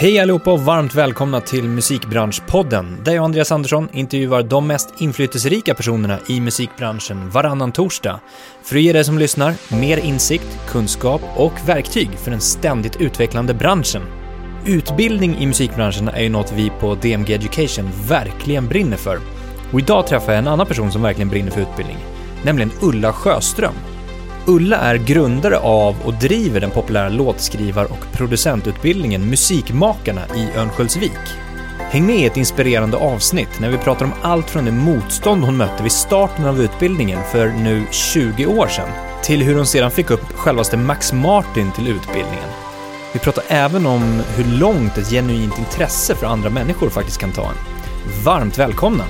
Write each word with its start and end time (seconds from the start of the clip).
Hej 0.00 0.18
allihopa 0.18 0.52
och 0.52 0.60
varmt 0.60 0.94
välkomna 0.94 1.40
till 1.40 1.64
Musikbranschpodden, 1.68 2.98
där 3.04 3.12
jag 3.12 3.20
och 3.20 3.24
Andreas 3.24 3.52
Andersson 3.52 3.88
intervjuar 3.92 4.42
de 4.42 4.66
mest 4.66 5.00
inflytelserika 5.00 5.74
personerna 5.74 6.18
i 6.28 6.40
musikbranschen 6.40 7.30
varannan 7.30 7.72
torsdag, 7.72 8.20
för 8.62 8.76
att 8.76 8.82
ge 8.82 8.92
dig 8.92 9.04
som 9.04 9.18
lyssnar 9.18 9.54
mer 9.80 9.96
insikt, 9.96 10.58
kunskap 10.68 11.22
och 11.36 11.52
verktyg 11.66 12.10
för 12.18 12.30
den 12.30 12.40
ständigt 12.40 12.96
utvecklande 12.96 13.54
branschen. 13.54 14.02
Utbildning 14.66 15.36
i 15.38 15.46
musikbranschen 15.46 16.08
är 16.08 16.22
ju 16.22 16.28
något 16.28 16.52
vi 16.52 16.70
på 16.80 16.94
DMG 16.94 17.34
Education 17.34 17.90
verkligen 18.08 18.68
brinner 18.68 18.96
för. 18.96 19.20
Och 19.72 19.80
idag 19.80 20.06
träffar 20.06 20.32
jag 20.32 20.38
en 20.38 20.48
annan 20.48 20.66
person 20.66 20.92
som 20.92 21.02
verkligen 21.02 21.28
brinner 21.28 21.50
för 21.50 21.60
utbildning, 21.60 21.98
nämligen 22.44 22.70
Ulla 22.82 23.12
Sjöström. 23.12 23.74
Ulla 24.50 24.76
är 24.76 24.96
grundare 24.96 25.58
av 25.58 25.96
och 26.04 26.14
driver 26.14 26.60
den 26.60 26.70
populära 26.70 27.08
låtskrivar 27.08 27.84
och 27.84 28.12
producentutbildningen 28.12 29.30
Musikmakarna 29.30 30.20
i 30.36 30.58
Örnsköldsvik. 30.58 31.20
Häng 31.78 32.06
med 32.06 32.16
i 32.16 32.24
ett 32.24 32.36
inspirerande 32.36 32.96
avsnitt 32.96 33.60
när 33.60 33.70
vi 33.70 33.78
pratar 33.78 34.04
om 34.04 34.12
allt 34.22 34.50
från 34.50 34.64
det 34.64 34.70
motstånd 34.70 35.44
hon 35.44 35.56
mötte 35.56 35.82
vid 35.82 35.92
starten 35.92 36.44
av 36.46 36.60
utbildningen 36.60 37.18
för 37.32 37.48
nu 37.48 37.84
20 37.90 38.46
år 38.46 38.66
sedan, 38.66 38.88
till 39.22 39.42
hur 39.42 39.56
hon 39.56 39.66
sedan 39.66 39.90
fick 39.90 40.10
upp 40.10 40.32
självaste 40.32 40.76
Max 40.76 41.12
Martin 41.12 41.72
till 41.72 41.88
utbildningen. 41.88 42.48
Vi 43.12 43.18
pratar 43.18 43.44
även 43.48 43.86
om 43.86 44.22
hur 44.36 44.58
långt 44.58 44.98
ett 44.98 45.10
genuint 45.10 45.58
intresse 45.58 46.14
för 46.14 46.26
andra 46.26 46.50
människor 46.50 46.90
faktiskt 46.90 47.18
kan 47.18 47.32
ta 47.32 47.42
en. 47.48 47.56
Varmt 48.24 48.58
välkomna! 48.58 49.04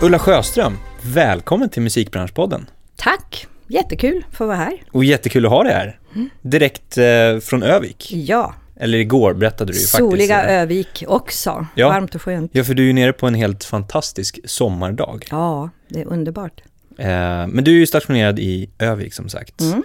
Ulla 0.00 0.18
Sjöström, 0.18 0.78
välkommen 1.12 1.68
till 1.68 1.82
Musikbranschpodden. 1.82 2.66
Tack! 2.96 3.46
Jättekul 3.68 4.24
att 4.28 4.36
få 4.36 4.46
vara 4.46 4.56
här. 4.56 4.82
Och 4.92 5.04
jättekul 5.04 5.46
att 5.46 5.52
ha 5.52 5.62
dig 5.62 5.72
här. 5.72 5.98
Direkt 6.42 6.98
eh, 6.98 7.38
från 7.42 7.62
Övik. 7.62 8.12
Ja, 8.12 8.54
Eller 8.76 8.98
igår 8.98 9.34
berättade 9.34 9.72
du 9.72 9.78
ju 9.78 9.84
soliga 9.84 10.34
faktiskt. 10.34 10.50
Övik 10.50 11.04
också. 11.06 11.66
Ja. 11.74 11.88
Varmt 11.88 12.14
och 12.14 12.22
skönt. 12.22 12.50
Ja, 12.54 12.64
för 12.64 12.74
du 12.74 12.82
är 12.82 12.86
ju 12.86 12.92
nere 12.92 13.12
på 13.12 13.26
en 13.26 13.34
helt 13.34 13.64
fantastisk 13.64 14.38
sommardag. 14.44 15.26
Ja, 15.30 15.70
det 15.88 16.00
är 16.00 16.06
underbart. 16.06 16.62
Eh, 16.98 17.06
men 17.46 17.64
du 17.64 17.70
är 17.70 17.78
ju 17.78 17.86
stationerad 17.86 18.38
i 18.38 18.70
Övik 18.78 19.14
som 19.14 19.28
sagt. 19.28 19.60
Mm. 19.60 19.82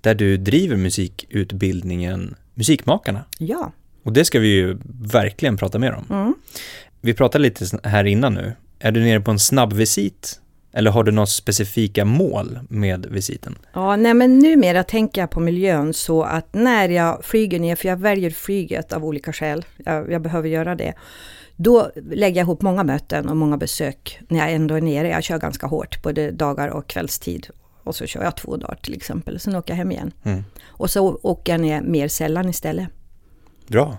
Där 0.00 0.14
du 0.14 0.36
driver 0.36 0.76
musikutbildningen 0.76 2.34
Musikmakarna. 2.54 3.24
Ja. 3.38 3.72
Och 4.02 4.12
det 4.12 4.24
ska 4.24 4.38
vi 4.38 4.48
ju 4.48 4.78
verkligen 5.12 5.56
prata 5.56 5.78
mer 5.78 5.92
om. 5.92 6.06
Mm. 6.10 6.34
Vi 7.00 7.14
pratade 7.14 7.42
lite 7.42 7.64
här 7.88 8.04
innan 8.04 8.34
nu. 8.34 8.52
Är 8.78 8.92
du 8.92 9.00
nere 9.00 9.20
på 9.20 9.30
en 9.30 9.38
snabb 9.38 9.72
visit? 9.72 10.40
Eller 10.76 10.90
har 10.90 11.04
du 11.04 11.12
några 11.12 11.26
specifika 11.26 12.04
mål 12.04 12.58
med 12.68 13.06
visiten? 13.06 13.58
ja, 13.72 13.96
nej 13.96 14.14
men 14.14 14.38
numera 14.38 14.84
tänker 14.84 15.20
jag 15.20 15.30
på 15.30 15.40
miljön 15.40 15.94
så 15.94 16.22
att 16.22 16.54
när 16.54 16.88
jag 16.88 17.24
flyger 17.24 17.60
ner, 17.60 17.76
för 17.76 17.88
jag 17.88 17.96
väljer 17.96 18.30
flyget 18.30 18.92
av 18.92 19.04
olika 19.04 19.32
skäl, 19.32 19.64
jag, 19.76 20.12
jag 20.12 20.22
behöver 20.22 20.48
göra 20.48 20.74
det. 20.74 20.94
Då 21.56 21.90
lägger 21.94 22.36
jag 22.36 22.44
ihop 22.44 22.62
många 22.62 22.84
möten 22.84 23.28
och 23.28 23.36
många 23.36 23.56
besök 23.56 24.20
när 24.28 24.38
jag 24.38 24.52
ändå 24.52 24.74
är 24.74 24.80
nere. 24.80 25.08
Jag 25.08 25.24
kör 25.24 25.38
ganska 25.38 25.66
hårt, 25.66 26.02
både 26.02 26.30
dagar 26.30 26.68
och 26.68 26.86
kvällstid. 26.86 27.48
Och 27.82 27.96
så 27.96 28.06
kör 28.06 28.22
jag 28.22 28.36
två 28.36 28.56
dagar 28.56 28.78
till 28.82 28.94
exempel, 28.94 29.40
sen 29.40 29.56
åker 29.56 29.72
jag 29.72 29.78
hem 29.78 29.92
igen. 29.92 30.12
Mm. 30.22 30.44
Och 30.64 30.90
så 30.90 31.18
åker 31.22 31.52
jag 31.52 31.60
ner 31.60 31.82
mer 31.82 32.08
sällan 32.08 32.48
istället. 32.48 32.88
Bra. 33.66 33.96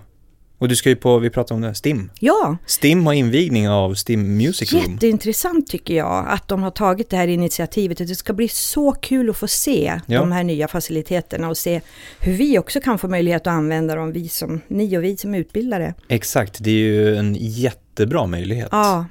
Och 0.58 0.68
du 0.68 0.76
ska 0.76 0.88
ju 0.88 0.96
på, 0.96 1.18
vi 1.18 1.30
pratade 1.30 1.54
om 1.54 1.60
det, 1.60 1.74
STIM. 1.74 2.10
Ja, 2.20 2.56
STIM 2.66 3.06
har 3.06 3.12
invigning 3.12 3.68
av 3.68 3.94
STIM 3.94 4.36
Music 4.36 4.72
Room. 4.72 4.92
Jätteintressant 4.92 5.66
tycker 5.66 5.94
jag 5.94 6.24
att 6.28 6.48
de 6.48 6.62
har 6.62 6.70
tagit 6.70 7.10
det 7.10 7.16
här 7.16 7.28
initiativet. 7.28 7.98
Det 7.98 8.06
ska 8.14 8.32
bli 8.32 8.48
så 8.48 8.92
kul 8.92 9.30
att 9.30 9.36
få 9.36 9.48
se 9.48 10.00
Ja. 10.06 10.20
de 10.20 10.32
här 10.32 10.44
nya 10.44 10.68
faciliteterna 10.68 11.48
och 11.48 11.56
se 11.56 11.80
hur 12.20 12.32
vi 12.32 12.58
också 12.58 12.80
kan 12.80 12.98
få 12.98 13.08
möjlighet 13.08 13.42
att 13.46 13.52
använda 13.52 13.94
dem, 13.94 14.12
vi 14.12 14.28
som, 14.28 14.60
ni 14.68 14.98
och 14.98 15.04
vi 15.04 15.16
som 15.16 15.34
utbildare. 15.34 15.94
Exakt, 16.08 16.56
det 16.64 16.70
är 16.70 16.74
ju 16.74 17.16
en 17.16 17.36
jättebra 17.40 18.26
möjlighet. 18.26 18.68
Ja, 18.72 19.04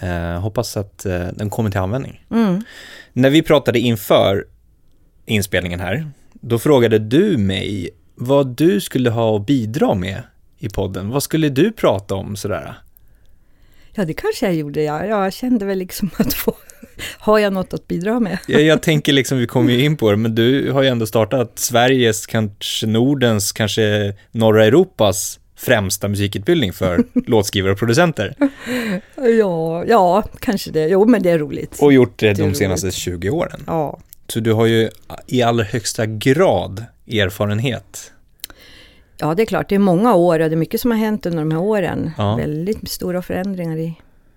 Eh, 0.00 0.40
hoppas 0.40 0.76
att 0.76 1.06
eh, 1.06 1.26
den 1.34 1.50
kommer 1.50 1.70
till 1.70 1.80
användning. 1.80 2.24
mm. 2.30 2.62
När 3.12 3.30
vi 3.30 3.42
pratade 3.42 3.78
inför 3.78 4.44
inspelningen 5.26 5.80
här, 5.80 6.10
då 6.32 6.58
frågade 6.58 6.98
du 6.98 7.36
mig 7.38 7.90
vad 8.14 8.56
du 8.56 8.80
skulle 8.80 9.10
ha 9.10 9.36
att 9.36 9.46
bidra 9.46 9.94
med 9.94 10.22
i 10.62 10.68
podden. 10.68 11.10
Vad 11.10 11.22
skulle 11.22 11.48
du 11.48 11.72
prata 11.72 12.14
om 12.14 12.36
sådär? 12.36 12.74
ja 13.94 14.04
det 14.04 14.14
kanske 14.14 14.46
jag 14.46 14.54
gjorde. 14.54 14.82
Ja. 14.82 15.04
Jag 15.06 15.32
kände 15.32 15.64
väl 15.64 15.78
liksom 15.78 16.10
att 16.16 16.34
få, 16.34 16.54
har 17.18 17.38
jag 17.38 17.52
något 17.52 17.74
att 17.74 17.88
bidra 17.88 18.20
med? 18.20 18.38
Jag, 18.48 18.62
jag 18.62 18.82
tänker 18.88 19.12
liksom, 19.12 19.38
vi 19.38 19.46
kommer 19.46 19.72
ju 19.72 19.84
in 19.84 19.96
på 19.96 20.10
det, 20.10 20.16
men 20.16 20.34
du 20.34 20.70
har 20.72 20.82
ju 20.82 20.88
ändå 20.88 21.06
startat 21.06 21.58
Sveriges, 21.58 22.26
kanske 22.26 22.86
Nordens, 22.86 23.52
kanske 23.52 24.14
norra 24.30 24.64
Europas 24.66 25.38
främsta 25.56 26.08
musikutbildning 26.08 26.72
för 26.72 27.04
låtskrivare 27.26 27.72
och 27.72 27.78
producenter. 27.78 28.34
Ja, 29.38 29.84
ja, 29.88 30.24
kanske 30.40 30.70
det. 30.70 30.88
Jo, 30.88 31.04
men 31.06 31.22
det 31.22 31.30
är 31.30 31.38
roligt. 31.38 31.78
Och 31.80 31.92
gjort 31.92 32.18
det 32.18 32.26
Det 32.28 32.34
de 32.34 32.42
roligt. 32.42 32.56
senaste 32.56 32.90
20 32.90 33.30
åren. 33.30 33.60
Ja, 33.66 33.98
Så 34.28 34.40
du 34.40 34.52
har 34.52 34.66
ju 34.66 34.90
i 35.26 35.42
allra 35.42 35.64
högsta 35.64 36.06
grad 36.06 36.84
erfarenhet. 37.08 38.12
Ja, 39.22 39.34
det 39.34 39.42
är 39.42 39.46
klart. 39.46 39.68
Det 39.68 39.74
är 39.74 39.78
många 39.78 40.14
år 40.14 40.40
och 40.40 40.48
det 40.48 40.54
är 40.54 40.56
mycket 40.56 40.80
som 40.80 40.90
har 40.90 40.98
hänt 40.98 41.26
under 41.26 41.38
de 41.38 41.50
här 41.50 41.60
åren. 41.60 42.10
Ja. 42.18 42.36
Väldigt 42.36 42.88
stora 42.88 43.22
förändringar 43.22 43.76
i, 43.76 43.94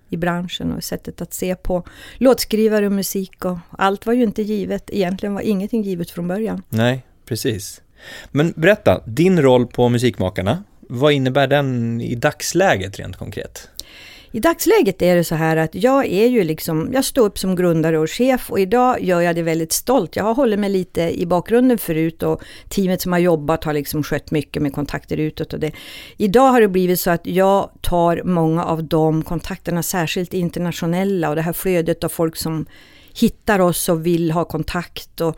i 0.08 0.16
branschen 0.16 0.72
och 0.72 0.84
sättet 0.84 1.20
att 1.20 1.34
se 1.34 1.54
på 1.54 1.82
låtskrivare 2.16 2.86
och 2.86 2.92
musik. 2.92 3.44
Och 3.44 3.58
allt 3.70 4.06
var 4.06 4.12
ju 4.12 4.22
inte 4.22 4.42
givet. 4.42 4.90
Egentligen 4.92 5.34
var 5.34 5.40
ingenting 5.40 5.82
givet 5.82 6.10
från 6.10 6.28
början. 6.28 6.62
Nej, 6.68 7.06
precis. 7.24 7.82
Men 8.30 8.52
berätta, 8.56 9.00
din 9.06 9.42
roll 9.42 9.66
på 9.66 9.88
Musikmakarna, 9.88 10.64
vad 10.80 11.12
innebär 11.12 11.46
den 11.46 12.00
i 12.00 12.14
dagsläget 12.14 12.98
rent 12.98 13.16
konkret? 13.16 13.68
I 14.36 14.40
dagsläget 14.40 15.02
är 15.02 15.16
det 15.16 15.24
så 15.24 15.34
här 15.34 15.56
att 15.56 15.74
jag 15.74 16.06
är 16.06 16.26
ju 16.26 16.44
liksom, 16.44 16.90
jag 16.92 17.04
står 17.04 17.26
upp 17.26 17.38
som 17.38 17.56
grundare 17.56 17.98
och 17.98 18.10
chef 18.10 18.50
och 18.50 18.60
idag 18.60 19.02
gör 19.02 19.20
jag 19.20 19.36
det 19.36 19.42
väldigt 19.42 19.72
stolt. 19.72 20.16
Jag 20.16 20.24
har 20.24 20.34
hållit 20.34 20.58
mig 20.58 20.70
lite 20.70 21.20
i 21.20 21.26
bakgrunden 21.26 21.78
förut 21.78 22.22
och 22.22 22.42
teamet 22.68 23.02
som 23.02 23.12
har 23.12 23.18
jobbat 23.18 23.64
har 23.64 23.72
liksom 23.72 24.02
skött 24.02 24.30
mycket 24.30 24.62
med 24.62 24.72
kontakter 24.72 25.16
utåt 25.16 25.52
och 25.52 25.60
det. 25.60 25.72
Idag 26.16 26.50
har 26.50 26.60
det 26.60 26.68
blivit 26.68 27.00
så 27.00 27.10
att 27.10 27.26
jag 27.26 27.70
tar 27.80 28.22
många 28.24 28.64
av 28.64 28.84
de 28.84 29.22
kontakterna, 29.22 29.82
särskilt 29.82 30.34
internationella 30.34 31.28
och 31.28 31.36
det 31.36 31.42
här 31.42 31.52
flödet 31.52 32.04
av 32.04 32.08
folk 32.08 32.36
som 32.36 32.66
hittar 33.20 33.58
oss 33.58 33.88
och 33.88 34.06
vill 34.06 34.30
ha 34.30 34.44
kontakt 34.44 35.20
och 35.20 35.36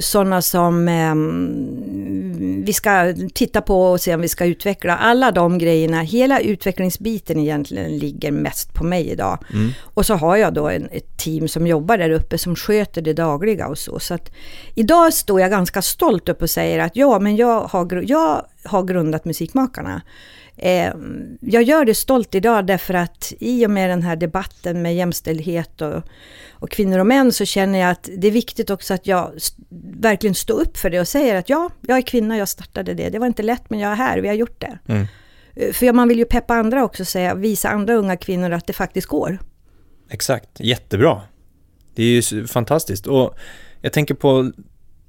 sådana 0.00 0.42
som 0.42 0.88
ehm, 0.88 2.64
vi 2.64 2.72
ska 2.72 3.14
titta 3.34 3.60
på 3.62 3.82
och 3.82 4.00
se 4.00 4.14
om 4.14 4.20
vi 4.20 4.28
ska 4.28 4.44
utveckla. 4.44 4.96
Alla 4.96 5.30
de 5.30 5.58
grejerna, 5.58 6.00
hela 6.00 6.40
utvecklingsbiten 6.40 7.38
egentligen 7.38 7.98
ligger 7.98 8.30
mest 8.30 8.74
på 8.74 8.84
mig 8.84 9.08
idag. 9.10 9.44
Mm. 9.52 9.70
Och 9.82 10.06
så 10.06 10.14
har 10.14 10.36
jag 10.36 10.54
då 10.54 10.68
en, 10.68 10.88
ett 10.92 11.16
team 11.16 11.48
som 11.48 11.66
jobbar 11.66 11.98
där 11.98 12.10
uppe 12.10 12.38
som 12.38 12.56
sköter 12.56 13.02
det 13.02 13.12
dagliga 13.12 13.68
och 13.68 13.78
så. 13.78 13.98
Så 13.98 14.14
att 14.14 14.32
idag 14.74 15.12
står 15.12 15.40
jag 15.40 15.50
ganska 15.50 15.82
stolt 15.82 16.28
upp 16.28 16.42
och 16.42 16.50
säger 16.50 16.78
att 16.78 16.96
ja, 16.96 17.18
men 17.18 17.36
jag 17.36 17.60
har, 17.60 18.04
jag 18.06 18.46
har 18.64 18.82
grundat 18.82 19.24
Musikmakarna. 19.24 20.02
Eh, 20.58 20.92
jag 21.40 21.62
gör 21.62 21.84
det 21.84 21.94
stolt 21.94 22.34
idag 22.34 22.66
därför 22.66 22.94
att 22.94 23.32
i 23.38 23.66
och 23.66 23.70
med 23.70 23.90
den 23.90 24.02
här 24.02 24.16
debatten 24.16 24.82
med 24.82 24.96
jämställdhet 24.96 25.80
och, 25.80 26.02
och 26.50 26.70
kvinnor 26.70 26.98
och 26.98 27.06
män 27.06 27.32
så 27.32 27.44
känner 27.44 27.78
jag 27.78 27.90
att 27.90 28.08
det 28.16 28.26
är 28.26 28.30
viktigt 28.32 28.70
också 28.70 28.94
att 28.94 29.06
jag 29.06 29.32
verkligen 30.00 30.34
står 30.34 30.60
upp 30.60 30.76
för 30.76 30.90
det 30.90 31.00
och 31.00 31.08
säger 31.08 31.34
att 31.34 31.48
ja, 31.48 31.70
jag 31.80 31.98
är 31.98 32.02
kvinna, 32.02 32.36
jag 32.36 32.48
startade 32.48 32.94
det. 32.94 33.08
Det 33.08 33.18
var 33.18 33.26
inte 33.26 33.42
lätt 33.42 33.70
men 33.70 33.78
jag 33.78 33.92
är 33.92 33.96
här, 33.96 34.18
vi 34.18 34.28
har 34.28 34.34
gjort 34.34 34.60
det. 34.60 34.78
Mm. 34.86 35.06
Eh, 35.54 35.72
För 35.72 35.92
man 35.92 36.08
vill 36.08 36.18
ju 36.18 36.24
peppa 36.24 36.54
andra 36.54 36.84
också, 36.84 37.04
säga, 37.04 37.34
visa 37.34 37.68
andra 37.68 37.94
unga 37.94 38.16
kvinnor 38.16 38.50
att 38.50 38.66
det 38.66 38.72
faktiskt 38.72 39.06
går. 39.06 39.38
Exakt, 40.10 40.60
jättebra. 40.60 41.22
Det 41.94 42.02
är 42.02 42.32
ju 42.32 42.46
fantastiskt. 42.46 43.06
Och 43.06 43.34
jag 43.80 43.92
tänker 43.92 44.14
på 44.14 44.52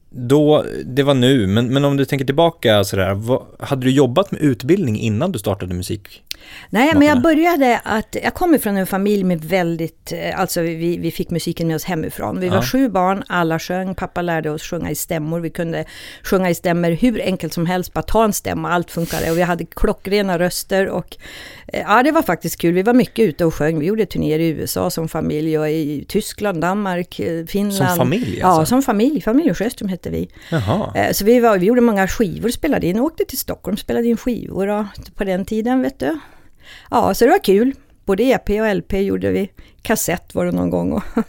då, 0.09 0.65
det 0.85 1.03
var 1.03 1.13
nu, 1.13 1.47
men, 1.47 1.73
men 1.73 1.85
om 1.85 1.97
du 1.97 2.05
tänker 2.05 2.25
tillbaka 2.25 2.83
sådär, 2.83 3.13
vad, 3.13 3.45
hade 3.59 3.81
du 3.85 3.91
jobbat 3.91 4.31
med 4.31 4.41
utbildning 4.41 4.99
innan 4.99 5.31
du 5.31 5.39
startade 5.39 5.73
musik? 5.73 6.23
Nej, 6.69 6.91
men 6.95 7.07
jag 7.07 7.21
började 7.21 7.79
att, 7.83 8.15
jag 8.23 8.33
kommer 8.33 8.57
från 8.57 8.77
en 8.77 8.87
familj 8.87 9.23
med 9.23 9.45
väldigt, 9.45 10.11
eh, 10.11 10.39
alltså 10.39 10.61
vi, 10.61 10.97
vi 10.97 11.11
fick 11.11 11.29
musiken 11.29 11.67
med 11.67 11.75
oss 11.75 11.83
hemifrån. 11.83 12.39
Vi 12.39 12.47
Ja. 12.47 12.53
var 12.53 12.61
sju 12.61 12.89
barn, 12.89 13.23
alla 13.27 13.59
sjöng, 13.59 13.95
pappa 13.95 14.21
lärde 14.21 14.49
oss 14.49 14.61
sjunga 14.63 14.91
i 14.91 14.95
stämmor. 14.95 15.39
Vi 15.39 15.49
kunde 15.49 15.85
sjunga 16.23 16.49
i 16.49 16.55
stämmor 16.55 16.91
hur 16.91 17.21
enkelt 17.21 17.53
som 17.53 17.65
helst, 17.65 17.93
bara 17.93 18.01
ta 18.01 18.23
en 18.23 18.33
stämma, 18.33 18.71
allt 18.71 18.91
funkade. 18.91 19.31
Och 19.31 19.37
vi 19.37 19.41
hade 19.41 19.65
klockrena 19.65 20.39
röster 20.39 20.87
och 20.87 21.17
eh, 21.67 21.79
ja, 21.87 22.03
det 22.03 22.11
var 22.11 22.21
faktiskt 22.21 22.57
kul. 22.61 22.73
Vi 22.73 22.81
var 22.83 22.93
mycket 22.93 23.23
ute 23.25 23.45
och 23.45 23.53
sjöng. 23.53 23.79
Vi 23.79 23.85
gjorde 23.85 24.05
turnéer 24.05 24.39
i 24.39 24.47
USA 24.49 24.89
som 24.89 25.07
familj 25.09 25.59
och 25.59 25.69
i 25.69 26.05
Tyskland, 26.07 26.61
Danmark, 26.61 27.19
eh, 27.19 27.45
Finland. 27.45 27.73
Som 27.89 27.97
familj 27.97 28.37
Ja, 28.39 28.47
alltså? 28.47 28.65
som 28.69 28.81
familj. 28.81 29.21
Familj 29.21 29.53
Sjöström 29.53 29.89
hette 29.99 30.09
vi. 30.09 30.29
Jaha, 30.51 30.91
Eh, 30.95 31.11
Så 31.11 31.25
vi, 31.25 31.39
var, 31.39 31.57
vi 31.57 31.65
gjorde 31.65 31.81
många 31.81 32.07
skivor, 32.07 32.49
spelade 32.49 32.87
in, 32.87 32.99
åkte 32.99 33.25
till 33.25 33.37
Stockholm, 33.37 33.77
spelade 33.77 34.07
in 34.07 34.17
skivor 34.17 34.67
och, 34.67 34.85
på 35.15 35.23
den 35.23 35.45
tiden, 35.45 35.81
vet 35.81 35.99
du. 35.99 36.19
Ja, 36.91 37.13
så 37.13 37.25
det 37.25 37.31
var 37.31 37.43
kul. 37.43 37.73
Både 38.05 38.23
EP 38.23 38.49
och 38.49 38.75
LP 38.75 38.93
gjorde 38.93 39.31
vi. 39.31 39.49
Kassett 39.81 40.35
var 40.35 40.45
det 40.45 40.51
någon 40.51 40.69
gång. 40.69 40.91
Och 40.91 41.03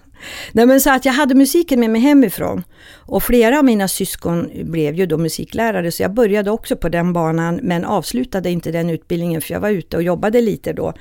Nej 0.52 0.66
men 0.66 0.80
så 0.80 0.90
att 0.90 1.04
jag 1.04 1.12
hade 1.12 1.34
musiken 1.34 1.80
med 1.80 1.90
mig 1.90 2.00
hemifrån. 2.00 2.64
Och 2.92 3.22
flera 3.22 3.58
av 3.58 3.64
mina 3.64 3.88
syskon 3.88 4.50
blev 4.64 4.94
ju 4.94 5.06
då 5.06 5.18
musiklärare 5.18 5.92
så 5.92 6.02
jag 6.02 6.14
började 6.14 6.50
också 6.50 6.76
på 6.76 6.88
den 6.88 7.12
banan 7.12 7.60
men 7.62 7.84
avslutade 7.84 8.50
inte 8.50 8.70
den 8.72 8.90
utbildningen 8.90 9.40
för 9.40 9.52
jag 9.52 9.60
var 9.60 9.70
ute 9.70 9.96
och 9.96 10.02
jobbade 10.02 10.40
lite 10.40 10.72
då 10.72 10.92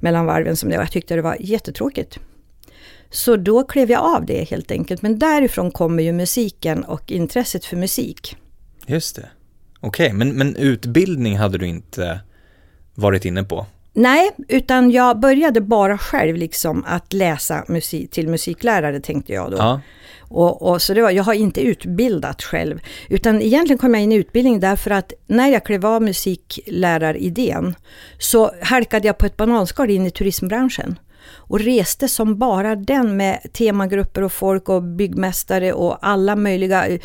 mellan 0.00 0.26
varven 0.26 0.56
som 0.56 0.70
det 0.70 0.76
var. 0.76 0.84
Jag 0.84 0.92
tyckte 0.92 1.14
det 1.14 1.22
var 1.22 1.36
jättetråkigt. 1.40 2.18
Så 3.12 3.36
då 3.36 3.64
klev 3.64 3.90
jag 3.90 4.16
av 4.16 4.26
det 4.26 4.50
helt 4.50 4.70
enkelt. 4.70 5.02
Men 5.02 5.18
därifrån 5.18 5.70
kommer 5.70 6.02
ju 6.02 6.12
musiken 6.12 6.84
och 6.84 7.10
intresset 7.10 7.64
för 7.64 7.76
musik. 7.76 8.36
Just 8.86 9.16
det. 9.16 9.28
Okej, 9.80 10.06
okay, 10.06 10.18
men, 10.18 10.32
men 10.32 10.56
utbildning 10.56 11.38
hade 11.38 11.58
du 11.58 11.66
inte 11.66 12.20
varit 12.94 13.24
inne 13.24 13.44
på? 13.44 13.66
Nej, 13.92 14.30
utan 14.48 14.90
jag 14.90 15.20
började 15.20 15.60
bara 15.60 15.98
själv 15.98 16.36
liksom 16.36 16.84
att 16.86 17.12
läsa 17.12 17.64
musik, 17.68 18.10
till 18.10 18.28
musiklärare 18.28 19.00
tänkte 19.00 19.32
jag 19.32 19.50
då. 19.50 19.56
Ja. 19.56 19.80
Och, 20.20 20.62
och, 20.62 20.82
så 20.82 20.94
det 20.94 21.02
var, 21.02 21.10
jag 21.10 21.24
har 21.24 21.34
inte 21.34 21.60
utbildat 21.60 22.42
själv. 22.42 22.80
Utan 23.08 23.42
egentligen 23.42 23.78
kom 23.78 23.94
jag 23.94 24.02
in 24.02 24.12
i 24.12 24.16
utbildning 24.16 24.60
därför 24.60 24.90
att 24.90 25.12
när 25.26 25.48
jag 25.48 25.64
klev 25.64 25.86
av 25.86 26.02
musikläraridén 26.02 27.74
så 28.18 28.50
halkade 28.62 29.06
jag 29.06 29.18
på 29.18 29.26
ett 29.26 29.36
bananskal 29.36 29.90
in 29.90 30.06
i 30.06 30.10
turismbranschen 30.10 30.98
och 31.52 31.60
reste 31.60 32.08
som 32.08 32.38
bara 32.38 32.76
den 32.76 33.16
med 33.16 33.38
temagrupper 33.52 34.22
och 34.22 34.32
folk 34.32 34.68
och 34.68 34.82
byggmästare 34.82 35.72
och 35.72 35.98
alla 36.06 36.36
möjliga. 36.36 36.98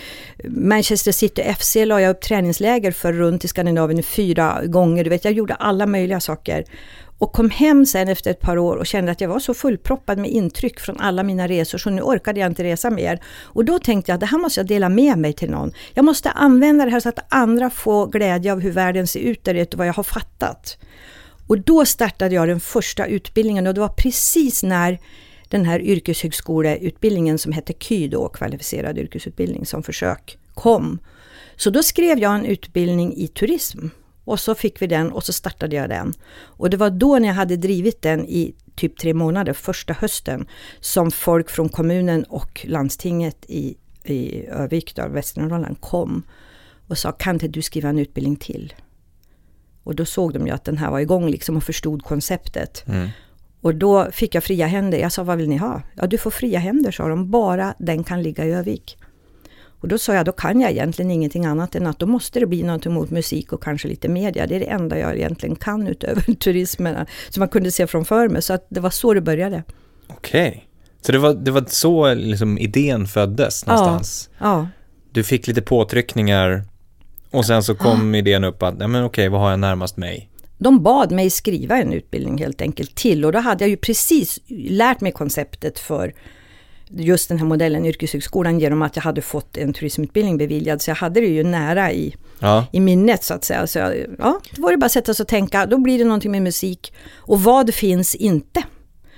Manchester 0.48 1.12
City 1.12 1.56
FC 1.60 1.76
la 1.76 2.02
jag 2.02 2.10
upp 2.12 2.22
träningsläger 2.22 2.92
för 2.92 3.14
runt 3.14 3.46
i 3.46 3.48
Skandinavien 3.48 4.04
fyra 4.04 4.62
gånger. 4.66 5.04
Du 5.04 5.10
vet, 5.10 5.26
jag 5.26 5.34
gjorde 5.34 5.54
alla 5.54 5.86
möjliga 5.86 6.20
saker. 6.20 6.64
Och 7.18 7.34
kom 7.34 7.50
hem 7.50 7.86
sen 7.86 8.08
efter 8.08 8.32
ett 8.32 8.42
par 8.42 8.58
år 8.58 8.76
och 8.76 8.86
kände 8.86 9.12
att 9.12 9.22
jag 9.22 9.30
var 9.30 9.40
så 9.40 9.54
fullproppad 9.54 10.18
med 10.18 10.30
intryck 10.30 10.80
från 10.80 11.00
alla 11.00 11.24
mina 11.24 11.48
resor 11.48 11.78
så 11.78 11.90
nu 11.90 12.02
orkade 12.02 12.40
jag 12.40 12.52
inte 12.52 12.64
resa 12.64 12.90
mer. 12.90 13.20
Och 13.44 13.66
då 13.66 13.80
tänkte 13.80 14.12
jag 14.12 14.14
att 14.16 14.22
det 14.22 14.26
här 14.26 14.40
måste 14.40 14.60
jag 14.60 14.68
dela 14.68 14.90
med 14.90 15.18
mig 15.18 15.34
till 15.34 15.52
någon. 15.52 15.72
Jag 15.94 16.06
måste 16.06 16.32
använda 16.32 16.86
det 16.86 16.92
här 16.92 17.00
så 17.00 17.10
att 17.10 17.34
andra 17.34 17.70
får 17.70 18.08
glädje 18.08 18.52
av 18.52 18.60
hur 18.60 18.72
världen 18.72 19.08
ser 19.08 19.20
ut 19.20 19.44
där 19.44 19.56
ute 19.56 19.76
och 19.76 19.78
vad 19.78 19.88
jag 19.88 19.94
har 19.94 20.04
fattat. 20.04 20.78
Och 21.48 21.60
då 21.60 21.86
startade 21.86 22.36
jag 22.36 22.48
den 22.48 22.60
första 22.60 23.06
utbildningen 23.06 23.68
och 23.68 23.74
det 23.74 23.82
var 23.82 23.88
precis 23.88 24.64
när 24.64 25.00
den 25.50 25.66
här 25.66 25.80
yrkeshögskoleutbildningen 25.80 27.38
som 27.38 27.52
hette 27.52 27.74
KY 27.74 28.08
då, 28.08 28.30
kvalificerad 28.30 28.98
yrkesutbildning 28.98 29.66
som 29.66 29.84
försök, 29.84 30.38
kom. 30.54 31.00
Så 31.56 31.70
då 31.70 31.84
skrev 31.84 32.20
jag 32.20 32.36
en 32.36 32.46
utbildning 32.46 33.14
i 33.18 33.28
turism 33.28 33.88
och 34.24 34.40
så 34.40 34.56
fick 34.56 34.82
vi 34.82 34.88
den 34.88 35.12
och 35.12 35.24
så 35.24 35.34
startade 35.34 35.76
jag 35.76 35.90
den. 35.90 36.14
Och 36.40 36.70
det 36.70 36.78
var 36.78 36.90
då 36.90 37.20
när 37.20 37.28
jag 37.28 37.36
hade 37.36 37.58
drivit 37.58 38.02
den 38.02 38.26
i 38.26 38.56
typ 38.76 38.98
tre 38.98 39.14
månader, 39.14 39.54
första 39.54 39.94
hösten, 39.94 40.48
som 40.80 41.12
folk 41.12 41.50
från 41.50 41.70
kommunen 41.70 42.24
och 42.24 42.66
landstinget 42.70 43.46
i, 43.48 43.78
i 44.04 44.46
Övik, 44.46 44.94
Västernorrland, 45.10 45.82
kom 45.82 46.24
och 46.88 46.98
sa 46.98 47.12
kan 47.12 47.36
inte 47.36 47.48
du 47.48 47.62
skriva 47.62 47.90
en 47.90 48.00
utbildning 48.00 48.36
till? 48.36 48.74
Och 49.88 49.96
då 49.96 50.06
såg 50.06 50.34
de 50.34 50.48
ju 50.48 50.54
att 50.54 50.66
den 50.66 50.78
här 50.78 50.92
var 50.92 51.00
igång 51.00 51.30
liksom 51.30 51.58
och 51.58 51.64
förstod 51.64 52.04
konceptet. 52.04 52.84
Mm. 52.88 53.10
Och 53.62 53.76
då 53.76 54.12
fick 54.12 54.36
jag 54.36 54.44
fria 54.44 54.68
händer. 54.68 54.98
Jag 54.98 55.12
sa, 55.12 55.24
vad 55.24 55.38
vill 55.38 55.50
ni 55.50 55.58
ha? 55.58 55.82
Ja, 55.96 56.08
du 56.08 56.18
får 56.18 56.32
fria 56.32 56.60
händer, 56.60 56.92
sa 56.92 57.08
de. 57.08 57.32
Bara 57.32 57.74
den 57.80 58.04
kan 58.04 58.22
ligga 58.22 58.46
i 58.46 58.54
Övik. 58.54 58.98
Och 59.80 59.88
då 59.88 59.98
sa 59.98 60.14
jag, 60.14 60.26
då 60.26 60.32
kan 60.32 60.62
jag 60.62 60.72
egentligen 60.72 61.12
ingenting 61.12 61.46
annat 61.46 61.76
än 61.76 61.88
att 61.88 62.00
då 62.00 62.06
måste 62.06 62.40
det 62.40 62.46
bli 62.46 62.64
någonting 62.64 62.94
mot 62.94 63.10
musik 63.10 63.54
och 63.54 63.64
kanske 63.64 63.88
lite 63.88 64.10
media. 64.10 64.48
Det 64.48 64.56
är 64.56 64.60
det 64.60 64.70
enda 64.70 65.00
jag 65.00 65.16
egentligen 65.16 65.56
kan 65.56 65.88
utöver 65.88 66.34
turismen, 66.40 67.06
som 67.30 67.42
man 67.42 67.50
kunde 67.50 67.72
se 67.72 67.88
framför 67.88 68.30
mig. 68.30 68.42
Så 68.42 68.54
att 68.54 68.66
det 68.70 68.80
var 68.80 68.90
så 68.90 69.14
det 69.14 69.22
började. 69.22 69.64
Okej. 70.08 70.50
Okay. 70.50 70.62
Så 71.02 71.12
det 71.12 71.18
var, 71.18 71.34
det 71.34 71.52
var 71.52 71.66
så 71.68 72.14
liksom 72.14 72.58
idén 72.58 73.08
föddes 73.08 73.66
någonstans? 73.66 74.30
Ja. 74.40 74.46
ja. 74.46 74.68
Du 75.12 75.24
fick 75.24 75.48
lite 75.48 75.62
påtryckningar 75.62 76.64
och 77.32 77.46
sen 77.46 77.64
så 77.64 77.76
kom 77.76 78.14
ah. 78.14 78.18
idén 78.18 78.44
upp 78.44 78.64
att, 78.64 78.76
ja 78.80 78.88
men 78.88 79.04
okej, 79.04 79.30
vad 79.30 79.42
har 79.42 79.50
jag 79.50 79.60
närmast 79.60 79.98
mig? 79.98 80.30
De 80.58 80.84
bad 80.84 81.12
mig 81.12 81.30
skriva 81.30 81.78
en 81.78 81.94
utbildning 81.94 82.38
helt 82.38 82.62
enkelt 82.62 82.96
till 82.96 83.26
och 83.26 83.32
då 83.32 83.40
hade 83.40 83.64
jag 83.64 83.70
ju 83.70 83.78
precis 83.78 84.40
lärt 84.50 85.02
mig 85.02 85.12
konceptet 85.12 85.80
för 85.80 86.14
just 86.90 87.30
den 87.30 87.38
här 87.38 87.46
modellen 87.46 87.86
yrkeshögskolan 87.86 88.60
genom 88.60 88.82
att 88.82 88.96
jag 88.96 89.04
hade 89.04 89.22
fått 89.22 89.58
en 89.58 89.74
turismutbildning 89.74 90.38
beviljad. 90.38 90.82
Så 90.82 90.90
jag 90.90 90.96
hade 90.96 91.20
det 91.20 91.28
ju 91.28 91.44
nära 91.44 91.92
i, 91.92 92.16
ja. 92.40 92.66
i 92.72 92.80
minnet 92.80 93.24
så 93.24 93.34
att 93.34 93.44
säga. 93.44 93.68
Så 93.68 93.80
jag, 93.80 93.96
ja, 94.20 94.40
då 94.56 94.62
var 94.62 94.72
det 94.72 94.78
bara 94.78 94.86
att 94.86 94.92
sätta 94.92 95.14
sig 95.14 95.24
och 95.24 95.28
tänka, 95.28 95.66
då 95.66 95.78
blir 95.78 95.98
det 95.98 96.04
någonting 96.04 96.32
med 96.32 96.42
musik. 96.42 96.94
Och 97.16 97.44
vad 97.44 97.74
finns 97.74 98.16
inte? 98.16 98.64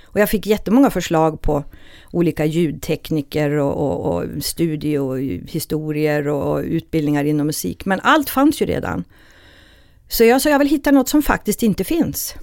Och 0.04 0.20
jag 0.20 0.30
fick 0.30 0.46
jättemånga 0.46 0.90
förslag 0.90 1.42
på 1.42 1.64
olika 2.10 2.44
ljudtekniker 2.44 3.50
och, 3.50 3.76
och, 3.76 4.14
och 4.14 4.24
studiehistorier 4.42 6.28
och, 6.28 6.52
och 6.52 6.62
utbildningar 6.62 7.24
inom 7.24 7.46
musik. 7.46 7.84
Men 7.84 8.00
allt 8.00 8.30
fanns 8.30 8.62
ju 8.62 8.66
redan. 8.66 9.04
Så 10.08 10.24
jag 10.24 10.42
sa, 10.42 10.50
jag 10.50 10.58
vill 10.58 10.68
hitta 10.68 10.90
något 10.90 11.08
som 11.08 11.22
faktiskt 11.22 11.62
inte 11.62 11.84
finns. 11.84 12.34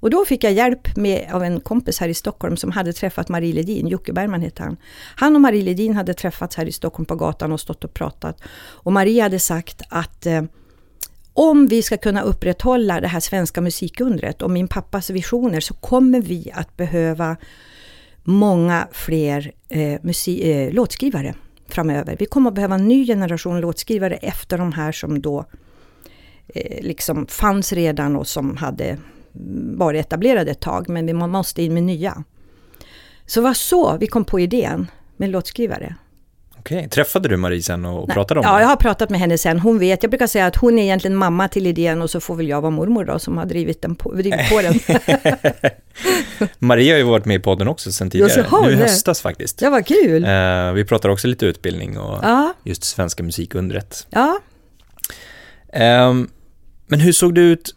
Och 0.00 0.10
då 0.10 0.24
fick 0.24 0.44
jag 0.44 0.52
hjälp 0.52 0.96
med, 0.96 1.30
av 1.32 1.44
en 1.44 1.60
kompis 1.60 1.98
här 1.98 2.08
i 2.08 2.14
Stockholm 2.14 2.56
som 2.56 2.70
hade 2.70 2.92
träffat 2.92 3.28
Marie 3.28 3.54
Ledin, 3.54 3.86
Jocke 3.86 4.12
Bergman 4.12 4.42
hette 4.42 4.62
han. 4.62 4.76
Han 5.16 5.34
och 5.34 5.40
Marie 5.40 5.62
Ledin 5.62 5.96
hade 5.96 6.14
träffats 6.14 6.56
här 6.56 6.66
i 6.66 6.72
Stockholm 6.72 7.06
på 7.06 7.16
gatan 7.16 7.52
och 7.52 7.60
stått 7.60 7.84
och 7.84 7.94
pratat. 7.94 8.40
Och 8.58 8.92
Marie 8.92 9.22
hade 9.22 9.38
sagt 9.38 9.82
att 9.88 10.26
eh, 10.26 10.42
om 11.32 11.66
vi 11.66 11.82
ska 11.82 11.96
kunna 11.96 12.22
upprätthålla 12.22 13.00
det 13.00 13.08
här 13.08 13.20
svenska 13.20 13.60
musikundret 13.60 14.42
och 14.42 14.50
min 14.50 14.68
pappas 14.68 15.10
visioner 15.10 15.60
så 15.60 15.74
kommer 15.74 16.20
vi 16.20 16.50
att 16.54 16.76
behöva 16.76 17.36
många 18.30 18.88
fler 18.92 19.52
eh, 19.68 20.00
eh, 20.26 20.72
låtskrivare 20.72 21.34
framöver. 21.68 22.16
Vi 22.18 22.26
kommer 22.26 22.50
att 22.50 22.54
behöva 22.54 22.74
en 22.74 22.88
ny 22.88 23.06
generation 23.06 23.60
låtskrivare 23.60 24.16
efter 24.16 24.58
de 24.58 24.72
här 24.72 24.92
som 24.92 25.22
då 25.22 25.44
eh, 26.48 26.84
liksom 26.84 27.26
fanns 27.26 27.72
redan 27.72 28.16
och 28.16 28.26
som 28.26 28.56
hade 28.56 28.84
mm, 28.88 29.78
varit 29.78 30.06
etablerade 30.06 30.50
ett 30.50 30.60
tag, 30.60 30.88
men 30.88 31.06
vi 31.06 31.12
måste 31.12 31.62
in 31.62 31.74
med 31.74 31.82
nya. 31.82 32.24
Så 33.26 33.40
det 33.40 33.44
var 33.44 33.54
så 33.54 33.96
vi 33.96 34.06
kom 34.06 34.24
på 34.24 34.40
idén 34.40 34.86
med 35.16 35.30
låtskrivare. 35.30 35.94
Okej, 36.60 36.88
träffade 36.88 37.28
du 37.28 37.36
Marie 37.36 37.62
sen 37.62 37.84
och 37.84 38.08
Nej. 38.08 38.14
pratade 38.14 38.40
om 38.40 38.46
ja, 38.46 38.52
det? 38.52 38.56
Ja, 38.56 38.60
jag 38.60 38.68
har 38.68 38.76
pratat 38.76 39.10
med 39.10 39.20
henne 39.20 39.38
sen. 39.38 39.58
Hon 39.58 39.78
vet, 39.78 40.02
jag 40.02 40.10
brukar 40.10 40.26
säga 40.26 40.46
att 40.46 40.56
hon 40.56 40.78
är 40.78 40.82
egentligen 40.82 41.16
mamma 41.16 41.48
till 41.48 41.66
idén 41.66 42.02
och 42.02 42.10
så 42.10 42.20
får 42.20 42.36
väl 42.36 42.48
jag 42.48 42.60
vara 42.60 42.70
mormor 42.70 43.04
då 43.04 43.18
som 43.18 43.38
har 43.38 43.46
drivit, 43.46 43.82
den 43.82 43.94
på, 43.94 44.12
drivit 44.12 44.50
på 44.50 44.62
den. 44.62 44.74
Maria 46.58 46.94
har 46.94 46.98
ju 46.98 47.04
varit 47.04 47.24
med 47.24 47.36
i 47.36 47.38
podden 47.38 47.68
också 47.68 47.92
sen 47.92 48.10
tidigare, 48.10 48.62
nu 48.62 48.72
i 48.72 48.74
höstas 48.74 49.20
faktiskt. 49.20 49.62
Ja, 49.62 49.70
vad 49.70 49.86
kul. 49.86 50.24
Uh, 50.24 50.72
vi 50.72 50.84
pratar 50.84 51.08
också 51.08 51.28
lite 51.28 51.46
utbildning 51.46 51.98
och 51.98 52.18
ja. 52.22 52.54
just 52.64 52.84
svenska 52.84 53.22
musikundret. 53.22 54.06
Ja. 54.10 54.40
Um, 56.08 56.30
men 56.86 57.00
hur 57.00 57.12
såg 57.12 57.34
det 57.34 57.40
ut, 57.40 57.74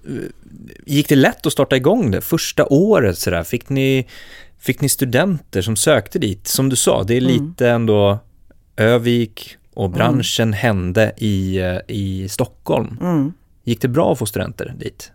gick 0.86 1.10
det 1.10 1.16
lätt 1.16 1.46
att 1.46 1.54
starta 1.54 1.76
igång 1.76 2.12
det 2.12 2.22
första 2.22 2.66
året 2.66 3.18
sådär? 3.18 3.44
Fick 3.44 3.70
ni, 3.70 4.08
fick 4.60 4.82
ni 4.82 4.90
studenter 4.90 5.62
som 5.62 5.76
sökte 5.76 6.20
dit? 6.20 6.48
Som 6.48 6.70
du 6.70 6.76
sa, 6.76 7.04
det 7.04 7.14
är 7.14 7.22
mm. 7.22 7.32
lite 7.32 7.66
mm. 7.66 7.76
ändå 7.76 8.20
Övik 8.78 9.58
och 9.74 9.86
mm. 9.86 9.98
branschen 9.98 10.48
mm. 10.48 10.54
hände 10.54 11.14
i, 11.18 11.58
eh, 11.58 11.78
i 11.88 12.30
Stockholm. 12.30 12.98
Mm. 13.02 13.34
Gick 13.64 13.82
det 13.82 13.88
bra 13.88 14.12
att 14.12 14.20
få 14.20 14.26
studenter 14.26 14.74
dit? 14.78 15.12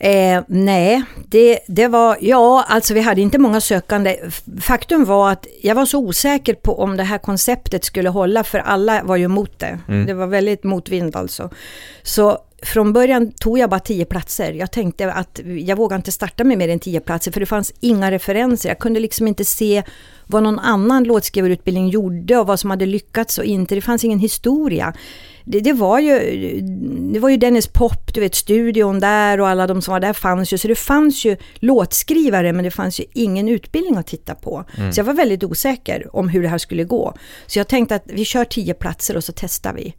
Eh, 0.00 0.42
nej, 0.48 1.02
det, 1.28 1.58
det 1.66 1.88
var, 1.88 2.16
ja 2.20 2.64
alltså 2.68 2.94
vi 2.94 3.00
hade 3.00 3.20
inte 3.20 3.38
många 3.38 3.60
sökande. 3.60 4.16
Faktum 4.60 5.04
var 5.04 5.30
att 5.32 5.46
jag 5.62 5.74
var 5.74 5.86
så 5.86 5.98
osäker 5.98 6.54
på 6.54 6.82
om 6.82 6.96
det 6.96 7.02
här 7.02 7.18
konceptet 7.18 7.84
skulle 7.84 8.08
hålla 8.08 8.44
för 8.44 8.58
alla 8.58 9.02
var 9.02 9.16
ju 9.16 9.24
emot 9.24 9.58
det. 9.58 9.78
Mm. 9.88 10.06
Det 10.06 10.14
var 10.14 10.26
väldigt 10.26 10.64
motvind 10.64 11.16
alltså. 11.16 11.50
Så 12.02 12.38
från 12.62 12.92
början 12.92 13.32
tog 13.32 13.58
jag 13.58 13.70
bara 13.70 13.80
tio 13.80 14.04
platser. 14.04 14.52
Jag 14.52 14.72
tänkte 14.72 15.12
att 15.12 15.40
jag 15.44 15.76
vågade 15.76 15.96
inte 15.96 16.12
starta 16.12 16.44
med 16.44 16.58
mer 16.58 16.68
än 16.68 16.78
tio 16.78 17.00
platser 17.00 17.32
för 17.32 17.40
det 17.40 17.46
fanns 17.46 17.72
inga 17.80 18.10
referenser. 18.10 18.68
Jag 18.68 18.78
kunde 18.78 19.00
liksom 19.00 19.28
inte 19.28 19.44
se 19.44 19.82
vad 20.26 20.42
någon 20.42 20.58
annan 20.58 21.04
låtskrivarutbildning 21.04 21.88
gjorde 21.88 22.36
och 22.36 22.46
vad 22.46 22.60
som 22.60 22.70
hade 22.70 22.86
lyckats 22.86 23.38
och 23.38 23.44
inte. 23.44 23.74
Det 23.74 23.80
fanns 23.80 24.04
ingen 24.04 24.18
historia. 24.18 24.94
Det, 25.44 25.60
det, 25.60 25.72
var 25.72 25.98
ju, 25.98 26.18
det 27.12 27.18
var 27.18 27.28
ju 27.28 27.36
Dennis 27.36 27.66
Pop, 27.66 28.14
du 28.14 28.20
vet 28.20 28.34
studion 28.34 29.00
där 29.00 29.40
och 29.40 29.48
alla 29.48 29.66
de 29.66 29.82
som 29.82 29.92
var 29.92 30.00
där 30.00 30.12
fanns 30.12 30.52
ju. 30.52 30.58
Så 30.58 30.68
det 30.68 30.74
fanns 30.74 31.24
ju 31.24 31.36
låtskrivare 31.54 32.52
men 32.52 32.64
det 32.64 32.70
fanns 32.70 33.00
ju 33.00 33.04
ingen 33.12 33.48
utbildning 33.48 33.96
att 33.96 34.06
titta 34.06 34.34
på. 34.34 34.64
Mm. 34.76 34.92
Så 34.92 35.00
jag 35.00 35.04
var 35.04 35.14
väldigt 35.14 35.44
osäker 35.44 36.16
om 36.16 36.28
hur 36.28 36.42
det 36.42 36.48
här 36.48 36.58
skulle 36.58 36.84
gå. 36.84 37.14
Så 37.46 37.58
jag 37.58 37.68
tänkte 37.68 37.94
att 37.94 38.04
vi 38.06 38.24
kör 38.24 38.44
tio 38.44 38.74
platser 38.74 39.16
och 39.16 39.24
så 39.24 39.32
testar 39.36 39.72
vi. 39.72 39.94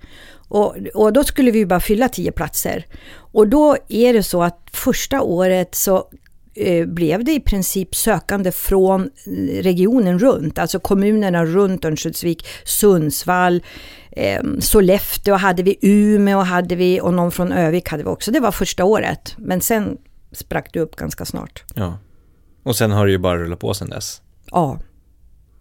Och, 0.49 0.75
och 0.93 1.13
då 1.13 1.23
skulle 1.23 1.51
vi 1.51 1.65
bara 1.65 1.79
fylla 1.79 2.09
tio 2.09 2.31
platser. 2.31 2.85
Och 3.15 3.47
då 3.47 3.77
är 3.89 4.13
det 4.13 4.23
så 4.23 4.43
att 4.43 4.67
första 4.73 5.21
året 5.21 5.75
så 5.75 6.09
eh, 6.55 6.85
blev 6.85 7.23
det 7.23 7.31
i 7.31 7.39
princip 7.39 7.95
sökande 7.95 8.51
från 8.51 9.09
regionen 9.61 10.19
runt, 10.19 10.59
alltså 10.59 10.79
kommunerna 10.79 11.45
runt 11.45 11.85
Örnsköldsvik, 11.85 12.47
Sundsvall, 12.63 13.63
eh, 14.11 14.43
Sollefteå 14.59 15.35
hade 15.35 15.63
vi, 15.63 15.77
Umeå 15.81 16.39
hade 16.39 16.75
vi 16.75 17.01
och 17.01 17.13
någon 17.13 17.31
från 17.31 17.51
Övik 17.51 17.89
hade 17.89 18.03
vi 18.03 18.09
också. 18.09 18.31
Det 18.31 18.39
var 18.39 18.51
första 18.51 18.83
året, 18.83 19.35
men 19.37 19.61
sen 19.61 19.97
sprack 20.31 20.73
det 20.73 20.79
upp 20.79 20.95
ganska 20.95 21.25
snart. 21.25 21.63
Ja, 21.75 21.97
och 22.63 22.75
sen 22.75 22.91
har 22.91 23.05
det 23.05 23.11
ju 23.11 23.17
bara 23.17 23.37
rullat 23.37 23.59
på 23.59 23.73
sen 23.73 23.89
dess. 23.89 24.21
Ja. 24.51 24.79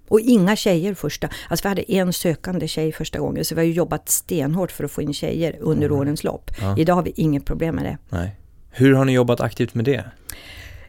Och 0.09 0.21
inga 0.21 0.57
tjejer 0.57 0.95
första. 0.95 1.29
Alltså 1.49 1.63
vi 1.65 1.69
hade 1.69 1.93
en 1.93 2.13
sökande 2.13 2.69
tjej 2.69 2.93
första 2.93 3.19
gången, 3.19 3.45
så 3.45 3.55
vi 3.55 3.61
har 3.61 3.67
ju 3.67 3.73
jobbat 3.73 4.09
stenhårt 4.09 4.73
för 4.73 4.85
att 4.85 4.91
få 4.91 5.03
in 5.03 5.15
tjejer 5.15 5.57
under 5.61 5.87
Mm. 5.87 5.99
årens 5.99 6.25
lopp. 6.25 6.51
Ja. 6.61 6.79
Idag 6.79 6.95
har 6.95 7.03
vi 7.03 7.13
inget 7.17 7.45
problem 7.45 7.75
med 7.75 7.85
det. 7.85 7.99
Nej. 8.09 8.37
Hur 8.71 8.95
har 8.95 9.05
ni 9.05 9.13
jobbat 9.13 9.41
aktivt 9.41 9.75
med 9.75 9.85
det? 9.85 10.05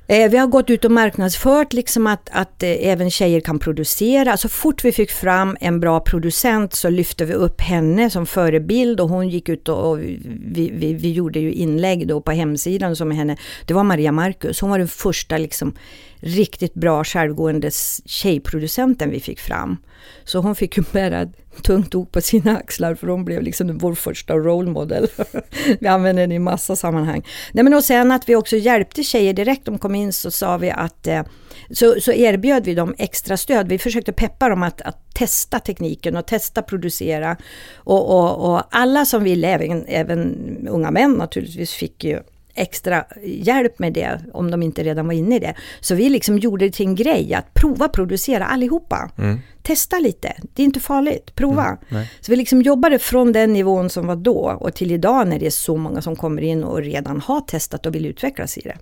Eh, 0.07 0.29
vi 0.31 0.37
har 0.37 0.47
gått 0.47 0.69
ut 0.69 0.85
och 0.85 0.91
marknadsfört 0.91 1.73
liksom 1.73 2.07
att, 2.07 2.29
att 2.31 2.63
eh, 2.63 2.69
även 2.69 3.11
tjejer 3.11 3.39
kan 3.39 3.59
producera. 3.59 4.37
Så 4.37 4.49
fort 4.49 4.83
vi 4.85 4.91
fick 4.91 5.11
fram 5.11 5.57
en 5.59 5.79
bra 5.79 5.99
producent 5.99 6.73
så 6.73 6.89
lyfte 6.89 7.25
vi 7.25 7.33
upp 7.33 7.61
henne 7.61 8.09
som 8.09 8.25
förebild 8.25 8.99
och 8.99 9.09
hon 9.09 9.29
gick 9.29 9.49
ut 9.49 9.69
och, 9.69 9.89
och 9.91 9.99
vi, 9.99 10.71
vi, 10.73 10.93
vi 10.93 11.11
gjorde 11.11 11.39
ju 11.39 11.51
inlägg 11.51 12.07
då 12.07 12.21
på 12.21 12.31
hemsidan 12.31 12.95
som 12.95 13.11
henne. 13.11 13.37
Det 13.65 13.73
var 13.73 13.83
Maria 13.83 14.11
Marcus. 14.11 14.61
Hon 14.61 14.69
var 14.69 14.79
den 14.79 14.87
första 14.87 15.37
liksom 15.37 15.73
riktigt 16.19 16.73
bra 16.73 17.03
självgående 17.03 17.71
tjejproducenten 18.05 19.09
vi 19.09 19.19
fick 19.19 19.39
fram. 19.39 19.77
Så 20.23 20.39
hon 20.39 20.55
fick 20.55 20.77
ju 20.77 20.83
bära 20.91 21.27
tungt 21.63 21.95
ok 21.95 22.11
på 22.11 22.21
sina 22.21 22.57
axlar 22.57 22.95
för 22.95 23.07
hon 23.07 23.25
blev 23.25 23.41
liksom 23.41 23.77
vår 23.77 23.93
första 23.93 24.33
role 24.33 24.71
model. 24.71 25.07
vi 25.79 25.87
använder 25.87 26.23
den 26.23 26.31
i 26.31 26.39
massa 26.39 26.75
sammanhang. 26.75 27.25
Nej 27.51 27.63
men 27.63 27.73
och 27.73 27.83
sen 27.83 28.11
att 28.11 28.29
vi 28.29 28.35
också 28.35 28.55
hjälpte 28.55 29.03
tjejer 29.03 29.33
direkt 29.33 29.65
de 29.65 29.77
kom 29.77 29.95
in 29.95 30.13
så 30.13 30.31
sa 30.31 30.57
vi 30.57 30.71
att 30.71 31.07
eh, 31.07 31.23
så, 31.71 31.95
så 32.01 32.11
erbjöd 32.11 32.65
vi 32.65 32.75
dem 32.75 32.95
extra 32.97 33.37
stöd. 33.37 33.67
Vi 33.67 33.77
försökte 33.77 34.11
peppa 34.11 34.49
dem 34.49 34.63
att, 34.63 34.81
att 34.81 35.13
testa 35.13 35.59
tekniken 35.59 36.17
och 36.17 36.27
testa 36.27 36.61
producera. 36.61 37.37
Och, 37.75 38.09
och, 38.09 38.53
och 38.53 38.63
alla 38.71 39.05
som 39.05 39.23
ville, 39.23 39.47
även, 39.47 39.85
även 39.87 40.67
unga 40.69 40.91
män 40.91 41.11
naturligtvis, 41.11 41.71
fick 41.71 42.03
ju 42.03 42.19
extra 42.53 43.05
hjälp 43.23 43.79
med 43.79 43.93
det 43.93 44.19
om 44.33 44.51
de 44.51 44.63
inte 44.63 44.83
redan 44.83 45.07
var 45.07 45.13
inne 45.13 45.35
i 45.35 45.39
det. 45.39 45.55
Så 45.79 45.95
vi 45.95 46.09
liksom 46.09 46.37
gjorde 46.37 46.65
det 46.65 46.71
till 46.71 46.85
en 46.85 46.95
grej 46.95 47.33
att 47.33 47.53
prova 47.53 47.87
producera 47.87 48.45
allihopa. 48.45 49.11
Mm. 49.17 49.39
Testa 49.61 49.99
lite, 49.99 50.33
det 50.53 50.61
är 50.61 50.65
inte 50.65 50.79
farligt, 50.79 51.35
prova. 51.35 51.77
nej. 51.89 52.11
Så 52.21 52.31
vi 52.31 52.35
liksom 52.35 52.61
jobbade 52.61 52.99
från 52.99 53.31
den 53.31 53.53
nivån 53.53 53.89
som 53.89 54.07
var 54.07 54.15
då 54.15 54.57
och 54.59 54.73
till 54.73 54.91
idag 54.91 55.27
när 55.27 55.39
det 55.39 55.45
är 55.45 55.49
så 55.49 55.77
många 55.77 56.01
som 56.01 56.15
kommer 56.15 56.41
in 56.41 56.63
och 56.63 56.81
redan 56.81 57.21
har 57.21 57.41
testat 57.41 57.85
och 57.85 57.95
vill 57.95 58.05
utvecklas 58.05 58.57
i 58.57 58.61
det. 58.61 58.77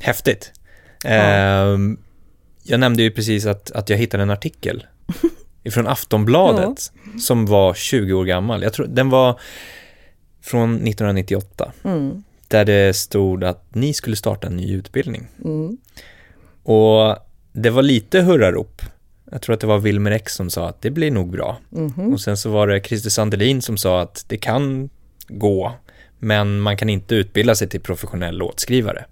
Häftigt. 0.00 0.52
Ehm, 1.04 1.98
jag 2.62 2.80
nämnde 2.80 3.02
ju 3.02 3.10
precis 3.10 3.46
att, 3.46 3.70
att 3.70 3.90
jag 3.90 3.96
hittade 3.96 4.22
en 4.22 4.30
artikel 4.30 4.86
ifrån 5.62 5.86
Aftonbladet 5.86 6.92
som 7.20 7.46
var 7.46 7.74
20 7.74 8.12
år 8.12 8.24
gammal. 8.24 8.62
Jag 8.62 8.72
tror 8.72 8.86
den 8.86 9.10
var 9.10 9.40
från 10.42 10.74
1998. 10.74 11.72
Mm. 11.84 12.24
Där 12.48 12.64
det 12.64 12.96
stod 12.96 13.44
att 13.44 13.74
ni 13.74 13.94
skulle 13.94 14.16
starta 14.16 14.46
en 14.46 14.56
ny 14.56 14.74
utbildning. 14.74 15.28
Mm. 15.44 15.76
Och 16.62 17.16
det 17.52 17.70
var 17.70 17.82
lite 17.82 18.20
hurrarop. 18.20 18.82
Jag 19.30 19.42
tror 19.42 19.54
att 19.54 19.60
det 19.60 19.66
var 19.66 19.78
Wilmer 19.78 20.10
X 20.10 20.34
som 20.34 20.50
sa 20.50 20.68
att 20.68 20.82
det 20.82 20.90
blir 20.90 21.10
nog 21.10 21.30
bra. 21.30 21.58
Mhm. 21.70 22.12
Och 22.12 22.20
sen 22.20 22.36
så 22.36 22.50
var 22.50 22.66
det 22.66 22.80
Christer 22.80 23.10
Sandelin 23.10 23.62
som 23.62 23.76
sa 23.76 24.00
att 24.00 24.24
det 24.28 24.36
kan 24.36 24.88
gå, 25.28 25.72
men 26.18 26.60
man 26.60 26.76
kan 26.76 26.88
inte 26.88 27.14
utbilda 27.14 27.54
sig 27.54 27.68
till 27.68 27.80
professionell 27.80 28.36
låtskrivare. 28.36 29.04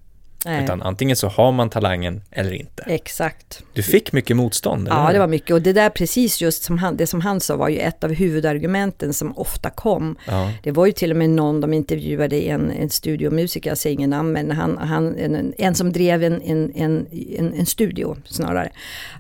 Nej, 0.45 0.65
Utan 0.65 0.83
antingen 0.83 1.17
så 1.17 1.29
har 1.29 1.53
man 1.53 1.71
talangen 1.71 2.23
eller 2.31 2.53
inte. 2.53 2.83
Exakt. 2.87 3.63
Du 3.73 3.83
fick 3.83 4.13
mycket 4.13 4.37
motstånd, 4.37 4.89
eller 4.89 5.01
Ja, 5.01 5.13
det 5.13 5.19
var 5.19 5.27
mycket. 5.27 5.51
Och 5.51 5.63
det 5.63 5.73
där 5.73 5.91
precis 5.91 6.41
just 6.41 6.63
som 6.63 6.79
han, 6.79 6.97
det 6.97 7.07
som 7.07 7.21
han 7.21 7.41
sa 7.41 7.57
var 7.57 7.69
ju 7.69 7.79
ett 7.79 8.05
av 8.05 8.13
huvudargumenten 8.13 9.15
som 9.15 9.39
ofta 9.39 9.71
kom. 9.71 10.17
Ja. 10.27 10.53
Det 10.63 10.73
var 10.73 10.87
ju 10.87 10.93
till 10.93 11.11
och 11.11 11.17
med 11.17 11.31
någon 11.31 11.61
de 11.61 11.73
intervjuade, 11.73 12.37
en, 12.37 12.71
en 12.71 12.91
studiomusiker, 12.91 13.71
jag 13.71 13.79
säger 13.79 13.95
ingen 13.95 14.11
namn, 14.11 14.33
men 14.33 14.51
han, 14.51 14.79
han, 14.79 15.17
en, 15.17 15.55
en 15.59 15.75
som 15.75 15.93
drev 15.93 16.25
en, 16.25 16.43
en, 16.43 16.73
en, 16.75 17.07
en, 17.55 17.67
studio 17.67 18.17
snarare. 18.25 18.71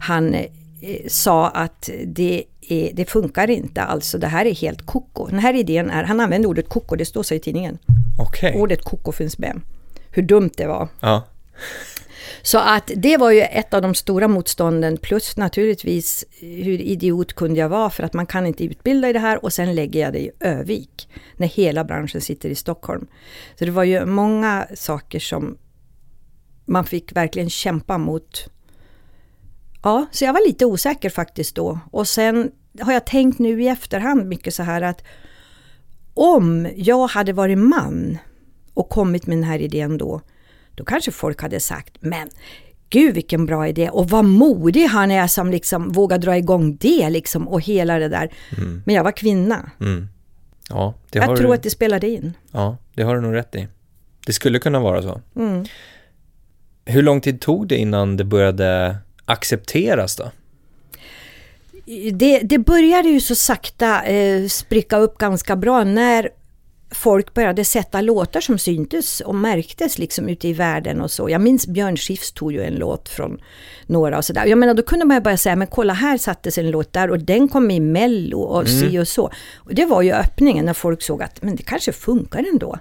Han 0.00 0.34
eh, 0.34 0.46
sa 1.08 1.48
att 1.48 1.90
det, 2.04 2.44
är, 2.68 2.90
det 2.92 3.04
funkar 3.04 3.50
inte, 3.50 3.82
alltså 3.82 4.18
det 4.18 4.26
här 4.26 4.46
är 4.46 4.54
helt 4.54 4.86
koko. 4.86 5.26
Den 5.26 5.38
här 5.38 5.54
idén 5.54 5.90
är, 5.90 6.04
han 6.04 6.20
använde 6.20 6.48
ordet 6.48 6.68
koko, 6.68 6.96
det 6.96 7.04
står 7.04 7.22
så 7.22 7.34
i 7.34 7.40
tidningen. 7.40 7.78
Okej. 8.18 8.54
Ordet 8.56 8.84
koko 8.84 9.12
finns 9.12 9.38
med. 9.38 9.60
Hur 10.14 10.22
dumt 10.22 10.50
det 10.56 10.66
var. 10.66 10.88
Ja. 11.00 11.26
Så 12.42 12.58
att 12.58 12.90
det 12.96 13.16
var 13.16 13.30
ju 13.30 13.40
ett 13.40 13.74
av 13.74 13.82
de 13.82 13.94
stora 13.94 14.28
motstånden 14.28 14.96
plus 14.96 15.36
naturligtvis 15.36 16.24
hur 16.40 16.80
idiot 16.80 17.32
kunde 17.32 17.60
jag 17.60 17.68
vara 17.68 17.90
för 17.90 18.02
att 18.02 18.12
man 18.12 18.26
kan 18.26 18.46
inte 18.46 18.64
utbilda 18.64 19.08
i 19.08 19.12
det 19.12 19.18
här 19.18 19.44
och 19.44 19.52
sen 19.52 19.74
lägger 19.74 20.00
jag 20.00 20.12
det 20.12 20.18
i 20.18 20.30
Övik 20.40 21.08
när 21.36 21.46
hela 21.46 21.84
branschen 21.84 22.20
sitter 22.20 22.48
i 22.48 22.54
Stockholm. 22.54 23.06
Så 23.58 23.64
det 23.64 23.70
var 23.70 23.84
ju 23.84 24.06
många 24.06 24.66
saker 24.74 25.20
som 25.20 25.58
man 26.64 26.84
fick 26.84 27.16
verkligen 27.16 27.50
kämpa 27.50 27.98
mot. 27.98 28.48
Ja, 29.82 30.06
så 30.12 30.24
jag 30.24 30.32
var 30.32 30.46
lite 30.46 30.66
osäker 30.66 31.10
faktiskt 31.10 31.54
då. 31.54 31.78
Och 31.90 32.08
sen 32.08 32.50
har 32.80 32.92
jag 32.92 33.06
tänkt 33.06 33.38
nu 33.38 33.62
i 33.62 33.68
efterhand 33.68 34.26
mycket 34.26 34.54
så 34.54 34.62
här 34.62 34.82
att 34.82 35.02
om 36.14 36.68
jag 36.76 37.06
hade 37.06 37.32
varit 37.32 37.58
man 37.58 38.18
och 38.74 38.88
kommit 38.88 39.26
med 39.26 39.36
den 39.36 39.44
här 39.44 39.58
idén 39.58 39.98
då, 39.98 40.20
då 40.74 40.84
kanske 40.84 41.10
folk 41.10 41.42
hade 41.42 41.60
sagt, 41.60 41.96
men 42.00 42.28
gud 42.90 43.14
vilken 43.14 43.46
bra 43.46 43.68
idé 43.68 43.88
och 43.90 44.10
vad 44.10 44.24
modig 44.24 44.84
han 44.86 45.10
är 45.10 45.26
som 45.26 45.50
liksom 45.50 45.92
vågar 45.92 46.18
dra 46.18 46.36
igång 46.36 46.76
det 46.76 47.10
liksom 47.10 47.48
och 47.48 47.60
hela 47.60 47.98
det 47.98 48.08
där. 48.08 48.32
Men 48.84 48.94
jag 48.94 49.04
var 49.04 49.12
kvinna. 49.12 49.70
Mm. 49.80 50.08
Ja, 50.68 50.94
det 51.10 51.18
har 51.18 51.28
Jag 51.28 51.36
tror 51.36 51.48
du, 51.48 51.54
att 51.54 51.62
det 51.62 51.70
spelade 51.70 52.08
in. 52.08 52.32
ja, 52.52 52.76
det 52.94 53.02
har 53.02 53.14
du 53.14 53.20
nog 53.20 53.34
rätt 53.34 53.54
i. 53.54 53.68
Det 54.26 54.32
skulle 54.32 54.58
kunna 54.58 54.80
vara 54.80 55.02
så. 55.02 55.20
Mm. 55.36 55.64
Hur 56.84 57.02
lång 57.02 57.20
tid 57.20 57.40
tog 57.40 57.68
det 57.68 57.76
innan 57.76 58.16
det 58.16 58.24
började 58.24 58.96
accepteras 59.24 60.16
då? 60.16 60.30
Det, 62.12 62.38
det 62.38 62.58
började 62.58 63.08
ju 63.08 63.20
så 63.20 63.34
sakta 63.34 64.02
eh, 64.02 64.46
spricka 64.46 64.96
upp 64.96 65.18
ganska 65.18 65.56
bra 65.56 65.84
när 65.84 66.28
folk 66.94 67.34
började 67.34 67.64
sätta 67.64 68.00
låtar 68.00 68.40
som 68.40 68.58
syntes 68.58 69.20
och 69.20 69.34
märktes 69.34 69.98
liksom 69.98 70.28
ute 70.28 70.48
i 70.48 70.52
världen 70.52 71.00
och 71.00 71.10
så. 71.10 71.30
Jag 71.30 71.40
minns 71.40 71.66
Björn 71.66 71.96
Skifs 71.96 72.32
tog 72.32 72.52
ju 72.52 72.62
en 72.62 72.74
låt 72.74 73.08
från 73.08 73.40
några 73.86 74.16
och 74.18 74.24
sådär. 74.24 74.46
Jag 74.46 74.58
menar 74.58 74.74
då 74.74 74.82
kunde 74.82 75.04
man 75.04 75.16
ju 75.16 75.20
börja 75.20 75.36
säga, 75.36 75.56
men 75.56 75.66
kolla 75.66 75.92
här 75.92 76.18
sattes 76.18 76.58
en 76.58 76.70
låt 76.70 76.92
där 76.92 77.10
och 77.10 77.18
den 77.18 77.48
kom 77.48 77.70
i 77.70 77.80
Mello 77.80 78.40
och 78.40 78.68
si 78.68 78.98
och 78.98 79.08
så. 79.08 79.30
Och 79.56 79.74
det 79.74 79.84
var 79.84 80.02
ju 80.02 80.12
öppningen 80.12 80.64
när 80.64 80.74
folk 80.74 81.02
såg 81.02 81.22
att, 81.22 81.42
men 81.42 81.56
det 81.56 81.62
kanske 81.62 81.92
funkar 81.92 82.44
ändå. 82.52 82.78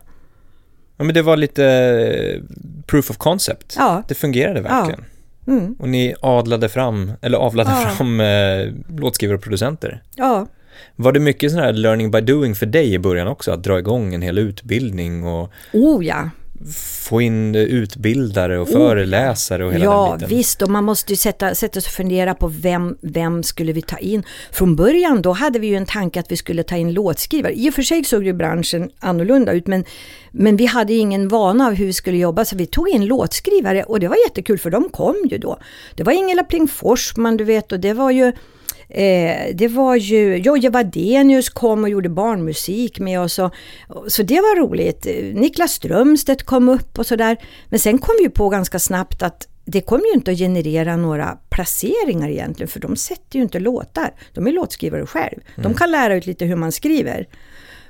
Ja, 0.97 1.03
men 1.03 1.13
det 1.15 1.21
var 1.21 1.37
lite 1.37 1.65
eh, 1.65 2.41
proof 2.87 3.09
of 3.09 3.17
concept. 3.17 3.75
Ja. 3.77 4.03
Det 4.07 4.15
fungerade 4.15 4.61
verkligen. 4.61 5.05
Mm. 5.47 5.75
Och 5.79 5.89
ni 5.89 6.15
adlade 6.21 6.69
fram, 6.69 7.11
eller 7.21 7.37
avlade 7.37 7.69
Ja. 7.69 7.89
fram 7.89 8.19
eh, 8.21 8.97
låtskrivare 8.99 9.37
och 9.37 9.43
producenter. 9.43 10.03
Ja, 10.15 10.47
Var 10.95 11.11
det 11.11 11.19
mycket 11.19 11.51
sån 11.51 11.59
här 11.59 11.73
learning 11.73 12.11
by 12.11 12.21
doing 12.21 12.55
för 12.55 12.65
dig 12.65 12.93
i 12.93 12.99
början 12.99 13.27
också? 13.27 13.51
Att 13.51 13.63
dra 13.63 13.79
igång 13.79 14.13
en 14.13 14.21
hel 14.21 14.37
utbildning 14.37 15.23
och 15.23 15.51
oh 15.73 16.05
ja. 16.05 16.29
få 17.07 17.21
in 17.21 17.55
utbildare 17.55 18.59
och 18.59 18.67
Oh, 18.67 18.73
föreläsare 18.73 19.65
och 19.65 19.73
hela 19.73 19.85
Ja, 19.85 20.07
den 20.09 20.17
biten? 20.17 20.37
visst. 20.37 20.61
Och 20.61 20.69
man 20.69 20.83
måste 20.83 21.13
ju 21.13 21.17
sätta, 21.17 21.55
sätta 21.55 21.81
sig 21.81 21.89
och 21.89 21.93
fundera 21.93 22.33
på 22.33 22.47
vem, 22.47 22.97
vem 23.01 23.43
skulle 23.43 23.73
vi 23.73 23.81
ta 23.81 23.97
in? 23.97 24.23
Från 24.51 24.75
början 24.75 25.21
då 25.21 25.31
hade 25.31 25.59
vi 25.59 25.67
ju 25.67 25.75
en 25.75 25.85
tanke 25.85 26.19
att 26.19 26.31
vi 26.31 26.37
skulle 26.37 26.63
ta 26.63 26.75
in 26.75 26.93
låtskrivare. 26.93 27.53
I 27.53 27.69
och 27.69 27.73
för 27.73 27.81
sig 27.81 28.03
såg 28.03 28.25
ju 28.25 28.33
branschen 28.33 28.89
annorlunda 28.99 29.51
ut, 29.51 29.67
men, 29.67 29.85
men 30.31 30.57
vi 30.57 30.65
hade 30.65 30.93
ingen 30.93 31.27
vana 31.27 31.67
av 31.67 31.73
hur 31.73 31.85
vi 31.85 31.93
skulle 31.93 32.17
jobba, 32.17 32.45
så 32.45 32.55
vi 32.55 32.65
tog 32.65 32.89
in 32.89 33.05
låtskrivare 33.05 33.83
och 33.83 33.99
det 33.99 34.07
var 34.07 34.17
jättekul 34.27 34.57
för 34.59 34.69
de 34.69 34.89
kom 34.89 35.15
ju 35.29 35.37
då. 35.37 35.57
Det 35.95 36.03
var 36.03 36.13
Ingela 36.13 36.43
Pling 36.43 36.67
Forsman, 36.67 37.37
du 37.37 37.43
vet, 37.43 37.71
och 37.71 37.79
det 37.79 37.93
var 37.93 38.11
ju 38.11 38.31
Eh, 38.89 39.55
det 39.55 39.67
var 39.67 39.95
ju, 39.95 40.37
Jojje 40.37 40.69
Wadenius 40.69 41.49
kom 41.49 41.83
och 41.83 41.89
gjorde 41.89 42.09
barnmusik 42.09 42.99
med 42.99 43.21
oss. 43.21 43.39
Och, 43.39 43.51
så 44.07 44.23
det 44.23 44.35
var 44.35 44.59
roligt. 44.59 45.07
Niklas 45.33 45.71
Strömstedt 45.71 46.43
kom 46.43 46.69
upp 46.69 46.99
och 46.99 47.05
sådär. 47.05 47.37
Men 47.69 47.79
sen 47.79 47.97
kom 47.97 48.15
vi 48.17 48.23
ju 48.23 48.29
på 48.29 48.49
ganska 48.49 48.79
snabbt 48.79 49.23
att 49.23 49.47
det 49.65 49.81
kommer 49.81 50.05
ju 50.05 50.13
inte 50.13 50.31
att 50.31 50.37
generera 50.37 50.95
några 50.95 51.37
placeringar 51.49 52.29
egentligen, 52.29 52.67
för 52.67 52.79
de 52.79 52.95
sätter 52.95 53.37
ju 53.37 53.41
inte 53.41 53.59
låtar. 53.59 54.13
De 54.33 54.47
är 54.47 54.51
låtskrivare 54.51 55.05
själv. 55.05 55.39
De 55.55 55.73
kan 55.73 55.91
lära 55.91 56.15
ut 56.15 56.25
lite 56.25 56.45
hur 56.45 56.55
man 56.55 56.71
skriver. 56.71 57.27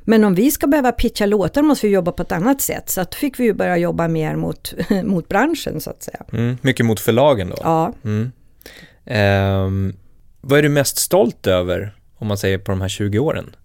Men 0.05 0.23
om 0.23 0.35
vi 0.35 0.51
ska 0.51 0.67
behöva 0.67 0.91
pitcha 0.91 1.25
låtar 1.25 1.61
måste 1.61 1.87
vi 1.87 1.93
jobba 1.93 2.11
på 2.11 2.23
ett 2.23 2.31
annat 2.31 2.61
sätt. 2.61 2.89
Så 2.89 3.01
att 3.01 3.15
fick 3.15 3.39
vi 3.39 3.43
ju 3.43 3.53
börja 3.53 3.77
jobba 3.77 4.07
mer 4.07 4.35
mot, 4.35 4.73
mot 5.03 5.27
branschen 5.27 5.81
så 5.81 5.89
att 5.89 6.03
säga. 6.03 6.23
Mm, 6.33 6.57
mycket 6.61 6.85
mot 6.85 6.99
förlagen 6.99 7.49
då? 7.49 7.55
Ja. 7.61 7.93
Mm. 8.03 8.31
Ehm, 9.05 9.93
vad 10.45 10.59
är 10.59 10.63
du 10.63 10.69
mest 10.69 10.97
stolt 10.97 11.47
över, 11.47 11.95
om 12.17 12.27
man 12.27 12.37
säger 12.37 12.57
på 12.57 12.71
de 12.71 12.81
här 12.81 12.89
20 12.89 13.19
åren? 13.19 13.55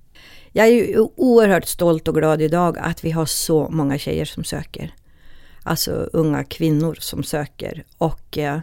Jag 0.53 0.67
är 0.67 0.71
ju 0.71 0.99
oerhört 1.17 1.67
stolt 1.67 2.09
och 2.09 2.15
glad 2.15 2.43
idag 2.43 2.79
att 2.79 3.05
vi 3.05 3.11
har 3.11 3.27
så 3.27 3.69
många 3.69 3.99
tjejer 3.99 4.25
som 4.25 4.45
söker. 4.45 4.95
Alltså 5.63 5.91
unga 6.13 6.45
kvinnor 6.45 6.97
som 7.01 7.23
söker. 7.23 7.85
Och 7.99 8.39
eh, 8.39 8.61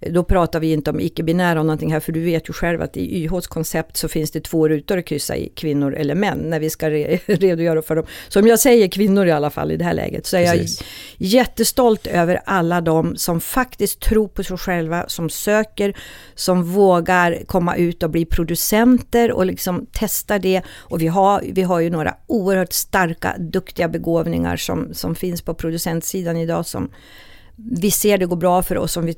då 0.00 0.24
pratar 0.24 0.60
vi 0.60 0.72
inte 0.72 0.90
om 0.90 1.00
icke-binära 1.00 1.60
och 1.60 1.66
någonting 1.66 1.92
här, 1.92 2.00
för 2.00 2.12
du 2.12 2.20
vet 2.20 2.48
ju 2.48 2.52
själv 2.52 2.82
att 2.82 2.96
i 2.96 3.24
YHs 3.24 3.46
koncept 3.46 3.96
så 3.96 4.08
finns 4.08 4.30
det 4.30 4.40
två 4.40 4.68
rutor 4.68 4.98
att 4.98 5.04
kryssa 5.04 5.36
i, 5.36 5.48
kvinnor 5.48 5.94
eller 5.94 6.14
män, 6.14 6.38
när 6.38 6.60
vi 6.60 6.70
ska 6.70 6.90
re 6.90 7.18
redogöra 7.26 7.82
för 7.82 7.96
dem. 7.96 8.04
Så 8.28 8.40
om 8.40 8.46
jag 8.46 8.58
säger 8.58 8.88
kvinnor 8.88 9.26
i 9.26 9.30
alla 9.30 9.50
fall 9.50 9.72
i 9.72 9.76
det 9.76 9.84
här 9.84 9.94
läget, 9.94 10.26
så 10.26 10.36
är 10.36 10.52
Precis. 10.52 10.80
jag 11.18 11.28
jättestolt 11.28 12.06
över 12.06 12.40
alla 12.44 12.80
de 12.80 13.16
som 13.16 13.40
faktiskt 13.40 14.00
tror 14.00 14.28
på 14.28 14.44
sig 14.44 14.56
själva, 14.56 15.08
som 15.08 15.30
söker, 15.30 15.96
som 16.34 16.64
vågar 16.64 17.42
komma 17.46 17.76
ut 17.76 18.02
och 18.02 18.10
bli 18.10 18.24
producenter 18.24 19.32
och 19.32 19.46
liksom 19.46 19.86
testa 19.92 20.38
det. 20.38 20.62
Och 20.68 21.02
vi 21.02 21.06
har, 21.06 21.42
vi 21.52 21.62
har 21.62 21.80
ju 21.80 21.90
några 21.90 22.14
oerhört 22.26 22.72
starka, 22.72 23.36
duktiga 23.38 23.88
begåvningar 23.88 24.56
som, 24.56 24.94
som 24.94 25.14
finns 25.14 25.42
på 25.42 25.54
producentsidan 25.54 26.36
idag 26.36 26.66
som 26.66 26.90
vi 27.72 27.90
ser 27.90 28.18
det 28.18 28.26
går 28.26 28.36
bra 28.36 28.62
för 28.62 28.78
oss 28.78 28.92
som 28.92 29.06
vi 29.06 29.16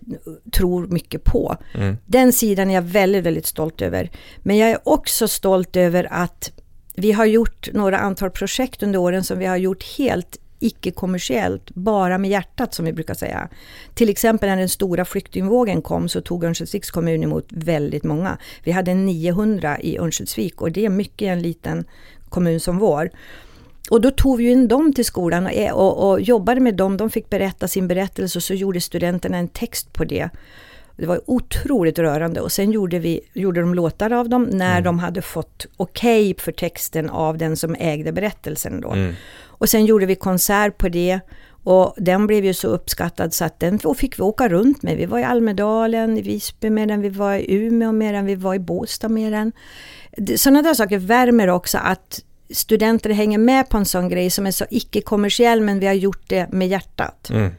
tror 0.53 0.87
mycket 0.87 1.25
på. 1.25 1.57
Mm. 1.75 1.97
Den 2.07 2.33
sidan 2.33 2.71
är 2.71 2.75
jag 2.75 2.83
väldigt, 2.83 3.25
väldigt 3.25 3.47
stolt 3.47 3.83
över. 3.83 4.11
Men 4.39 4.57
jag 4.57 4.71
är 4.71 4.79
också 4.89 5.29
stolt 5.29 5.77
över 5.77 6.09
att 6.11 6.53
vi 6.95 7.13
har 7.13 7.25
gjort 7.25 7.73
några 7.73 7.99
antal 7.99 8.31
projekt 8.31 8.83
under 8.83 8.99
åren 8.99 9.25
som 9.25 9.39
vi 9.39 9.47
har 9.47 9.57
gjort 9.57 9.85
helt 9.99 10.39
icke-kommersiellt, 10.59 11.71
bara 11.75 12.19
med 12.19 12.31
hjärtat 12.31 12.75
som 12.75 12.85
vi 12.85 12.93
brukar 12.93 13.15
säga. 13.15 13.49
Till 13.95 14.09
exempel 14.09 14.49
när 14.49 14.57
den 14.57 14.69
stora 14.69 15.05
flyktingvågen 15.05 15.83
kom 15.83 16.09
så 16.09 16.21
tog 16.21 16.45
Örnsköldsviks 16.45 16.91
kommun 16.91 17.23
emot 17.23 17.47
väldigt 17.49 18.05
många. 18.05 18.39
Vi 18.65 18.73
hade 18.73 18.95
900 18.95 19.81
i 19.81 19.99
Örnsköldsvik 19.99 20.61
och 20.61 20.73
det 20.73 20.85
är 20.85 20.91
mycket 20.91 21.23
i 21.23 21.29
en 21.29 21.43
liten 21.43 21.85
kommun 22.29 22.61
som 22.61 22.79
vår. 22.79 23.11
Och 23.93 24.01
då 24.01 24.11
tog 24.11 24.39
vi 24.39 24.51
in 24.51 24.69
dem 24.69 24.93
till 24.93 25.05
skolan 25.05 25.47
och, 25.47 25.73
och, 25.73 26.11
och, 26.11 26.21
jobbade 26.21 26.61
med 26.61 26.75
dem. 26.75 26.97
De 26.97 27.11
fick 27.11 27.31
berätta 27.31 27.69
sin 27.69 27.89
berättelse 27.89 28.39
och 28.39 28.43
så 28.43 28.55
gjorde 28.55 28.81
studenterna 28.81 29.39
en 29.39 29.49
text 29.49 29.93
på 29.93 30.05
det. 30.05 30.29
Det 30.97 31.07
var 31.07 31.21
otroligt 31.27 31.99
rörande 31.99 32.41
och 32.41 32.53
sen 32.53 32.73
gjorde, 32.73 32.99
vi, 32.99 33.21
gjorde 33.33 33.61
de 33.61 33.75
låtar 33.75 34.13
av 34.13 34.29
dem 34.29 34.43
när 34.43 34.73
mm. 34.73 34.85
de 34.85 34.99
hade 34.99 35.23
fått 35.23 35.67
okej 35.77 36.31
okay 36.31 36.45
för 36.45 36.53
texten 36.53 37.11
av 37.11 37.39
den 37.39 37.57
som 37.57 37.77
ägde 37.79 38.13
berättelsen 38.13 38.81
då. 38.81 38.91
Mm. 38.91 39.15
Och 39.47 39.69
sen 39.69 39.87
gjorde 39.87 40.07
vi 40.07 40.15
konsert 40.15 40.79
på 40.79 40.89
det 40.89 41.21
och 41.65 41.95
den 41.97 42.27
blev 42.27 42.45
ju 42.45 42.55
så 42.55 42.69
uppskattad 42.69 43.35
så 43.35 43.45
att 43.45 43.61
den 43.61 43.79
fick 43.97 44.19
vi 44.19 44.23
åka 44.23 44.49
runt 44.49 44.83
med. 44.83 44.97
Vi 44.97 45.07
var 45.07 45.19
i 45.19 45.25
Almedalen, 45.25 46.19
i 46.19 46.23
Visby 46.23 46.71
med 46.71 46.89
den, 46.89 47.01
vi 47.01 47.09
var 47.09 47.35
i 47.35 47.55
Umeå 47.55 47.93
med 47.93 48.15
den, 48.15 48.27
vi 48.27 48.35
var 48.35 48.55
i 48.55 48.59
Båstad 48.59 49.09
med 49.09 49.33
den. 49.33 49.53
Sådana 50.37 50.63
där 50.63 50.75
saker 50.75 50.99
värmer 50.99 51.49
också 51.49 51.79
att 51.79 52.21
studenter 52.53 53.11
hänger 53.11 53.39
med 53.39 53.69
på 53.69 53.77
en 53.77 53.85
sån 53.85 54.09
grej 54.09 54.31
som 54.31 54.47
är 54.47 54.51
så 54.51 54.65
icke-kommersiell 54.71 55.61
men 55.61 55.81
vi 55.81 55.87
har 55.87 55.95
gjort 55.95 56.29
det 56.29 56.53
med 56.53 56.69
hjärtat. 56.69 57.31
Mm. 57.31 57.53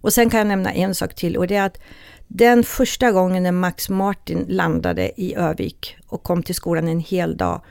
Och 0.00 0.12
sen 0.12 0.30
kan 0.30 0.38
jag 0.38 0.46
nämna 0.46 0.72
en 0.72 0.94
sak 0.94 1.14
till 1.14 1.36
och 1.36 1.46
det 1.46 1.56
är 1.56 1.66
att 1.66 1.78
den 2.26 2.64
första 2.64 3.12
gången 3.12 3.42
när 3.42 3.52
Max 3.52 3.88
Martin 3.88 4.44
landade 4.48 5.20
i 5.20 5.34
Övik 5.34 5.96
och 6.06 6.22
kom 6.22 6.42
till 6.42 6.54
skolan 6.54 6.88
en 6.88 7.00
hel 7.00 7.36
dag 7.36 7.62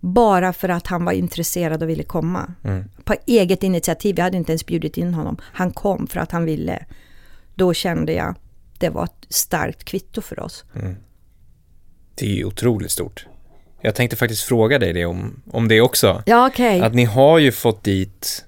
bara 0.00 0.52
för 0.52 0.68
att 0.68 0.86
han 0.86 1.04
var 1.04 1.12
intresserad 1.12 1.82
och 1.82 1.88
ville 1.88 2.02
komma. 2.02 2.54
Mm. 2.64 2.84
På 3.04 3.14
eget 3.26 3.62
initiativ, 3.62 4.16
vi 4.16 4.22
hade 4.22 4.36
inte 4.36 4.52
ens 4.52 4.66
bjudit 4.66 4.96
in 4.96 5.14
honom. 5.14 5.36
Han 5.42 5.72
kom 5.72 6.06
för 6.06 6.20
att 6.20 6.32
han 6.32 6.44
ville. 6.44 6.86
Då 7.54 7.74
kände 7.74 8.12
jag, 8.12 8.34
det 8.78 8.88
var 8.88 9.04
ett 9.04 9.26
starkt 9.28 9.84
kvitto 9.84 10.20
för 10.20 10.40
oss. 10.40 10.64
Mm. 10.74 10.96
Det 12.14 12.26
är 12.26 12.34
ju 12.34 12.44
otroligt 12.44 12.90
stort. 12.90 13.26
Jag 13.82 13.94
tänkte 13.94 14.16
faktiskt 14.16 14.42
fråga 14.42 14.78
dig 14.78 14.92
det 14.92 15.04
om, 15.04 15.42
om 15.50 15.68
det 15.68 15.80
också. 15.80 16.22
Ja. 16.26 16.46
Okay. 16.46 16.80
Att 16.80 16.94
ni 16.94 17.04
har 17.04 17.38
ju 17.38 17.52
fått 17.52 17.84
dit 17.84 18.44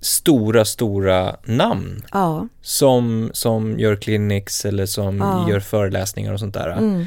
stora, 0.00 0.64
stora 0.64 1.36
namn. 1.44 2.04
Ja. 2.12 2.48
Som, 2.62 3.30
som 3.32 3.78
gör 3.78 3.96
clinics 3.96 4.64
eller 4.64 4.86
som 4.86 5.18
ja. 5.18 5.50
gör 5.50 5.60
föreläsningar 5.60 6.32
och 6.32 6.40
sånt 6.40 6.54
där. 6.54 6.70
Mm. 6.70 7.06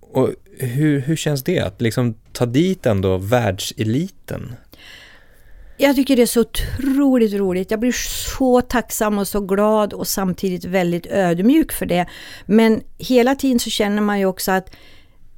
Och 0.00 0.30
hur, 0.58 1.00
hur 1.00 1.16
känns 1.16 1.44
det 1.44 1.60
att 1.60 1.80
liksom 1.80 2.14
ta 2.32 2.46
dit 2.46 2.86
ändå 2.86 3.16
världseliten? 3.16 4.52
Jag 5.80 5.96
tycker 5.96 6.16
det 6.16 6.22
är 6.22 6.26
så 6.26 6.40
otroligt 6.40 7.34
roligt. 7.34 7.70
Jag 7.70 7.80
blir 7.80 7.92
så 8.36 8.60
tacksam 8.60 9.18
och 9.18 9.28
så 9.28 9.40
glad 9.40 9.92
och 9.92 10.06
samtidigt 10.06 10.64
väldigt 10.64 11.06
ödmjuk 11.06 11.72
för 11.72 11.86
det. 11.86 12.06
Men 12.46 12.82
hela 12.98 13.34
tiden 13.34 13.58
så 13.58 13.70
känner 13.70 14.02
man 14.02 14.18
ju 14.18 14.26
också 14.26 14.52
att 14.52 14.70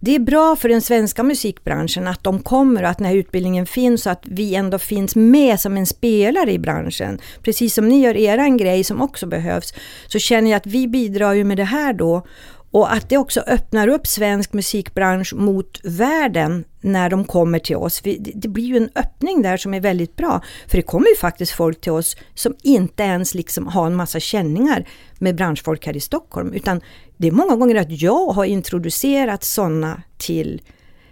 det 0.02 0.14
är 0.14 0.18
bra 0.18 0.56
för 0.56 0.68
den 0.68 0.82
svenska 0.82 1.22
musikbranschen 1.22 2.06
att 2.06 2.24
de 2.24 2.42
kommer 2.42 2.82
och 2.82 2.88
att 2.88 2.98
den 2.98 3.06
här 3.06 3.14
utbildningen 3.14 3.66
finns 3.66 4.06
och 4.06 4.12
att 4.12 4.22
vi 4.22 4.54
ändå 4.54 4.78
finns 4.78 5.16
med 5.16 5.60
som 5.60 5.76
en 5.76 5.86
spelare 5.86 6.52
i 6.52 6.58
branschen. 6.58 7.18
Precis 7.42 7.74
som 7.74 7.88
ni 7.88 8.00
gör 8.00 8.16
era 8.16 8.42
en 8.42 8.56
grej 8.56 8.84
som 8.84 9.02
också 9.02 9.26
behövs, 9.26 9.74
så 10.06 10.18
känner 10.18 10.50
jag 10.50 10.56
att 10.56 10.66
vi 10.66 10.88
bidrar 10.88 11.32
ju 11.32 11.44
med 11.44 11.56
det 11.56 11.64
här 11.64 11.92
då. 11.92 12.26
Och 12.72 12.92
att 12.92 13.08
det 13.08 13.18
också 13.18 13.40
öppnar 13.40 13.88
upp 13.88 14.06
svensk 14.06 14.52
musikbransch 14.52 15.34
mot 15.34 15.80
världen 15.84 16.64
när 16.80 17.10
de 17.10 17.24
kommer 17.24 17.58
till 17.58 17.76
oss. 17.76 18.02
Det 18.34 18.48
blir 18.48 18.64
ju 18.64 18.76
en 18.76 18.90
öppning 18.94 19.42
där 19.42 19.56
som 19.56 19.74
är 19.74 19.80
väldigt 19.80 20.16
bra. 20.16 20.42
För 20.66 20.76
det 20.76 20.82
kommer 20.82 21.08
ju 21.08 21.16
faktiskt 21.16 21.52
folk 21.52 21.80
till 21.80 21.92
oss 21.92 22.16
som 22.34 22.54
inte 22.62 23.02
ens 23.02 23.34
liksom 23.34 23.66
har 23.66 23.86
en 23.86 23.94
massa 23.94 24.20
känningar 24.20 24.88
med 25.18 25.36
branschfolk 25.36 25.86
här 25.86 25.96
i 25.96 26.00
Stockholm. 26.00 26.52
Utan 26.52 26.80
det 27.20 27.28
är 27.28 27.32
många 27.32 27.56
gånger 27.56 27.74
att 27.74 28.02
jag 28.02 28.26
har 28.26 28.44
introducerat 28.44 29.44
sådana 29.44 30.02
till 30.18 30.62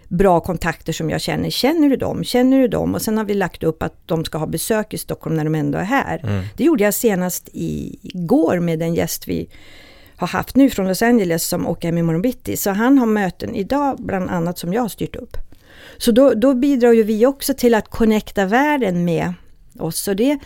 bra 0.07 0.39
kontakter 0.39 0.93
som 0.93 1.09
jag 1.09 1.21
känner. 1.21 1.49
Känner 1.49 1.89
du 1.89 1.95
dem? 1.95 2.23
Känner 2.23 2.59
du 2.59 2.67
dem? 2.67 2.95
Och 2.95 3.01
sen 3.01 3.17
har 3.17 3.25
vi 3.25 3.33
lagt 3.33 3.63
upp 3.63 3.83
att 3.83 4.07
de 4.07 4.25
ska 4.25 4.37
ha 4.37 4.47
besök 4.47 4.93
i 4.93 4.97
Stockholm 4.97 5.35
när 5.35 5.43
de 5.43 5.55
ändå 5.55 5.77
är 5.77 5.83
här. 5.83 6.19
Mm. 6.23 6.43
Det 6.57 6.63
gjorde 6.63 6.83
jag 6.83 6.93
senast 6.93 7.49
igår 7.53 8.59
med 8.59 8.81
en 8.81 8.93
gäst 8.93 9.27
vi 9.27 9.49
har 10.15 10.27
haft 10.27 10.55
nu 10.55 10.69
från 10.69 10.87
Los 10.87 11.01
Angeles 11.01 11.47
som 11.47 11.67
åker 11.67 11.87
hem 11.87 11.97
imorgon 11.97 12.21
bitti. 12.21 12.57
Så 12.57 12.69
han 12.69 12.97
har 12.97 13.05
möten 13.05 13.55
idag 13.55 13.95
bland 13.99 14.29
annat 14.29 14.57
som 14.57 14.73
jag 14.73 14.81
har 14.81 14.89
styrt 14.89 15.15
upp. 15.15 15.37
Så 15.97 16.11
då, 16.11 16.33
då 16.33 16.53
bidrar 16.53 16.91
ju 16.91 17.03
vi 17.03 17.25
också 17.25 17.53
till 17.53 17.73
att 17.73 17.89
connecta 17.89 18.45
världen 18.45 19.05
med 19.05 19.33
oss. 19.79 19.99
Så 19.99 20.13
det, 20.13 20.39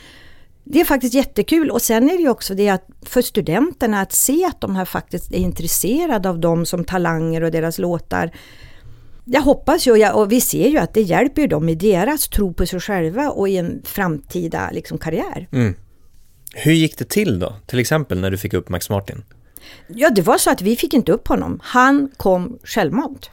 det 0.64 0.82
är 0.82 0.86
faktiskt 0.86 1.14
jättekul 1.14 1.72
och 1.72 1.82
sen 1.82 2.10
är 2.10 2.18
det 2.18 2.24
ju 2.24 2.30
också 2.30 2.54
det 2.54 2.70
att 2.70 2.88
för 3.02 3.22
studenterna 3.22 4.02
att 4.02 4.12
se 4.12 4.46
att 4.46 4.62
de 4.62 4.76
här 4.76 4.86
faktiskt 4.86 5.32
är 5.32 5.38
intresserade 5.38 6.30
av 6.30 6.40
dem 6.40 6.66
som 6.66 6.86
talanger 6.86 7.44
och 7.44 7.52
deras 7.52 7.80
låtar. 7.80 8.32
Jag 9.26 9.42
hoppas 9.42 9.88
ju 9.88 10.10
och 10.10 10.32
vi 10.32 10.42
ser 10.42 10.68
ju 10.68 10.78
att 10.78 10.94
det 10.94 11.02
hjälper 11.02 11.48
dem 11.48 11.70
i 11.70 11.76
deras 11.76 12.28
tro 12.28 12.54
på 12.54 12.66
sig 12.66 12.80
själva 12.80 13.30
och 13.30 13.50
i 13.50 13.58
en 13.58 13.82
framtida 13.86 14.70
liksom, 14.72 14.98
karriär. 14.98 15.48
Mm. 15.52 15.76
Hur 16.54 16.72
gick 16.72 16.98
det 16.98 17.10
till 17.10 17.40
då? 17.40 17.56
Till 17.66 17.80
exempel 17.80 18.20
när 18.20 18.32
du 18.32 18.38
fick 18.38 18.54
upp 18.54 18.70
Max 18.70 18.90
Martin? 18.90 19.24
Ja, 19.88 20.10
det 20.10 20.22
var 20.22 20.38
så 20.38 20.50
att 20.50 20.62
vi 20.62 20.76
fick 20.76 20.94
inte 20.94 21.12
upp 21.12 21.28
honom. 21.28 21.60
Han 21.64 22.12
kom 22.18 22.58
självmant. 22.64 23.30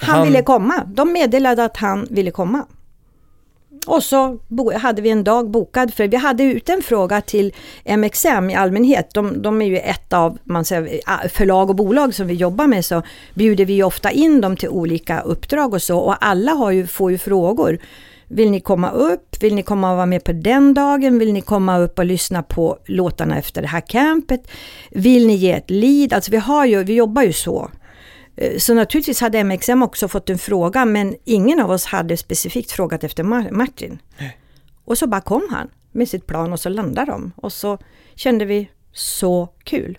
Han, 0.00 0.16
han, 0.16 0.26
ville 0.26 0.42
komma. 0.42 0.84
De 0.94 1.12
meddelade 1.12 1.64
att 1.64 1.76
han 1.76 2.06
ville 2.10 2.30
komma. 2.30 2.66
Och 3.86 4.02
så 4.02 4.38
hade 4.80 5.02
vi 5.02 5.10
en 5.10 5.24
dag 5.24 5.50
bokad 5.50 5.94
för 5.94 6.08
vi 6.08 6.16
hade 6.16 6.42
ut 6.42 6.68
en 6.68 6.82
fråga 6.82 7.20
till 7.20 7.52
MXM 7.96 8.50
i 8.50 8.54
allmänhet. 8.54 9.14
De, 9.14 9.42
de 9.42 9.62
är 9.62 9.66
ju 9.66 9.78
ett 9.78 10.12
av 10.12 10.38
man 10.44 10.64
säger, 10.64 11.28
förlag 11.28 11.70
och 11.70 11.76
bolag 11.76 12.14
som 12.14 12.26
vi 12.26 12.34
jobbar 12.34 12.66
med 12.66 12.84
så 12.84 13.02
bjuder 13.34 13.64
vi 13.64 13.82
ofta 13.82 14.10
in 14.10 14.40
dem 14.40 14.56
till 14.56 14.68
olika 14.68 15.20
uppdrag 15.20 15.74
och 15.74 15.82
så 15.82 15.98
och 15.98 16.26
alla 16.26 16.52
har 16.52 16.70
ju, 16.70 16.86
får 16.86 17.10
ju 17.10 17.18
frågor. 17.18 17.78
Vill 18.28 18.50
ni 18.50 18.60
komma 18.60 18.90
upp? 18.90 19.42
Vill 19.42 19.54
ni 19.54 19.62
komma 19.62 19.90
och 19.90 19.96
vara 19.96 20.06
med 20.06 20.24
på 20.24 20.32
den 20.32 20.74
dagen? 20.74 21.18
Vill 21.18 21.32
ni 21.32 21.40
komma 21.40 21.78
upp 21.78 21.98
och 21.98 22.04
lyssna 22.04 22.42
på 22.42 22.78
låtarna 22.86 23.38
efter 23.38 23.62
det 23.62 23.68
här 23.68 23.80
campet? 23.80 24.50
Vill 24.90 25.26
ni 25.26 25.34
ge 25.34 25.52
ett 25.52 25.70
lead? 25.70 26.12
Alltså 26.12 26.30
vi, 26.30 26.36
har 26.36 26.66
ju, 26.66 26.84
vi 26.84 26.94
jobbar 26.94 27.22
ju 27.22 27.32
så. 27.32 27.70
Eh, 28.36 28.58
så 28.58 28.74
naturligtvis 28.74 29.20
hade 29.20 29.44
MXM 29.44 29.82
också 29.82 30.08
fått 30.08 30.30
en 30.30 30.38
fråga 30.38 30.84
men 30.84 31.16
ingen 31.24 31.60
av 31.60 31.70
oss 31.70 31.84
hade 31.84 32.16
specifikt 32.16 32.72
frågat 32.72 33.04
efter 33.04 33.22
Martin. 33.52 33.98
Och 34.84 34.98
så 34.98 35.06
bara 35.06 35.20
kom 35.20 35.48
han 35.50 35.68
med 35.92 36.08
sitt 36.08 36.26
plan 36.26 36.52
och 36.52 36.60
så 36.60 36.68
landade 36.68 37.10
de 37.10 37.32
och 37.36 37.52
så 37.52 37.78
kände 38.14 38.44
vi 38.44 38.70
så 38.92 39.48
kul. 39.64 39.98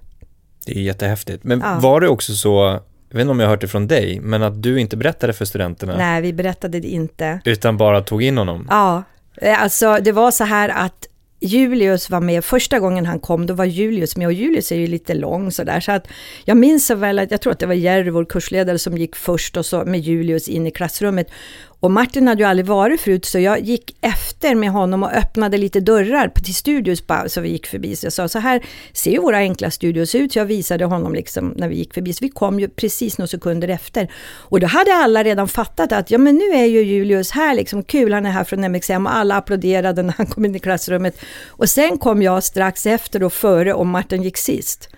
Det 0.66 0.72
är 0.72 0.82
jättehäftigt. 0.82 1.44
Men 1.44 1.60
ja. 1.60 1.80
var 1.80 2.02
det 2.02 2.08
också 2.08 2.34
så 2.34 2.80
jag 3.14 3.18
vet 3.18 3.22
inte 3.22 3.32
om 3.32 3.40
jag 3.40 3.48
har 3.48 3.52
hört 3.52 3.62
det 3.62 3.68
från 3.68 3.88
dig, 3.88 4.20
men 4.20 4.44
att 4.44 4.64
du 4.64 4.80
inte 4.80 4.98
berättade 4.98 5.34
för 5.34 5.46
studenterna? 5.46 5.98
Nej, 5.98 6.22
vi 6.22 6.34
berättade 6.34 6.80
det 6.80 6.88
inte. 6.88 7.42
Utan 7.46 7.78
bara 7.78 8.02
tog 8.02 8.24
in 8.24 8.38
honom? 8.38 8.68
Ja, 8.70 9.04
eh, 9.36 9.64
alltså 9.64 9.98
det 10.02 10.12
var 10.12 10.32
så 10.32 10.44
här 10.44 10.70
att 10.70 11.08
Julius 11.46 12.10
var 12.10 12.22
med, 12.22 12.46
första 12.46 12.80
gången 12.80 13.06
han 13.06 13.20
kom, 13.20 13.46
då 13.46 13.54
var 13.54 13.66
Julius 13.66 14.18
med 14.18 14.28
och 14.28 14.34
Julius 14.34 14.72
är 14.72 14.76
ju 14.76 14.88
lite 14.88 15.14
lång 15.14 15.52
sådär. 15.52 15.80
Så 15.80 15.92
att 15.92 16.08
jag 16.46 16.58
minns 16.58 16.88
så 16.88 16.96
väl 16.96 17.20
att, 17.20 17.32
jag 17.32 17.42
tror 17.42 17.54
att 17.54 17.60
det 17.60 17.66
var 17.66 17.74
Jerry, 17.74 18.10
vår 18.10 18.26
kursledare, 18.26 18.80
som 18.80 18.98
gick 18.98 19.16
först 19.16 19.58
och 19.58 19.66
så 19.66 19.86
med 19.86 20.00
Julius 20.00 20.48
in 20.48 20.68
i 20.68 20.72
klassrummet. 20.72 21.28
Och 21.84 21.92
Martin 21.92 22.28
hade 22.28 22.44
ju 22.44 22.50
aldrig 22.50 22.66
varit 22.66 23.02
förut 23.02 23.26
så 23.26 23.40
jag 23.40 23.60
gick 23.60 23.98
efter 24.02 24.56
med 24.56 24.70
honom 24.70 25.04
och 25.04 25.12
öppnade 25.12 25.58
lite 25.58 25.80
dörrar 25.80 26.28
till 26.28 26.56
studios 26.56 27.04
så 27.28 27.42
vi 27.42 27.50
gick 27.50 27.68
förbi. 27.68 27.96
Så 27.96 28.06
jag 28.06 28.14
sa 28.14 28.28
så 28.28 28.40
här 28.40 28.64
ser 28.94 29.12
ju 29.12 29.20
våra 29.20 29.38
enkla 29.38 29.72
studios 29.72 30.16
ut. 30.16 30.34
Så 30.34 30.40
jag 30.40 30.46
visade 30.46 30.86
honom 30.86 31.14
liksom 31.14 31.54
när 31.56 31.70
vi 31.70 31.76
gick 31.76 31.94
förbi. 31.94 32.14
Så 32.14 32.26
vi 32.26 32.30
kom 32.30 32.60
ju 32.60 32.68
precis 32.68 33.18
några 33.18 33.28
sekunder 33.28 33.68
efter. 33.68 34.12
Och 34.26 34.60
då 34.60 34.68
hade 34.68 34.94
alla 34.94 35.24
redan 35.24 35.48
fattat 35.48 35.92
att 35.92 36.12
ja 36.12 36.18
men 36.18 36.36
nu 36.36 36.46
är 36.46 36.66
ju 36.66 36.82
Julius 36.82 37.32
här 37.32 37.56
liksom, 37.56 37.84
kul 37.84 38.14
han 38.14 38.26
är 38.26 38.32
här 38.32 38.44
från 38.44 38.72
MXM 38.72 39.06
och 39.06 39.16
alla 39.16 39.36
applåderade 39.36 40.04
när 40.04 40.14
han 40.18 40.26
kom 40.26 40.46
in 40.46 40.56
i 40.56 40.60
klassrummet. 40.60 41.20
Och 41.48 41.70
sen 41.70 41.98
kom 41.98 42.22
jag 42.22 42.44
strax 42.44 42.86
efter 42.86 43.24
och 43.24 43.34
före 43.34 43.74
och 43.74 43.88
Martin 43.88 44.24
gick 44.24 44.38
sist. 44.38 44.90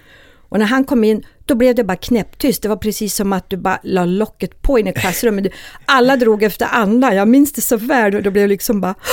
Och 0.49 0.59
när 0.59 0.65
han 0.65 0.83
kom 0.83 1.03
in, 1.03 1.23
då 1.45 1.55
blev 1.55 1.75
det 1.75 1.83
bara 1.83 1.97
knäpptyst. 1.97 2.61
Det 2.61 2.69
var 2.69 2.75
precis 2.77 3.15
som 3.15 3.33
att 3.33 3.49
du 3.49 3.57
bara 3.57 3.79
la 3.83 4.05
locket 4.05 4.61
på 4.61 4.79
in 4.79 4.87
i 4.87 4.93
klassrummet. 4.93 5.53
Alla 5.85 6.15
drog 6.17 6.43
efter 6.43 6.65
andan. 6.65 7.15
Jag 7.15 7.27
minns 7.27 7.53
det 7.53 7.61
så 7.61 7.77
väl. 7.77 8.15
Och 8.15 8.23
då 8.23 8.31
blev 8.31 8.43
det 8.43 8.47
liksom 8.47 8.81
bara... 8.81 8.95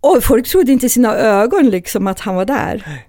Och 0.00 0.24
folk 0.24 0.48
trodde 0.48 0.72
inte 0.72 0.88
sina 0.88 1.16
ögon 1.16 1.70
liksom 1.70 2.06
att 2.06 2.20
han 2.20 2.34
var 2.34 2.44
där. 2.44 3.04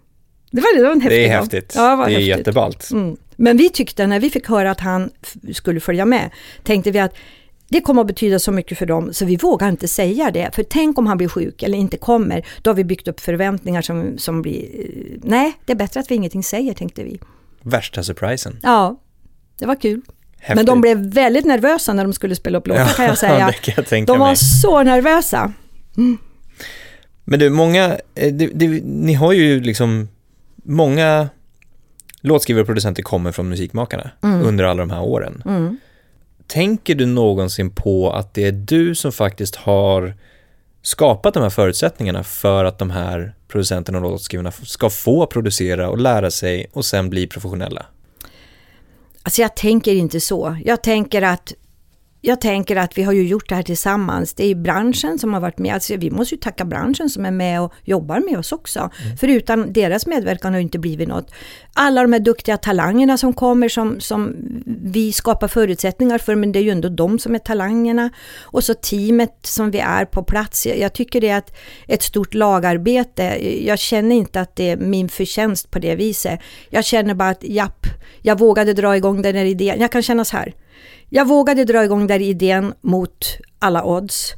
Det 0.52 0.62
var, 0.62 0.78
det 0.78 0.84
var 0.84 0.92
en 0.92 1.02
häftig 1.02 1.20
Det 1.20 1.26
är 1.26 1.30
dag. 1.34 1.40
häftigt. 1.42 1.74
Ja, 1.76 1.90
det, 1.90 1.96
var 1.96 2.06
det 2.06 2.12
är 2.12 2.16
häftigt. 2.16 2.28
jätteballt. 2.38 2.92
Mm. 2.92 3.18
Men 3.36 3.58
vi 3.58 3.70
tyckte, 3.70 4.08
när 4.08 4.20
vi 4.20 4.30
fick 4.30 4.48
höra 4.50 4.72
att 4.72 4.80
han 4.80 5.10
skulle 5.54 5.80
följa 5.80 6.06
med, 6.06 6.30
tänkte 6.64 6.92
vi 6.92 7.00
att 7.00 7.16
det 7.72 7.82
kommer 7.82 8.02
att 8.02 8.08
betyda 8.08 8.40
så 8.40 8.52
mycket 8.52 8.78
för 8.78 8.86
dem, 8.86 9.14
så 9.14 9.26
vi 9.26 9.36
vågar 9.36 9.70
inte 9.70 9.88
säga 9.88 10.32
det. 10.32 10.50
För 10.56 10.64
tänk 10.64 10.98
om 10.98 11.08
han 11.08 11.18
blir 11.18 11.28
sjuk 11.28 11.64
eller 11.64 11.78
inte 11.78 11.98
kommer, 11.98 12.46
då 12.62 12.70
har 12.70 12.76
vi 12.76 12.84
byggt 12.84 13.08
upp 13.08 13.20
förväntningar 13.20 13.82
som, 13.82 14.18
som 14.18 14.42
blir... 14.42 14.64
eh, 14.80 15.20
Nej, 15.24 15.54
det 15.66 15.72
är 15.72 15.76
bättre 15.78 16.00
att 16.00 16.12
vi 16.12 16.16
ingenting 16.16 16.44
säger, 16.44 16.74
tänkte 16.74 17.04
vi. 17.04 17.20
Värsta 17.62 18.04
surprisen. 18.04 18.60
Ja, 18.64 19.00
det 19.60 19.66
var 19.66 19.76
kul. 19.76 20.02
Häftigt. 20.38 20.56
Men 20.56 20.66
de 20.66 20.82
blev 20.82 20.98
väldigt 20.98 21.46
nervösa 21.46 21.94
när 21.94 22.04
de 22.04 22.14
skulle 22.14 22.36
spela 22.36 22.58
upp 22.58 22.68
låtar 22.68 22.86
kan 22.96 23.06
jag 23.06 23.18
säga. 23.28 23.52
kan 23.52 23.86
jag 23.90 24.06
De 24.08 24.20
var 24.20 24.28
mig. 24.28 24.36
så 24.38 24.84
nervösa. 24.84 25.54
Men 27.24 27.40
du, 27.40 27.50
många, 27.50 27.98
eh, 28.16 28.34
det, 28.34 28.48
det, 28.54 28.68
ni 28.84 29.14
har 29.14 29.34
ju 29.34 29.60
liksom, 29.62 30.08
många 30.64 31.30
låtskrivare 32.22 32.62
och 32.62 32.68
producenter 32.68 33.04
kommer 33.04 33.32
från 33.32 33.50
musikmakarna 33.50 34.12
under 34.22 34.64
alla 34.64 34.80
de 34.80 34.90
här 34.90 35.02
åren. 35.02 35.44
Mm. 35.46 35.78
Tänker 36.52 36.96
du 36.96 37.06
någonsin 37.06 37.70
på 37.70 38.12
att 38.12 38.34
det 38.34 38.44
är 38.44 38.52
du 38.52 38.96
som 38.96 39.12
faktiskt 39.12 39.56
har 39.56 40.14
skapat 40.82 41.34
de 41.34 41.44
här 41.44 41.50
förutsättningarna 41.50 42.24
för 42.24 42.66
att 42.66 42.80
de 42.80 42.90
här 42.90 43.36
producenterna 43.48 43.98
och 43.98 44.04
låtskrivarna 44.04 44.52
ska 44.52 44.90
få 44.90 45.26
producera 45.26 45.90
och 45.90 45.98
lära 45.98 46.32
sig 46.32 46.70
och 46.74 46.86
sen 46.86 47.10
bli 47.10 47.28
professionella? 47.28 47.86
Alltså 49.24 49.42
jag 49.42 49.56
tänker 49.56 49.96
inte 49.96 50.20
så. 50.20 50.58
Jag 50.66 50.84
tänker 50.84 51.22
att 51.22 51.54
jag 52.24 52.42
tänker 52.42 52.76
att 52.76 52.98
vi 52.98 53.04
har 53.04 53.14
ju 53.14 53.28
gjort 53.28 53.50
det 53.50 53.56
här 53.56 53.64
tillsammans. 53.64 54.34
Det 54.34 54.44
är 54.44 54.48
ju 54.48 54.56
branschen 54.56 55.20
som 55.20 55.34
har 55.34 55.42
varit 55.42 55.58
med. 55.58 55.74
Alltså 55.74 55.96
vi 55.96 56.12
måste 56.12 56.36
ju 56.36 56.42
tacka 56.42 56.66
branschen 56.66 57.10
som 57.10 57.26
är 57.26 57.32
med 57.32 57.62
och 57.62 57.74
jobbar 57.84 58.20
med 58.20 58.40
oss 58.40 58.52
också. 58.52 58.90
För 59.20 59.28
utan 59.28 59.74
deras 59.74 60.08
medverkan 60.08 60.54
har 60.54 60.60
ju 60.60 60.64
inte 60.64 60.80
blivit 60.80 61.08
något. 61.08 61.32
Alla 61.74 62.02
de 62.02 62.14
här 62.14 62.20
duktiga 62.20 62.58
talangerna 62.58 63.18
som 63.18 63.34
kommer 63.34 63.70
som, 63.70 64.00
som 64.00 64.36
vi 64.66 65.14
skapar 65.14 65.48
förutsättningar 65.48 66.18
för, 66.18 66.36
men 66.36 66.52
det 66.52 66.60
är 66.60 66.64
ju 66.64 66.70
ändå 66.70 66.90
de 66.90 67.20
som 67.20 67.36
är 67.36 67.40
talangerna. 67.40 68.10
Och 68.40 68.64
så 68.64 68.74
teamet 68.74 69.38
som 69.42 69.72
vi 69.72 69.80
är 69.80 70.06
på 70.06 70.24
plats. 70.24 70.66
Jag, 70.66 70.78
jag 70.78 70.94
tycker 70.94 71.22
det 71.22 71.30
är 71.30 71.38
ett, 71.38 71.54
ett 71.88 72.04
stort 72.04 72.34
lagarbete. 72.34 73.24
Jag 73.66 73.80
känner 73.80 74.16
inte 74.16 74.42
att 74.42 74.56
det 74.56 74.70
är 74.70 74.78
min 74.78 75.10
förtjänst 75.10 75.72
på 75.72 75.80
det 75.80 75.96
viset. 75.96 76.40
Jag 76.70 76.86
känner 76.86 77.14
bara 77.14 77.30
att 77.30 77.44
japp, 77.44 77.86
jag 78.22 78.40
vågade 78.40 78.74
dra 78.74 78.98
igång 78.98 79.22
den 79.22 79.36
här 79.36 79.46
idén. 79.46 79.82
Jag 79.82 79.92
kan 79.92 80.02
känna 80.02 80.26
så 80.26 80.38
här. 80.38 80.54
Jag 81.14 81.28
vågade 81.28 81.66
dra 81.66 81.84
igång 81.84 82.08
den 82.08 82.10
här 82.10 82.28
idén 82.28 82.74
mot 82.82 83.38
alla 83.60 83.84
odds. 83.84 84.34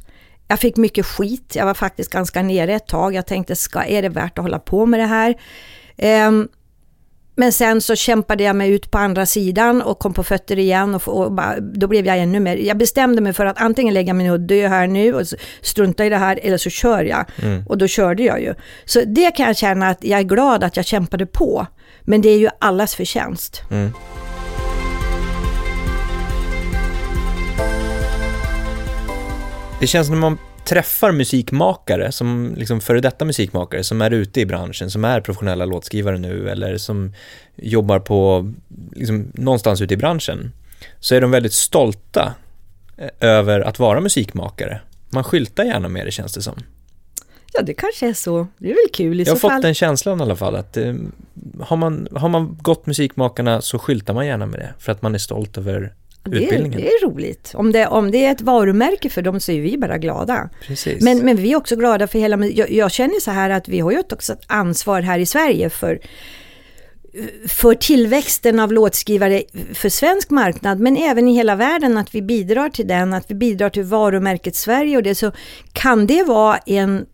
Jag 0.48 0.60
fick 0.60 0.76
mycket 0.76 1.06
skit. 1.06 1.56
Jag 1.56 1.66
var 1.66 1.74
faktiskt 1.74 2.10
ganska 2.10 2.42
nere 2.42 2.74
ett 2.74 2.86
tag. 2.86 3.14
Jag 3.14 3.26
tänkte, 3.26 3.56
ska, 3.56 3.84
är 3.84 4.02
det 4.02 4.08
värt 4.08 4.38
att 4.38 4.44
hålla 4.44 4.58
på 4.58 4.86
med 4.86 5.00
det 5.00 5.06
här? 5.06 5.34
Ehm, 5.96 6.48
men 7.36 7.52
sen 7.52 7.80
så 7.80 7.96
kämpade 7.96 8.44
jag 8.44 8.56
mig 8.56 8.70
ut 8.70 8.90
på 8.90 8.98
andra 8.98 9.26
sidan 9.26 9.82
och 9.82 9.98
kom 9.98 10.14
på 10.14 10.22
fötter 10.22 10.58
igen 10.58 10.94
och, 10.94 11.08
och 11.08 11.32
bara, 11.32 11.60
då 11.60 11.86
blev 11.86 12.06
jag 12.06 12.18
ännu 12.18 12.40
mer... 12.40 12.56
Jag 12.56 12.76
bestämde 12.76 13.20
mig 13.20 13.32
för 13.32 13.46
att 13.46 13.60
antingen 13.60 13.94
lägga 13.94 14.14
mig 14.14 14.26
ner 14.26 14.32
och 14.32 14.40
dö 14.40 14.68
här 14.68 14.86
nu 14.86 15.14
och 15.14 15.26
strunta 15.62 16.04
i 16.04 16.08
det 16.08 16.16
här 16.16 16.40
eller 16.42 16.58
så 16.58 16.70
kör 16.70 17.04
jag. 17.04 17.24
Och 17.68 17.78
då 17.78 17.86
körde 17.86 18.22
jag 18.22 18.40
ju. 18.40 18.54
Så 18.84 19.00
det 19.06 19.30
kan 19.30 19.46
jag 19.46 19.56
känna 19.56 19.88
att 19.88 20.04
jag 20.04 20.20
är 20.20 20.24
glad 20.24 20.64
att 20.64 20.76
jag 20.76 20.86
kämpade 20.86 21.26
på. 21.26 21.66
Men 22.02 22.20
det 22.20 22.28
är 22.28 22.38
ju 22.38 22.48
allas 22.58 22.94
förtjänst. 22.94 23.62
Det 29.84 29.88
känns 29.88 30.10
när 30.10 30.16
man 30.16 30.38
träffar 30.64 31.12
musikmakare, 31.12 32.12
som 32.12 32.54
liksom 32.56 32.80
före 32.80 33.00
detta 33.00 33.24
musikmakare, 33.24 33.84
som 33.84 34.02
är 34.02 34.10
ute 34.10 34.40
i 34.40 34.46
branschen, 34.46 34.90
som 34.90 35.04
är 35.04 35.20
professionella 35.20 35.64
låtskrivare 35.64 36.18
nu 36.18 36.50
eller 36.50 36.76
som 36.76 37.12
jobbar 37.56 37.98
på, 37.98 38.52
liksom, 38.92 39.32
någonstans 39.34 39.80
ute 39.80 39.94
i 39.94 39.96
branschen, 39.96 40.52
så 41.00 41.14
är 41.14 41.20
de 41.20 41.30
väldigt 41.30 41.52
stolta 41.52 42.34
eh, 42.96 43.08
över 43.20 43.60
att 43.60 43.78
vara 43.78 44.00
musikmakare. 44.00 44.80
Man 45.10 45.24
skyltar 45.24 45.64
gärna 45.64 45.88
med 45.88 46.06
det 46.06 46.10
känns 46.10 46.34
det 46.34 46.42
som. 46.42 46.62
Ja, 47.52 47.62
det 47.62 47.74
kanske 47.74 48.08
är 48.08 48.14
så. 48.14 48.46
Det 48.58 48.70
är 48.70 48.74
väl 48.74 48.92
kul 48.92 49.20
i 49.20 49.22
Jag 49.22 49.30
har 49.30 49.36
så 49.36 49.40
fått 49.40 49.50
fall. 49.50 49.62
den 49.62 49.74
känslan 49.74 50.20
i 50.20 50.22
alla 50.22 50.36
fall 50.36 50.56
att 50.56 50.76
eh, 50.76 50.94
har, 51.60 51.76
man, 51.76 52.08
har 52.12 52.28
man 52.28 52.58
gått 52.62 52.86
musikmakarna 52.86 53.60
så 53.60 53.78
skyltar 53.78 54.14
man 54.14 54.26
gärna 54.26 54.46
med 54.46 54.60
det 54.60 54.74
för 54.78 54.92
att 54.92 55.02
man 55.02 55.14
är 55.14 55.18
stolt 55.18 55.58
över 55.58 55.94
Det 56.24 56.48
är, 56.48 56.68
det 56.68 56.88
är 56.88 57.06
roligt. 57.06 57.52
Om 57.54 57.72
det, 57.72 57.86
om 57.86 58.10
det 58.10 58.24
är 58.24 58.32
ett 58.32 58.40
varumärke 58.40 59.10
för 59.10 59.22
dem 59.22 59.40
så 59.40 59.52
är 59.52 59.60
vi 59.60 59.78
bara 59.78 59.98
glada. 59.98 60.50
Precis. 60.66 61.02
Men, 61.02 61.18
men 61.18 61.36
vi 61.36 61.52
är 61.52 61.56
också 61.56 61.76
glada 61.76 62.06
för 62.06 62.18
hela... 62.18 62.46
Jag, 62.46 62.70
jag 62.70 62.92
känner 62.92 63.20
så 63.20 63.30
här 63.30 63.50
att 63.50 63.68
vi 63.68 63.80
har 63.80 63.90
ju 63.90 63.98
också 64.12 64.32
ett 64.32 64.44
ansvar 64.46 65.02
här 65.02 65.18
i 65.18 65.26
Sverige 65.26 65.70
för 65.70 65.98
för 67.48 67.74
tillväxten 67.74 68.60
av 68.60 68.72
låtskrivare 68.72 69.42
för 69.74 69.88
svensk 69.88 70.30
marknad, 70.30 70.80
men 70.80 70.96
även 70.96 71.28
i 71.28 71.34
hela 71.34 71.56
världen, 71.56 71.98
att 71.98 72.14
vi 72.14 72.22
bidrar 72.22 72.68
till 72.68 72.88
den, 72.88 73.12
att 73.12 73.30
vi 73.30 73.34
bidrar 73.34 73.70
till 73.70 73.82
varumärket 73.82 74.56
Sverige 74.56 74.96
och 74.96 75.02
det, 75.02 75.14
så 75.14 75.32
kan 75.72 76.06
det 76.06 76.22
vara 76.22 76.56
en, 76.56 77.06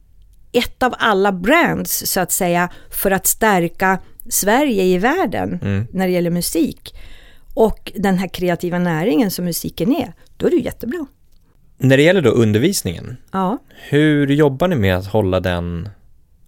ett 0.53 0.83
av 0.83 0.95
alla 0.99 1.33
brands, 1.33 2.03
så 2.07 2.21
att 2.21 2.33
säga, 2.33 2.69
för 2.91 3.11
att 3.11 3.27
stärka 3.27 3.99
Sverige 4.29 4.83
i 4.83 4.99
världen 4.99 5.59
Mm. 5.63 5.87
när 5.93 6.07
det 6.07 6.13
gäller 6.13 6.31
musik. 6.31 6.95
Och 7.55 7.93
den 7.95 8.19
här 8.19 8.29
kreativa 8.29 8.79
näringen 8.79 9.31
som 9.31 9.45
musiken 9.45 9.93
är, 9.93 10.13
då 10.37 10.47
är 10.47 10.51
det 10.51 10.57
ju 10.57 10.63
jättebra. 10.63 11.07
När 11.79 11.97
det 11.97 12.03
gäller 12.03 12.23
då 12.23 12.31
undervisningen, 12.31 13.17
Ja. 13.33 13.59
Hur 13.89 14.27
jobbar 14.31 14.69
ni 14.69 14.77
med 14.77 14.97
att 14.97 15.07
hålla 15.07 15.41
den 15.41 15.89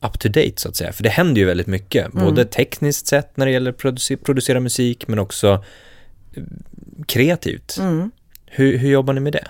up 0.00 0.18
to 0.18 0.28
date 0.28 0.52
så 0.56 0.68
att 0.68 0.76
säga? 0.76 0.92
För 0.92 1.02
det 1.02 1.08
händer 1.08 1.40
ju 1.40 1.46
väldigt 1.46 1.66
mycket, 1.66 2.12
Mm. 2.14 2.24
både 2.24 2.44
tekniskt 2.44 3.06
sett 3.06 3.36
när 3.36 3.46
det 3.46 3.52
gäller 3.52 3.70
att 3.70 3.78
produce- 3.82 4.16
producera 4.24 4.60
musik 4.60 5.08
men 5.08 5.18
också 5.18 5.64
eh, 6.36 6.42
kreativt. 7.06 7.76
Mm. 7.80 8.10
Hur, 8.46 8.78
hur 8.78 8.90
jobbar 8.90 9.12
ni 9.14 9.20
med 9.20 9.32
det? 9.32 9.48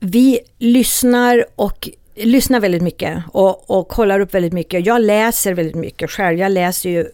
Vi 0.00 0.40
lyssnar 0.58 1.44
och 1.56 1.88
lyssnar 2.16 2.60
väldigt 2.60 2.82
mycket 2.82 3.22
och, 3.32 3.70
och 3.78 3.88
kollar 3.88 4.20
upp 4.20 4.34
väldigt 4.34 4.52
mycket. 4.52 4.86
Jag 4.86 5.00
läser 5.02 5.54
väldigt 5.54 5.74
mycket 5.76 6.10
själv. 6.10 6.38
Jag 6.38 6.52
läser 6.52 6.90
ju 6.90 7.06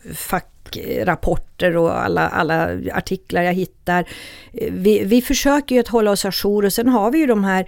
rapporter 1.02 1.76
och 1.76 2.04
alla, 2.04 2.28
alla 2.28 2.68
artiklar 2.92 3.42
jag 3.42 3.54
hittar. 3.54 4.08
Eh, 4.52 4.72
vi, 4.72 5.04
vi 5.04 5.22
försöker 5.22 5.74
ju 5.74 5.80
att 5.80 5.88
hålla 5.88 6.10
oss 6.10 6.24
ajour 6.24 6.64
och 6.64 6.72
sen 6.72 6.88
har 6.88 7.10
vi 7.10 7.18
ju 7.18 7.26
de 7.26 7.44
här 7.44 7.66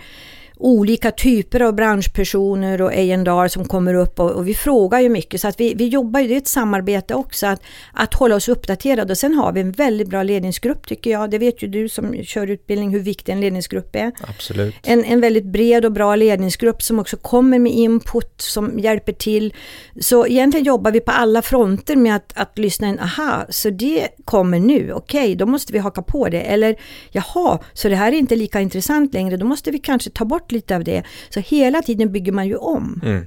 olika 0.59 1.11
typer 1.11 1.61
av 1.61 1.75
branschpersoner 1.75 2.83
och 2.83 2.91
A&R 2.91 3.49
som 3.49 3.65
kommer 3.65 3.95
upp 3.95 4.21
och, 4.21 4.31
och 4.31 4.49
vi 4.49 4.55
frågar 4.55 5.01
ju 5.01 5.09
mycket 5.09 5.41
så 5.41 5.49
att 5.49 5.61
vi, 5.61 5.75
vi 5.75 5.89
jobbar 5.89 6.21
ju, 6.21 6.29
det 6.29 6.35
är 6.35 6.39
ett 6.39 6.49
samarbete 6.49 7.15
också 7.15 7.47
att, 7.47 7.63
att 7.93 8.15
hålla 8.15 8.35
oss 8.35 8.49
uppdaterade 8.49 9.13
och 9.13 9.19
sen 9.19 9.35
har 9.35 9.53
vi 9.53 9.61
en 9.61 9.73
väldigt 9.73 10.09
bra 10.09 10.23
ledningsgrupp 10.23 10.87
tycker 10.87 11.11
jag. 11.11 11.31
Det 11.31 11.39
vet 11.39 11.63
ju 11.63 11.69
du 11.69 11.89
som 11.89 12.25
kör 12.25 12.47
utbildning 12.47 12.91
hur 12.91 13.01
viktig 13.01 13.33
en 13.33 13.41
ledningsgrupp 13.41 13.97
är. 13.97 14.13
Absolut. 14.29 14.75
En, 14.83 15.05
en 15.05 15.21
väldigt 15.21 15.45
bred 15.45 15.85
och 15.85 15.93
bra 15.93 16.17
ledningsgrupp 16.17 16.83
som 16.83 16.99
också 16.99 17.17
kommer 17.17 17.59
med 17.59 17.73
input 17.73 18.41
som 18.41 18.79
hjälper 18.79 19.13
till. 19.13 19.55
Så 20.01 20.27
egentligen 20.27 20.67
jobbar 20.67 20.91
vi 20.91 21.01
på 21.01 21.11
alla 21.11 21.43
fronter 21.43 21.97
med 21.97 22.17
att, 22.17 22.33
att 22.37 22.59
lyssna 22.59 22.89
in, 22.89 23.01
aha, 23.01 23.47
så 23.49 23.71
det 23.71 24.09
kommer 24.25 24.61
nu, 24.61 24.93
okej, 24.93 25.35
då 25.35 25.47
måste 25.47 25.73
vi 25.73 25.79
haka 25.79 26.03
på 26.03 26.29
det. 26.29 26.41
Eller 26.41 26.77
jaha, 27.11 27.59
så 27.73 27.89
det 27.89 27.97
här 27.97 28.13
är 28.13 28.17
inte 28.17 28.37
lika 28.37 28.61
intressant 28.61 29.15
längre, 29.15 29.37
då 29.37 29.47
måste 29.47 29.71
vi 29.71 29.79
kanske 29.79 30.11
ta 30.11 30.25
bort 30.25 30.46
lite 30.53 30.77
av 30.77 30.85
det. 30.85 31.03
Så 31.31 31.41
hela 31.41 31.83
tiden 31.83 32.13
bygger 32.13 32.33
man 32.33 32.47
ju 32.47 32.57
om. 32.57 33.01
Mm. 33.05 33.27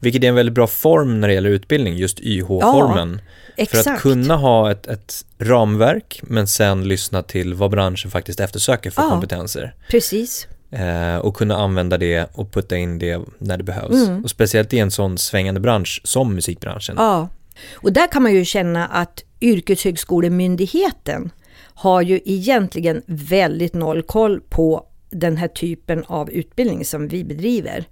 Vilket 0.00 0.24
är 0.24 0.28
en 0.28 0.34
väldigt 0.34 0.54
bra 0.54 0.66
form 0.66 1.20
när 1.20 1.28
det 1.28 1.34
gäller 1.34 1.50
utbildning, 1.50 1.96
just 1.96 2.20
YH-formen. 2.20 3.20
för 3.56 3.62
Exakt. 3.62 3.86
att 3.86 4.00
kunna 4.00 4.36
ha 4.36 4.70
ett, 4.72 4.86
ett 4.86 5.24
ramverk 5.38 6.20
men 6.22 6.46
sen 6.48 6.88
lyssna 6.88 7.22
till 7.22 7.54
vad 7.54 7.70
branschen 7.70 8.10
faktiskt 8.10 8.40
eftersöker 8.40 8.90
för 8.90 9.02
Ja. 9.02 9.10
kompetenser. 9.10 9.74
Precis. 9.90 10.46
Eh, 10.70 11.16
och 11.16 11.36
kunna 11.36 11.56
använda 11.56 11.98
det 11.98 12.26
och 12.32 12.52
putta 12.52 12.76
in 12.76 12.98
det 12.98 13.20
när 13.38 13.56
det 13.56 13.64
behövs. 13.64 14.08
Mm. 14.08 14.24
Och 14.24 14.30
speciellt 14.30 14.72
i 14.72 14.78
en 14.78 14.90
sån 14.90 15.18
svängande 15.18 15.60
bransch 15.60 16.00
som 16.04 16.34
musikbranschen. 16.34 16.94
Ja, 16.98 17.28
och 17.74 17.92
där 17.92 18.06
kan 18.12 18.22
man 18.22 18.34
ju 18.34 18.44
känna 18.44 18.86
att 18.86 19.22
yrkeshögskolemyndigheten 19.40 21.30
har 21.74 22.02
ju 22.02 22.20
egentligen 22.24 23.02
väldigt 23.06 23.74
noll 23.74 24.02
koll 24.02 24.40
på 24.40 24.86
den 25.20 25.36
här 25.36 25.48
typen 25.48 26.04
av 26.06 26.30
utbildning 26.30 26.84
som 26.84 27.08
vi 27.08 27.24
bedriver. 27.24 27.84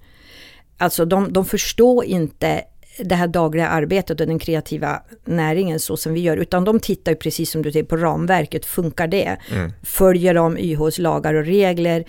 Alltså 0.79 1.05
de, 1.05 1.33
de 1.33 1.45
förstår 1.45 2.05
inte 2.05 2.65
det 2.99 3.15
här 3.15 3.27
dagliga 3.27 3.69
arbetet 3.69 4.21
och 4.21 4.27
den 4.27 4.39
kreativa 4.39 5.03
näringen 5.25 5.81
så 5.81 5.97
som 5.97 6.15
vi 6.15 6.21
gör, 6.21 6.37
utan 6.37 6.65
de 6.65 6.81
tittar 6.81 7.13
ju 7.13 7.17
precis 7.17 7.51
som 7.51 7.63
du 7.63 7.73
säger 7.73 7.85
på 7.85 7.97
ramverket, 7.97 8.67
funkar 8.67 9.07
det? 9.07 9.37
Följer 9.83 10.35
de 10.35 10.59
YHs 10.59 10.99
lagar 10.99 11.35
och 11.35 11.45
regler? 11.45 12.05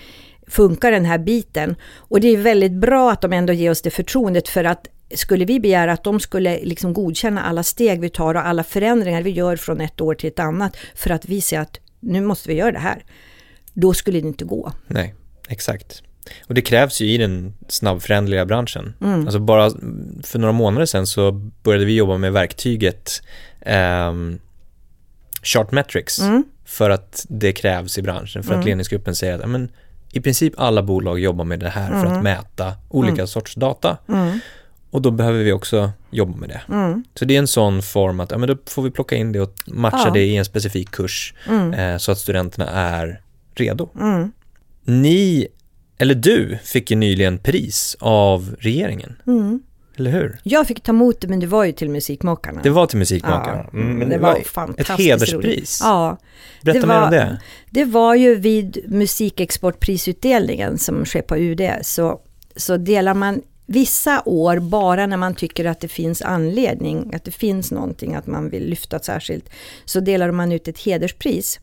Funkar 0.47 0.91
den 0.91 1.05
här 1.05 1.17
biten? 1.17 1.75
Och 1.95 2.19
det 2.21 2.27
är 2.27 2.37
väldigt 2.37 2.71
bra 2.71 3.11
att 3.11 3.21
de 3.21 3.33
ändå 3.33 3.53
ger 3.53 3.71
oss 3.71 3.81
det 3.81 3.89
förtroendet 3.89 4.47
för 4.47 4.63
att 4.63 4.87
skulle 5.13 5.45
vi 5.45 5.59
begära 5.59 5.93
att 5.93 6.03
de 6.03 6.19
skulle 6.19 6.59
liksom 6.63 6.93
godkänna 6.93 7.43
alla 7.43 7.63
steg 7.63 7.99
vi 7.99 8.09
tar 8.09 8.35
och 8.35 8.47
alla 8.47 8.63
förändringar 8.63 9.21
vi 9.21 9.29
gör 9.29 9.55
från 9.55 9.81
ett 9.81 10.01
år 10.01 10.15
till 10.15 10.27
ett 10.27 10.39
annat 10.39 10.77
för 10.95 11.09
att 11.09 11.25
vi 11.25 11.41
ser 11.41 11.59
att 11.59 11.79
nu 11.99 12.21
måste 12.21 12.49
vi 12.49 12.55
göra 12.55 12.71
det 12.71 12.79
här. 12.79 13.03
Då 13.75 13.93
skulle 13.93 14.21
det 14.21 14.27
inte 14.27 14.45
gå. 14.45 14.71
Nej, 14.87 15.13
exakt. 15.49 16.01
Och 16.47 16.53
det 16.53 16.61
krävs 16.61 17.01
ju 17.01 17.05
i 17.11 17.17
den 17.17 17.53
snabbföränderliga 17.67 18.45
branschen. 18.45 18.93
Mm. 19.01 19.21
Alltså 19.21 19.39
bara 19.39 19.69
för 20.23 20.39
några 20.39 20.51
månader 20.51 20.85
sedan 20.85 21.07
så 21.07 21.31
började 21.63 21.85
vi 21.85 21.95
jobba 21.95 22.17
med 22.17 22.33
verktyget 22.33 23.21
um, 24.09 24.39
Chartmetrics 25.43 26.19
Mm. 26.19 26.43
för 26.65 26.89
att 26.89 27.25
det 27.29 27.51
krävs 27.51 27.97
i 27.97 28.01
branschen. 28.01 28.43
För 28.43 28.51
att 28.51 28.55
Mm. 28.55 28.65
ledningsgruppen 28.65 29.15
säger 29.15 29.39
att 29.39 29.49
men, 29.49 29.69
i 30.11 30.21
princip 30.21 30.53
alla 30.57 30.83
bolag 30.83 31.19
jobbar 31.19 31.45
med 31.45 31.59
det 31.59 31.69
här 31.69 31.89
för 31.89 32.05
att 32.05 32.11
Mm. 32.11 32.23
mäta 32.23 32.73
olika 32.89 33.27
sorts 33.27 33.55
data. 33.55 33.97
Mm. 34.09 34.39
Och 34.91 35.01
då 35.01 35.11
behöver 35.11 35.43
vi 35.43 35.51
också 35.51 35.91
jobba 36.11 36.37
med 36.37 36.49
det. 36.49 36.61
Mm. 36.73 37.03
Så 37.15 37.25
det 37.25 37.35
är 37.35 37.39
en 37.39 37.47
sån 37.47 37.81
form 37.81 38.19
att 38.19 38.31
ja, 38.31 38.37
men 38.37 38.49
då 38.49 38.57
får 38.67 38.83
vi 38.83 38.91
plocka 38.91 39.15
in 39.15 39.31
det 39.31 39.39
och 39.41 39.53
matcha 39.67 40.01
Ja. 40.05 40.09
det 40.13 40.23
i 40.23 40.37
en 40.37 40.45
specifik 40.45 40.91
kurs 40.91 41.33
Mm. 41.49 41.73
eh, 41.73 41.97
så 41.97 42.11
att 42.11 42.17
studenterna 42.17 42.69
är 42.69 43.21
redo. 43.59 43.89
Mm. 43.99 44.31
Ni, 44.83 45.47
eller 45.97 46.15
du, 46.15 46.57
fick 46.63 46.91
ju 46.91 46.97
nyligen 46.97 47.37
pris 47.37 47.97
av 47.99 48.55
regeringen, 48.59 49.15
Mm. 49.27 49.59
eller 49.97 50.11
hur? 50.11 50.39
Jag 50.43 50.67
fick 50.67 50.83
ta 50.83 50.91
emot 50.91 51.21
det 51.21 51.27
men 51.27 51.39
det 51.39 51.47
var 51.47 51.63
ju 51.63 51.71
till 51.71 51.89
Musikmakarna. 51.89 52.61
Det 52.61 52.69
var 52.69 52.87
till 52.87 52.97
Musikmakaren. 52.97 53.65
Ja, 53.73 53.79
Mm, 53.79 53.97
men 53.97 54.09
det 54.09 54.17
var 54.17 54.39
fantastiskt 54.39 54.89
ett 54.99 55.05
hederspris. 55.05 55.33
roligt. 55.33 55.79
Ja, 55.83 56.17
Berätta 56.61 56.79
det 56.79 56.87
mer 56.87 56.95
om 56.95 57.01
var- 57.01 57.11
det. 57.11 57.39
det 57.69 57.85
var 57.85 58.15
ju 58.15 58.35
vid 58.35 58.77
musikexportprisutdelningen 58.87 60.77
som 60.77 61.05
sker 61.05 61.21
på 61.21 61.37
UD 61.37 61.61
så, 61.81 62.19
så 62.55 62.77
delar 62.77 63.13
man 63.13 63.41
vissa 63.67 64.21
år 64.25 64.59
bara 64.59 65.05
när 65.07 65.17
man 65.17 65.35
tycker 65.35 65.65
att 65.65 65.79
det 65.81 65.87
finns 65.87 66.21
anledning, 66.21 67.11
att 67.15 67.23
det 67.23 67.31
finns 67.31 67.71
någonting 67.71 68.15
att 68.15 68.27
man 68.27 68.49
vill 68.49 68.69
lyfta 68.69 68.99
särskilt, 68.99 69.49
så 69.85 69.99
delar 69.99 70.31
man 70.31 70.51
ut 70.51 70.67
ett 70.67 70.79
hederspris. 70.79 71.59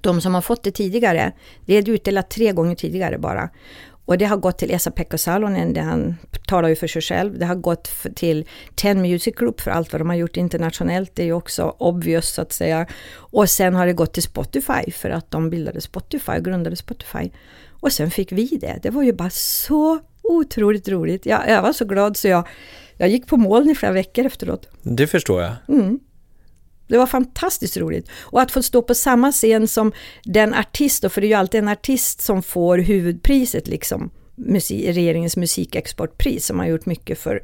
De 0.00 0.20
som 0.20 0.34
har 0.34 0.42
fått 0.42 0.62
det 0.62 0.70
tidigare, 0.70 1.32
det 1.66 1.74
är 1.74 1.88
utdelat 1.88 2.30
tre 2.30 2.52
gånger 2.52 2.74
tidigare 2.74 3.18
bara. 3.18 3.50
Och 4.04 4.18
det 4.18 4.24
har 4.24 4.36
gått 4.36 4.58
till 4.58 4.70
Esa-Pekka 4.70 5.18
Salonen, 5.18 5.76
han 5.76 6.16
talar 6.46 6.68
ju 6.68 6.76
för 6.76 6.86
sig 6.86 7.02
själv. 7.02 7.38
Det 7.38 7.46
har 7.46 7.54
gått 7.54 7.88
för, 7.88 8.10
till 8.10 8.48
Ten 8.74 9.02
Music 9.02 9.34
Group 9.34 9.60
för 9.60 9.70
allt 9.70 9.92
vad 9.92 10.00
de 10.00 10.08
har 10.08 10.16
gjort 10.16 10.36
internationellt. 10.36 11.10
Det 11.14 11.22
är 11.22 11.26
ju 11.26 11.32
också 11.32 11.74
obvious 11.78 12.28
så 12.34 12.42
att 12.42 12.52
säga. 12.52 12.86
Och 13.12 13.50
sen 13.50 13.74
har 13.74 13.86
det 13.86 13.92
gått 13.92 14.12
till 14.12 14.22
Spotify 14.22 14.92
för 14.92 15.10
att 15.10 15.30
de 15.30 15.50
bildade 15.50 15.80
Spotify, 15.80 16.32
grundade 16.40 16.76
Spotify. 16.76 17.30
Och 17.80 17.92
sen 17.92 18.10
fick 18.10 18.32
vi 18.32 18.46
det. 18.46 18.78
Det 18.82 18.90
var 18.90 19.02
ju 19.02 19.12
bara 19.12 19.30
så 19.30 19.98
otroligt 20.22 20.88
roligt. 20.88 21.26
Jag, 21.26 21.48
jag 21.48 21.62
var 21.62 21.72
så 21.72 21.84
glad 21.84 22.16
så 22.16 22.28
jag, 22.28 22.48
jag 22.96 23.08
gick 23.08 23.26
på 23.26 23.36
moln 23.36 23.70
i 23.70 23.74
flera 23.74 23.92
veckor 23.92 24.26
efteråt. 24.26 24.68
Det 24.82 25.06
förstår 25.06 25.42
jag. 25.42 25.52
Mm. 25.68 26.00
Det 26.90 26.98
var 26.98 27.06
fantastiskt 27.06 27.76
roligt. 27.76 28.08
Och 28.20 28.42
att 28.42 28.50
få 28.50 28.62
stå 28.62 28.82
på 28.82 28.94
samma 28.94 29.32
scen 29.32 29.68
som 29.68 29.92
den 30.24 30.54
artist, 30.54 31.02
då, 31.02 31.08
för 31.08 31.20
det 31.20 31.26
är 31.26 31.28
ju 31.28 31.34
alltid 31.34 31.58
en 31.58 31.68
artist 31.68 32.20
som 32.20 32.42
får 32.42 32.78
huvudpriset, 32.78 33.68
liksom, 33.68 34.10
musik, 34.34 34.86
regeringens 34.88 35.36
musikexportpris, 35.36 36.46
som 36.46 36.58
har 36.58 36.66
gjort 36.66 36.86
mycket 36.86 37.18
för, 37.18 37.42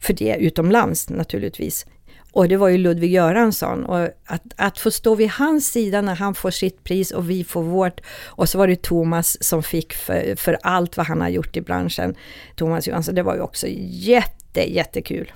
för 0.00 0.12
det 0.12 0.36
utomlands 0.36 1.10
naturligtvis. 1.10 1.86
Och 2.32 2.48
det 2.48 2.56
var 2.56 2.68
ju 2.68 2.78
Ludvig 2.78 3.12
Göransson. 3.12 3.84
Och 3.84 4.08
att, 4.26 4.42
att 4.56 4.78
få 4.78 4.90
stå 4.90 5.14
vid 5.14 5.28
hans 5.28 5.72
sida 5.72 6.00
när 6.00 6.14
han 6.14 6.34
får 6.34 6.50
sitt 6.50 6.84
pris 6.84 7.10
och 7.10 7.30
vi 7.30 7.44
får 7.44 7.62
vårt. 7.62 8.00
Och 8.24 8.48
så 8.48 8.58
var 8.58 8.68
det 8.68 8.82
Thomas 8.82 9.42
som 9.44 9.62
fick 9.62 9.92
för, 9.92 10.36
för 10.36 10.58
allt 10.62 10.96
vad 10.96 11.06
han 11.06 11.20
har 11.20 11.28
gjort 11.28 11.56
i 11.56 11.60
branschen. 11.60 12.14
Thomas 12.56 12.88
Johansson, 12.88 13.14
det 13.14 13.22
var 13.22 13.34
ju 13.34 13.40
också 13.40 13.66
jätte, 13.68 14.72
jättekul. 14.72 15.32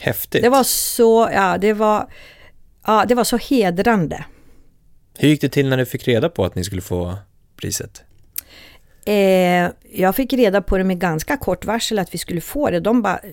Häftigt. 0.00 0.42
Det 0.42 0.48
var 0.48 0.64
så, 0.64 1.28
ja 1.32 1.58
det 1.58 1.72
var, 1.72 2.08
ja 2.86 3.04
det 3.08 3.14
var 3.14 3.24
så 3.24 3.36
hedrande. 3.36 4.24
Hur 5.18 5.28
gick 5.28 5.40
det 5.40 5.48
till 5.48 5.68
när 5.68 5.76
du 5.76 5.86
fick 5.86 6.08
reda 6.08 6.28
på 6.28 6.44
att 6.44 6.54
ni 6.54 6.64
skulle 6.64 6.82
få 6.82 7.16
priset? 7.56 8.04
Eh, 9.04 9.70
jag 9.94 10.16
fick 10.16 10.32
reda 10.32 10.62
på 10.62 10.78
det 10.78 10.84
med 10.84 10.98
ganska 10.98 11.36
kort 11.36 11.64
varsel 11.64 11.98
att 11.98 12.14
vi 12.14 12.18
skulle 12.18 12.40
få 12.40 12.70
det. 12.70 12.80
De 12.80 13.02
bara 13.02 13.18
eh, 13.18 13.30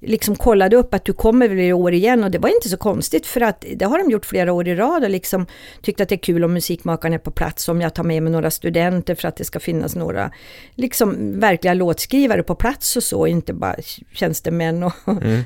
liksom 0.00 0.36
kollade 0.36 0.76
upp 0.76 0.94
att 0.94 1.04
du 1.04 1.12
kommer 1.12 1.48
väl 1.48 1.60
i 1.60 1.72
år 1.72 1.92
igen 1.92 2.24
och 2.24 2.30
det 2.30 2.38
var 2.38 2.48
inte 2.48 2.68
så 2.68 2.76
konstigt 2.76 3.26
för 3.26 3.40
att 3.40 3.64
det 3.76 3.84
har 3.84 3.98
de 3.98 4.10
gjort 4.10 4.26
flera 4.26 4.52
år 4.52 4.68
i 4.68 4.74
rad 4.74 5.04
och 5.04 5.10
liksom 5.10 5.46
tyckt 5.82 6.00
att 6.00 6.08
det 6.08 6.14
är 6.14 6.18
kul 6.18 6.44
om 6.44 6.52
musikmakaren 6.52 7.14
är 7.14 7.18
på 7.18 7.30
plats, 7.30 7.68
om 7.68 7.80
jag 7.80 7.94
tar 7.94 8.04
med 8.04 8.22
mig 8.22 8.32
några 8.32 8.50
studenter 8.50 9.14
för 9.14 9.28
att 9.28 9.36
det 9.36 9.44
ska 9.44 9.60
finnas 9.60 9.96
några 9.96 10.30
liksom 10.74 11.40
verkliga 11.40 11.74
låtskrivare 11.74 12.42
på 12.42 12.54
plats 12.54 12.96
och 12.96 13.02
så, 13.02 13.26
inte 13.26 13.52
bara 13.52 13.76
tjänstemän 14.12 14.82
och, 14.82 14.92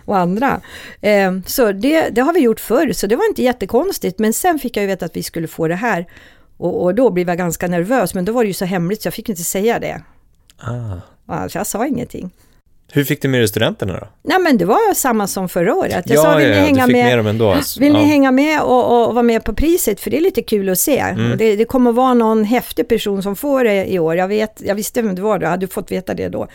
och 0.04 0.18
andra. 0.18 0.60
Eh, 1.00 1.32
så 1.46 1.72
det, 1.72 2.08
det 2.08 2.20
har 2.20 2.34
vi 2.34 2.40
gjort 2.40 2.60
förr, 2.60 2.92
så 2.92 3.06
det 3.06 3.16
var 3.16 3.28
inte 3.28 3.42
jättekonstigt, 3.42 4.18
men 4.18 4.32
sen 4.32 4.58
fick 4.58 4.76
jag 4.76 4.82
ju 4.82 4.86
veta 4.86 5.04
att 5.04 5.16
vi 5.16 5.22
skulle 5.22 5.48
få 5.48 5.68
det 5.68 5.74
här. 5.74 6.06
Och, 6.62 6.82
och 6.82 6.94
då 6.94 7.10
blev 7.10 7.28
jag 7.28 7.38
ganska 7.38 7.68
nervös, 7.68 8.14
men 8.14 8.24
då 8.24 8.32
var 8.32 8.42
det 8.42 8.48
ju 8.48 8.54
så 8.54 8.64
hemligt 8.64 9.02
så 9.02 9.06
jag 9.06 9.14
fick 9.14 9.28
inte 9.28 9.42
säga 9.42 9.78
det. 9.78 10.02
Ah. 10.58 10.96
Alltså 11.26 11.58
jag 11.58 11.66
sa 11.66 11.86
ingenting. 11.86 12.30
Hur 12.92 13.04
fick 13.04 13.22
du 13.22 13.28
med 13.28 13.40
dig 13.40 13.48
studenterna 13.48 13.92
då? 13.92 14.08
Nej 14.22 14.38
men 14.40 14.58
det 14.58 14.64
var 14.64 14.94
samma 14.94 15.26
som 15.26 15.48
förra 15.48 15.74
året. 15.74 16.04
Jag 16.06 16.16
ja, 16.16 16.22
sa, 16.22 16.36
vill 16.36 16.48
ni 16.48 16.56
ja, 16.56 16.62
hänga 16.62 16.86
med? 16.86 17.04
med 17.04 17.18
dem 17.18 17.26
ändå. 17.26 17.56
Vill 17.78 17.92
ni 17.92 17.98
ja. 17.98 18.06
hänga 18.06 18.30
med 18.30 18.62
och, 18.62 19.08
och 19.08 19.14
vara 19.14 19.22
med 19.22 19.44
på 19.44 19.54
priset? 19.54 20.00
För 20.00 20.10
det 20.10 20.16
är 20.16 20.20
lite 20.20 20.42
kul 20.42 20.68
att 20.68 20.78
se. 20.78 20.98
Mm. 20.98 21.38
Det, 21.38 21.56
det 21.56 21.64
kommer 21.64 21.92
vara 21.92 22.14
någon 22.14 22.44
häftig 22.44 22.88
person 22.88 23.22
som 23.22 23.36
får 23.36 23.64
det 23.64 23.92
i 23.92 23.98
år. 23.98 24.16
Jag, 24.16 24.28
vet, 24.28 24.62
jag 24.64 24.74
visste 24.74 25.02
vem 25.02 25.14
det 25.14 25.22
var 25.22 25.38
då, 25.38 25.44
jag 25.44 25.50
hade 25.50 25.68
fått 25.68 25.92
veta 25.92 26.14
det 26.14 26.28
då 26.28 26.48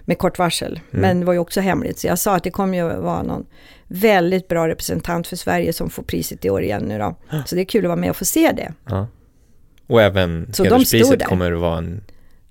med 0.00 0.18
kort 0.18 0.38
varsel. 0.38 0.72
Mm. 0.72 1.00
Men 1.02 1.20
det 1.20 1.26
var 1.26 1.32
ju 1.32 1.38
också 1.38 1.60
hemligt. 1.60 1.98
Så 1.98 2.06
jag 2.06 2.18
sa 2.18 2.36
att 2.36 2.44
det 2.44 2.50
kommer 2.50 2.78
ju 2.78 3.00
vara 3.00 3.22
någon 3.22 3.46
väldigt 3.86 4.48
bra 4.48 4.68
representant 4.68 5.26
för 5.26 5.36
Sverige 5.36 5.72
som 5.72 5.90
får 5.90 6.02
priset 6.02 6.44
i 6.44 6.50
år 6.50 6.62
igen 6.62 6.82
nu 6.82 6.98
då. 6.98 7.14
Så 7.46 7.54
det 7.54 7.60
är 7.60 7.64
kul 7.64 7.84
att 7.84 7.88
vara 7.88 8.00
med 8.00 8.10
och 8.10 8.16
få 8.16 8.24
se 8.24 8.52
det. 8.52 8.72
Ja. 8.88 9.06
Och 9.88 10.02
även 10.02 10.52
Så 10.52 10.64
hederspriset 10.64 11.24
kommer 11.24 11.52
att 11.52 11.60
vara 11.60 11.78
en... 11.78 12.00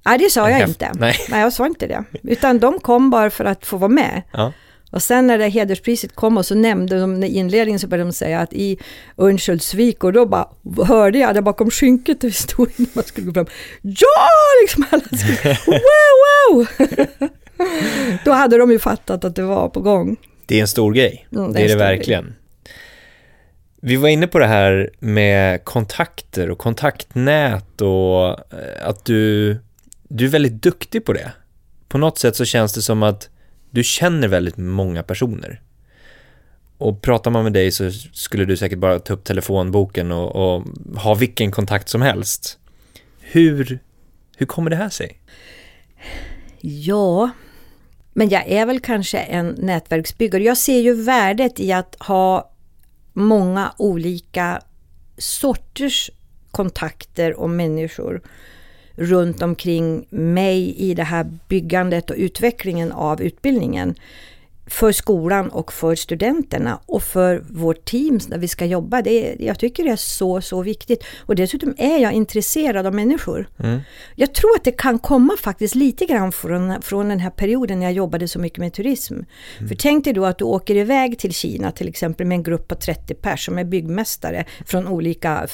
Nej, 0.06 0.18
det 0.18 0.30
sa 0.30 0.50
jag 0.50 0.70
inte. 0.70 0.92
nej. 0.94 1.16
Nej, 1.30 1.42
jag 1.42 1.54
sa 1.54 1.66
inte 1.66 1.88
det. 1.88 2.04
Utan 2.24 2.60
de 2.60 2.80
kom 2.80 3.10
bara 3.10 3.30
för 3.30 3.46
att 3.46 3.66
få 3.66 3.78
vara 3.78 3.90
med. 3.90 4.22
Ja. 4.34 4.54
Och 4.92 5.04
sen 5.04 5.28
när 5.28 5.38
det 5.38 5.48
hederspriset 5.48 6.16
kom 6.16 6.38
och 6.38 6.46
så 6.46 6.56
nämnde 6.56 7.00
de 7.00 7.24
i 7.24 7.28
inledningen 7.28 7.80
så 7.80 7.88
började 7.88 8.10
de 8.10 8.14
säga 8.14 8.40
att 8.40 8.54
i 8.54 8.80
Örnsköldsvik 9.18 10.04
och 10.04 10.14
då 10.14 10.26
bara 10.26 10.48
hörde 10.88 11.20
jag 11.20 11.36
där 11.36 11.42
bakom 11.42 11.72
skynket 11.72 12.22
där 12.22 12.28
vi 12.28 12.34
stod 12.34 12.70
när 12.76 12.88
man 12.94 13.04
skulle 13.04 13.28
gå 13.28 13.34
fram. 13.34 13.46
Ja! 13.82 14.28
Liksom 14.62 14.86
alla 14.90 15.04
skulle, 15.04 15.58
wow, 15.68 16.66
wow! 16.66 16.68
då 18.26 18.32
hade 18.32 18.58
de 18.58 18.72
ju 18.72 18.80
fattat 18.80 19.26
att 19.26 19.36
det 19.36 19.44
var 19.44 19.70
på 19.70 19.82
gång. 19.82 20.18
Det 20.46 20.58
är 20.58 20.62
en 20.62 20.68
stor 20.68 20.94
grej. 20.94 21.28
Mm, 21.32 21.54
det 21.54 21.60
är 21.60 21.64
en 21.64 21.70
det 21.70 21.76
verkligen. 21.76 22.36
Vi 23.82 23.96
var 23.96 24.10
inne 24.10 24.28
på 24.28 24.40
det 24.40 24.48
här 24.48 24.90
med 25.00 25.64
kontakter 25.64 26.50
och 26.50 26.58
kontaktnät 26.58 27.82
och 27.82 28.30
eh, 28.30 28.88
att 28.88 29.06
du, 29.06 29.58
du 30.04 30.26
är 30.26 30.30
väldigt 30.30 30.62
duktig 30.62 31.06
på 31.06 31.14
det. 31.14 31.32
På 31.88 31.98
något 31.98 32.18
sätt 32.18 32.36
så 32.36 32.46
känns 32.46 32.74
det 32.74 32.82
som 32.82 33.04
att 33.04 33.30
du 33.72 33.84
känner 33.84 34.28
väldigt 34.28 34.58
många 34.58 35.04
personer. 35.04 35.62
Och 36.78 37.02
pratar 37.02 37.32
man 37.32 37.44
med 37.44 37.54
dig 37.54 37.72
så 37.72 37.92
skulle 38.14 38.46
du 38.46 38.58
säkert 38.58 38.80
bara 38.80 39.00
ta 39.00 39.14
upp 39.14 39.24
telefonboken 39.24 40.12
och, 40.12 40.36
och 40.36 40.64
ha 40.96 41.14
vilken 41.14 41.52
kontakt 41.52 41.90
som 41.90 42.02
helst. 42.02 42.58
Hur, 43.20 43.80
hur 44.38 44.46
kommer 44.46 44.70
det 44.70 44.76
här 44.76 44.90
sig? 44.90 45.20
Ja, 46.62 47.30
men 48.14 48.30
jag 48.30 48.48
är 48.48 48.66
väl 48.66 48.80
kanske 48.80 49.18
en 49.18 49.48
nätverksbyggare. 49.48 50.44
Jag 50.44 50.58
ser 50.58 50.80
ju 50.80 50.94
värdet 50.94 51.60
i 51.60 51.72
att 51.72 51.96
ha 52.00 52.52
många 53.18 53.74
olika 53.78 54.62
sorters 55.18 56.12
kontakter 56.52 57.40
och 57.40 57.50
människor 57.50 58.22
runt 58.96 59.42
omkring 59.42 60.08
mig 60.10 60.76
i 60.78 60.94
det 60.94 61.04
här 61.04 61.24
byggandet 61.48 62.10
och 62.10 62.16
utvecklingen 62.20 62.92
av 62.92 63.22
utbildningen 63.22 63.96
för 64.68 64.92
skolan 64.92 65.50
och 65.50 65.74
för 65.74 65.96
studenterna 65.96 66.80
och 66.86 67.04
för 67.04 67.44
vårt 67.50 67.86
team 67.86 68.20
när 68.28 68.38
vi 68.38 68.48
ska 68.48 68.66
jobba. 68.66 69.02
Det 69.02 69.12
är, 69.12 69.46
jag 69.46 69.60
tycker 69.60 69.84
det 69.84 69.90
är 69.90 69.96
så, 69.96 70.42
så 70.42 70.62
viktigt. 70.62 71.04
Och 71.20 71.36
dessutom 71.36 71.76
är 71.78 71.98
jag 71.98 72.14
intresserad 72.14 72.86
av 72.86 72.94
människor. 72.94 73.50
Mm. 73.60 73.80
Jag 74.16 74.34
tror 74.34 74.56
att 74.56 74.64
det 74.64 74.72
kan 74.72 75.00
komma 75.00 75.38
faktiskt 75.40 75.76
lite 75.76 76.06
grann 76.06 76.32
från, 76.32 76.82
från 76.82 77.10
den 77.10 77.20
här 77.20 77.30
perioden 77.30 77.80
när 77.80 77.86
jag 77.86 77.94
jobbade 77.94 78.28
så 78.28 78.40
mycket 78.40 78.60
med 78.60 78.74
turism. 78.74 79.20
För 79.68 79.76
tänk 79.76 80.04
dig 80.04 80.14
då 80.14 80.26
att 80.26 80.38
du 80.38 80.46
åker 80.46 80.76
iväg 80.76 81.20
till 81.20 81.34
Kina 81.34 81.72
till 81.72 81.88
exempel 81.88 82.28
med 82.28 82.36
en 82.36 82.44
grupp 82.44 82.68
på 82.68 82.76
30 82.76 83.14
pers 83.14 83.46
som 83.46 83.58
är 83.58 83.64
byggmästare 83.64 84.46
från 84.66 84.88
olika 84.88 85.48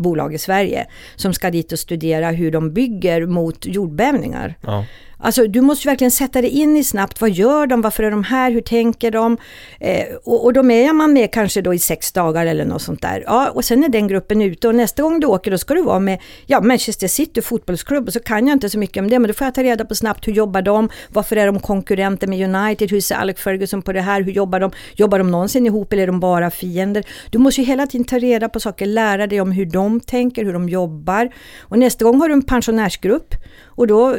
bolag 0.00 0.34
i 0.34 0.38
Sverige 0.38 0.86
som 1.16 1.32
ska 1.32 1.50
dit 1.50 1.72
och 1.72 1.78
studera 1.78 2.30
hur 2.30 2.50
de 2.50 2.72
bygger 2.72 3.26
mot 3.26 3.66
jordbävningar. 3.66 4.54
Ja. 4.60 4.84
Alltså 5.18 5.46
du 5.46 5.60
måste 5.60 5.88
verkligen 5.88 6.10
sätta 6.10 6.40
dig 6.42 6.50
in 6.50 6.76
i 6.76 6.84
snabbt, 6.84 7.20
vad 7.20 7.30
gör 7.30 7.66
de, 7.66 7.80
varför 7.80 8.02
är 8.02 8.10
de 8.10 8.24
här, 8.24 8.50
hur 8.50 8.60
tänker 8.60 9.10
de? 9.10 9.36
Eh, 9.80 10.04
och, 10.24 10.44
och 10.44 10.52
då 10.52 10.60
är 10.60 10.92
man 10.92 11.12
med 11.12 11.32
kanske 11.32 11.60
då 11.60 11.74
i 11.74 11.78
sex 11.78 12.12
dagar 12.12 12.46
eller 12.46 12.64
något 12.64 12.82
sånt 12.82 13.02
där. 13.02 13.22
Ja, 13.26 13.50
och 13.50 13.64
sen 13.64 13.84
är 13.84 13.88
den 13.88 14.08
gruppen 14.08 14.42
ute 14.42 14.68
och 14.68 14.74
nästa 14.74 15.02
gång 15.02 15.20
du 15.20 15.26
åker 15.26 15.50
då 15.50 15.58
ska 15.58 15.74
du 15.74 15.82
vara 15.82 15.98
med 15.98 16.18
ja, 16.46 16.60
Manchester 16.60 17.08
City 17.08 17.42
fotbollsklubb. 17.42 18.06
Och 18.06 18.12
så 18.12 18.20
kan 18.20 18.46
jag 18.46 18.54
inte 18.54 18.70
så 18.70 18.78
mycket 18.78 19.00
om 19.00 19.10
det 19.10 19.18
men 19.18 19.28
då 19.28 19.34
får 19.34 19.44
jag 19.44 19.54
ta 19.54 19.62
reda 19.62 19.84
på 19.84 19.94
snabbt 19.94 20.28
hur 20.28 20.32
jobbar 20.32 20.62
de, 20.62 20.88
varför 21.08 21.36
är 21.36 21.46
de 21.46 21.60
konkurrenter 21.60 22.26
med 22.26 22.54
United, 22.54 22.90
hur 22.90 23.00
ser 23.00 23.14
Alex 23.14 23.40
Ferguson 23.42 23.82
på 23.82 23.92
det 23.92 24.00
här, 24.00 24.22
hur 24.22 24.32
jobbar 24.32 24.60
de, 24.60 24.70
jobbar 24.94 25.18
de 25.18 25.30
någonsin 25.30 25.66
ihop 25.66 25.92
eller 25.92 26.02
är 26.02 26.06
de 26.06 26.20
bara 26.20 26.50
fiender? 26.50 27.04
Du 27.30 27.38
måste 27.38 27.60
ju 27.60 27.66
hela 27.66 27.86
tiden 27.86 28.04
ta 28.04 28.18
reda 28.18 28.48
på 28.48 28.60
saker, 28.60 28.86
lära 28.86 29.26
dig 29.26 29.40
om 29.40 29.52
hur 29.52 29.66
de 29.66 30.00
tänker, 30.00 30.44
hur 30.44 30.52
de 30.52 30.68
jobbar. 30.68 31.30
Och 31.60 31.78
nästa 31.78 32.04
gång 32.04 32.20
har 32.20 32.28
du 32.28 32.34
en 32.34 32.42
pensionärsgrupp 32.42 33.34
och 33.76 33.86
då 33.86 34.16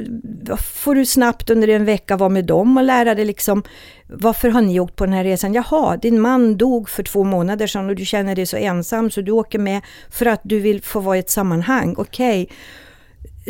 får 0.57 0.95
du 0.95 1.05
snabbt 1.05 1.49
under 1.49 1.67
en 1.67 1.85
vecka 1.85 2.17
vara 2.17 2.29
med 2.29 2.45
dem 2.45 2.77
och 2.77 2.83
lära 2.83 3.15
dig 3.15 3.25
liksom 3.25 3.63
varför 4.07 4.49
har 4.49 4.61
ni 4.61 4.79
åkt 4.79 4.95
på 4.95 5.05
den 5.05 5.13
här 5.13 5.23
resan? 5.23 5.53
Jaha, 5.53 5.97
din 5.97 6.21
man 6.21 6.57
dog 6.57 6.89
för 6.89 7.03
två 7.03 7.23
månader 7.23 7.67
sedan 7.67 7.89
och 7.89 7.95
du 7.95 8.05
känner 8.05 8.35
dig 8.35 8.45
så 8.45 8.57
ensam 8.57 9.11
så 9.11 9.21
du 9.21 9.31
åker 9.31 9.59
med 9.59 9.81
för 10.09 10.25
att 10.25 10.41
du 10.43 10.59
vill 10.59 10.81
få 10.81 10.99
vara 10.99 11.17
i 11.17 11.19
ett 11.19 11.29
sammanhang. 11.29 11.95
Okej. 11.97 12.43
Okay. 12.43 12.55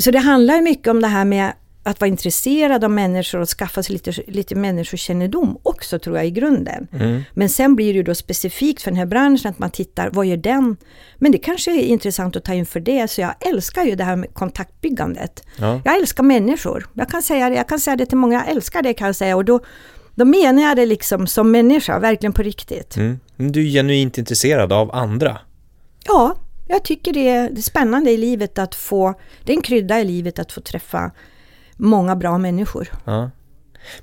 Så 0.01 0.11
det 0.11 0.19
handlar 0.19 0.61
mycket 0.61 0.87
om 0.87 1.01
det 1.01 1.07
här 1.07 1.25
med 1.25 1.53
att 1.87 2.01
vara 2.01 2.07
intresserad 2.07 2.83
av 2.83 2.91
människor 2.91 3.39
och 3.39 3.49
skaffa 3.49 3.83
sig 3.83 3.93
lite, 3.93 4.11
lite 4.27 4.55
människokännedom 4.55 5.57
också 5.63 5.99
tror 5.99 6.17
jag 6.17 6.27
i 6.27 6.31
grunden. 6.31 6.87
Mm. 6.93 7.23
Men 7.33 7.49
sen 7.49 7.75
blir 7.75 7.93
det 7.93 7.97
ju 7.97 8.03
då 8.03 8.15
specifikt 8.15 8.81
för 8.81 8.91
den 8.91 8.97
här 8.97 9.05
branschen 9.05 9.51
att 9.51 9.59
man 9.59 9.69
tittar, 9.69 10.09
vad 10.13 10.25
gör 10.25 10.37
den? 10.37 10.77
Men 11.15 11.31
det 11.31 11.37
kanske 11.37 11.71
är 11.71 11.83
intressant 11.83 12.35
att 12.35 12.43
ta 12.43 12.53
in 12.53 12.65
för 12.65 12.79
det, 12.79 13.07
så 13.07 13.21
jag 13.21 13.33
älskar 13.39 13.83
ju 13.83 13.95
det 13.95 14.03
här 14.03 14.15
med 14.15 14.33
kontaktbyggandet. 14.33 15.43
Ja. 15.59 15.81
Jag 15.85 15.97
älskar 15.97 16.23
människor. 16.23 16.89
Jag 16.93 17.09
kan 17.09 17.21
säga 17.21 17.49
det, 17.49 17.55
jag 17.55 17.69
kan 17.69 17.79
säga 17.79 17.95
det 17.95 18.05
till 18.05 18.17
många, 18.17 18.33
jag 18.33 18.49
älskar 18.49 18.81
det 18.81 18.93
kan 18.93 19.07
jag 19.07 19.15
säga 19.15 19.35
och 19.35 19.45
då 19.45 19.59
då 20.15 20.25
menar 20.25 20.63
jag 20.63 20.75
det 20.77 20.85
liksom 20.85 21.27
som 21.27 21.51
människa, 21.51 21.99
verkligen 21.99 22.33
på 22.33 22.41
riktigt. 22.41 22.95
Mm. 22.95 23.19
Du 23.35 23.67
är 23.67 23.71
genuint 23.71 24.17
intresserad 24.17 24.73
av 24.73 24.95
andra? 24.95 25.37
Ja, 26.05 26.35
jag 26.67 26.83
tycker 26.83 27.13
det 27.13 27.29
är 27.29 27.55
spännande 27.55 28.11
i 28.11 28.17
livet 28.17 28.59
att 28.59 28.75
få, 28.75 29.13
det 29.43 29.51
är 29.51 29.55
en 29.55 29.61
krydda 29.61 29.99
i 29.99 30.03
livet 30.03 30.39
att 30.39 30.51
få 30.51 30.61
träffa 30.61 31.11
många 31.77 32.15
bra 32.15 32.37
människor. 32.37 32.87
Ja. 33.05 33.31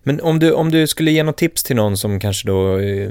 Men 0.03 0.21
om 0.21 0.39
du, 0.39 0.53
om 0.53 0.71
du 0.71 0.87
skulle 0.87 1.11
ge 1.11 1.23
något 1.23 1.37
tips 1.37 1.63
till 1.63 1.77
någon 1.77 1.97
som 1.97 2.21
kanske 2.21 2.49
då 2.49 2.79
eh, 2.79 3.11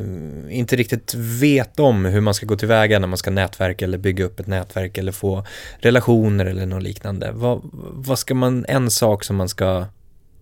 inte 0.50 0.76
riktigt 0.76 1.14
vet 1.16 1.80
om 1.80 2.06
hur 2.06 2.22
man 2.22 2.34
ska 2.34 2.46
gå 2.46 2.56
tillväga 2.56 3.00
när 3.00 3.08
man 3.08 3.18
ska 3.18 3.32
nätverka 3.32 3.86
eller 3.86 3.98
bygga 3.98 4.26
upp 4.26 4.40
ett 4.40 4.48
nätverk 4.48 4.98
eller 4.98 5.12
få 5.12 5.46
relationer 5.78 6.46
eller 6.46 6.66
något 6.66 6.84
liknande. 6.84 7.32
Vad, 7.34 7.62
vad 7.94 8.20
ska 8.20 8.36
man, 8.36 8.66
en 8.68 8.92
sak 8.92 9.24
som 9.24 9.36
man 9.36 9.50
ska 9.50 9.86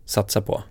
satsa 0.05 0.41
på? 0.41 0.63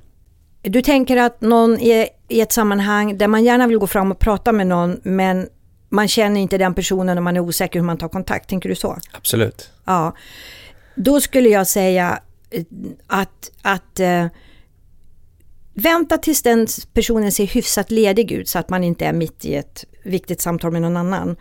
Du 0.63 0.83
tänker 0.83 1.17
att 1.17 1.41
någon 1.41 1.79
är 1.81 2.09
i 2.29 2.41
ett 2.41 2.53
sammanhang 2.53 3.19
där 3.19 3.29
man 3.29 3.45
gärna 3.45 3.67
vill 3.67 3.79
gå 3.79 3.87
fram 3.87 4.13
och 4.13 4.19
prata 4.19 4.53
med 4.53 4.67
någon 4.67 5.01
men 5.03 5.49
man 5.89 6.09
känner 6.09 6.41
inte 6.41 6.59
den 6.59 6.75
personen 6.75 7.19
och 7.19 7.25
man 7.25 7.37
är 7.37 7.41
osäker 7.41 7.79
hur 7.79 7.87
man 7.87 7.99
tar 7.99 8.09
kontakt. 8.09 8.49
Tänker 8.49 8.69
du 8.69 8.75
så? 8.75 8.99
Absolut. 9.13 9.71
Ja. 9.85 10.17
Då 10.95 11.21
skulle 11.21 11.49
jag 11.49 11.67
säga 11.67 12.21
att, 13.07 13.51
att 13.63 14.01
uh, 14.01 14.27
vänta 15.75 16.19
tills 16.19 16.43
den 16.43 16.67
personen 16.95 17.33
ser 17.33 17.47
hyfsat 17.47 17.91
ledig 17.91 18.33
ut 18.33 18.49
så 18.49 18.59
att 18.59 18.69
man 18.69 18.85
inte 18.85 19.07
är 19.07 19.13
mitt 19.13 19.45
i 19.45 19.55
ett 19.55 19.85
viktigt 20.05 20.41
samtal 20.41 20.73
med 20.73 20.83
någon 20.83 20.97
annan. 20.97 21.37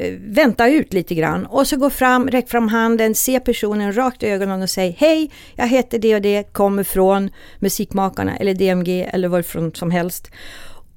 Uh, 0.00 0.18
vänta 0.20 0.68
ut 0.68 0.92
lite 0.92 1.14
grann 1.14 1.46
och 1.46 1.66
så 1.66 1.76
gå 1.76 1.90
fram, 1.90 2.28
räck 2.28 2.48
fram 2.48 2.68
handen, 2.68 3.14
se 3.14 3.40
personen 3.40 3.96
rakt 3.96 4.22
i 4.22 4.26
ögonen 4.26 4.62
och 4.62 4.70
säg 4.70 4.96
hej, 4.98 5.30
jag 5.54 5.68
heter 5.68 5.98
det 5.98 6.14
och 6.14 6.22
det, 6.22 6.52
kommer 6.52 6.84
från 6.84 7.30
Musikmakarna 7.58 8.36
eller 8.36 8.54
DMG 8.54 9.08
eller 9.12 9.28
varifrån 9.28 9.74
som 9.74 9.90
helst. 9.90 10.30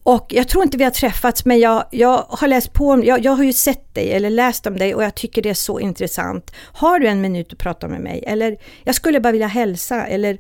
Och 0.04 0.26
jag 0.30 0.48
tror 0.48 0.64
inte 0.64 0.78
vi 0.78 0.84
har 0.84 0.92
träffats 0.92 1.46
men 1.46 1.60
jag, 1.60 1.86
jag 1.92 2.26
har 2.30 2.48
läst 2.48 2.74
på, 2.74 3.02
jag, 3.06 3.26
jag 3.26 3.32
har 3.32 3.44
ju 3.44 3.54
sett 3.54 3.96
dig 3.96 4.12
eller 4.12 4.30
läst 4.30 4.68
om 4.68 4.78
dig 4.78 4.96
och 4.96 5.04
jag 5.04 5.16
tycker 5.16 5.42
det 5.42 5.50
är 5.50 5.54
så 5.54 5.80
intressant. 5.80 6.52
Har 6.58 7.00
du 7.00 7.08
en 7.08 7.22
minut 7.22 7.54
att 7.54 7.60
prata 7.60 7.88
med 7.88 8.02
mig? 8.02 8.24
Eller 8.28 8.58
jag 8.84 8.96
skulle 8.96 9.20
bara 9.20 9.32
vilja 9.32 9.48
hälsa 9.48 10.08
eller 10.08 10.38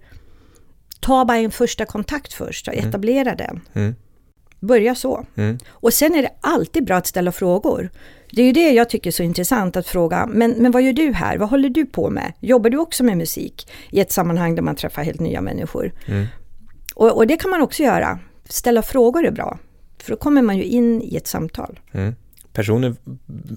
ta 0.99 1.25
bara 1.25 1.37
en 1.37 1.51
första 1.51 1.85
kontakt 1.85 2.33
först 2.33 2.67
och 2.67 2.73
mm. 2.73 2.89
etablera 2.89 3.31
mm. 3.31 3.37
den. 3.37 3.61
Mm. 3.73 3.95
Börja 4.59 4.95
så. 4.95 5.25
Mm. 5.35 5.57
Och 5.69 5.93
sen 5.93 6.15
är 6.15 6.21
det 6.21 6.31
alltid 6.41 6.85
bra 6.85 6.95
att 6.95 7.07
ställa 7.07 7.31
frågor. 7.31 7.89
Det 8.31 8.41
är 8.41 8.45
ju 8.45 8.51
det 8.51 8.71
jag 8.71 8.89
tycker 8.89 9.09
är 9.09 9.11
så 9.11 9.23
intressant 9.23 9.77
att 9.77 9.87
fråga, 9.87 10.25
men, 10.25 10.51
men 10.51 10.71
vad 10.71 10.81
gör 10.81 10.93
du 10.93 11.13
här? 11.13 11.37
Vad 11.37 11.49
håller 11.49 11.69
du 11.69 11.85
på 11.85 12.09
med? 12.09 12.33
Jobbar 12.39 12.69
du 12.69 12.77
också 12.77 13.03
med 13.03 13.17
musik 13.17 13.71
i 13.91 13.99
ett 13.99 14.11
sammanhang 14.11 14.55
där 14.55 14.61
man 14.61 14.75
träffar 14.75 15.03
helt 15.03 15.19
nya 15.19 15.41
människor? 15.41 15.93
Mm. 16.05 16.25
Och, 16.95 17.17
och, 17.17 17.27
det 17.27 17.37
kan 17.37 17.51
man 17.51 17.61
också 17.61 17.83
göra 17.83 18.19
ställa 18.49 18.81
frågor 18.81 19.25
är 19.25 19.31
bra. 19.31 19.59
För 19.97 20.11
då 20.11 20.17
kommer 20.17 20.41
man 20.41 20.57
ju 20.57 20.63
in 20.63 21.01
i 21.01 21.15
ett 21.15 21.27
samtal. 21.27 21.79
Mm. 21.91 22.15
Personer 22.53 22.95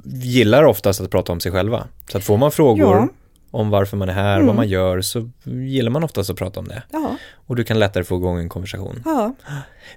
gillar 0.04 0.64
oftast 0.64 1.00
att 1.00 1.10
prata 1.10 1.32
om 1.32 1.40
sig 1.40 1.52
själva. 1.52 1.86
Så 2.10 2.18
att 2.18 2.24
får 2.24 2.36
man 2.36 2.52
frågor 2.52 2.96
ja. 2.96 3.08
om 3.50 3.70
varför 3.70 3.96
man 3.96 4.08
är 4.08 4.12
här, 4.12 4.34
mm. 4.34 4.46
vad 4.46 4.56
man 4.56 4.68
gör, 4.68 5.00
så 5.00 5.30
gillar 5.44 5.90
man 5.90 6.04
oftast 6.04 6.30
att 6.30 6.36
prata 6.36 6.60
om 6.60 6.68
det. 6.68 6.82
Ja. 6.92 7.16
Och 7.34 7.56
du 7.56 7.64
kan 7.64 7.78
lättare 7.78 8.04
få 8.04 8.16
igång 8.16 8.38
en 8.38 8.48
konversation. 8.48 9.02
Ja. 9.04 9.34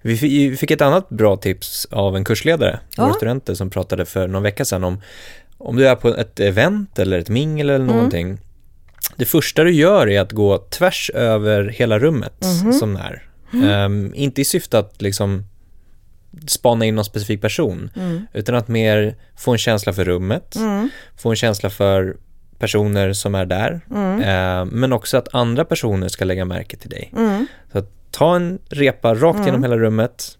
Vi 0.01 0.57
fick 0.57 0.71
ett 0.71 0.81
annat 0.81 1.09
bra 1.09 1.37
tips 1.37 1.87
av 1.91 2.15
en 2.15 2.23
kursledare, 2.23 2.79
ja. 2.95 3.03
våra 3.03 3.13
studenter, 3.13 3.53
som 3.53 3.69
pratade 3.69 4.05
för 4.05 4.27
någon 4.27 4.43
vecka 4.43 4.65
sedan 4.65 4.83
om 4.83 5.01
om 5.59 5.75
du 5.75 5.87
är 5.87 5.95
på 5.95 6.07
ett 6.07 6.39
event 6.39 6.99
eller 6.99 7.19
ett 7.19 7.29
mingel 7.29 7.69
eller 7.69 7.83
mm. 7.83 7.95
någonting. 7.95 8.27
Mm. 8.27 8.39
Det 9.15 9.25
första 9.25 9.63
du 9.63 9.71
gör 9.71 10.09
är 10.09 10.21
att 10.21 10.31
gå 10.31 10.57
tvärs 10.57 11.11
över 11.13 11.67
hela 11.67 11.99
rummet 11.99 12.45
mm. 12.61 12.73
som 12.73 12.95
är. 12.95 13.28
Mm. 13.53 13.91
Um, 13.91 14.15
inte 14.15 14.41
i 14.41 14.45
syfte 14.45 14.79
att 14.79 15.01
liksom 15.01 15.45
spana 16.47 16.85
in 16.85 16.95
någon 16.95 17.05
specifik 17.05 17.41
person, 17.41 17.89
mm. 17.95 18.25
utan 18.33 18.55
att 18.55 18.67
mer 18.67 19.15
få 19.37 19.51
en 19.51 19.57
känsla 19.57 19.93
för 19.93 20.05
rummet, 20.05 20.55
mm. 20.55 20.89
få 21.17 21.29
en 21.29 21.35
känsla 21.35 21.69
för 21.69 22.17
personer 22.59 23.13
som 23.13 23.35
är 23.35 23.45
där, 23.45 23.81
uh, 23.91 24.65
men 24.65 24.93
också 24.93 25.17
att 25.17 25.35
andra 25.35 25.65
personer 25.65 26.07
ska 26.07 26.25
lägga 26.25 26.45
märke 26.45 26.77
till 26.77 26.89
dig. 26.89 27.13
Mm. 27.17 27.45
Så 27.71 27.77
att 27.77 27.91
ta 28.11 28.35
en 28.35 28.59
repa 28.69 29.15
rakt 29.15 29.39
genom 29.39 29.55
mm. 29.55 29.63
hela 29.63 29.77
rummet, 29.77 30.37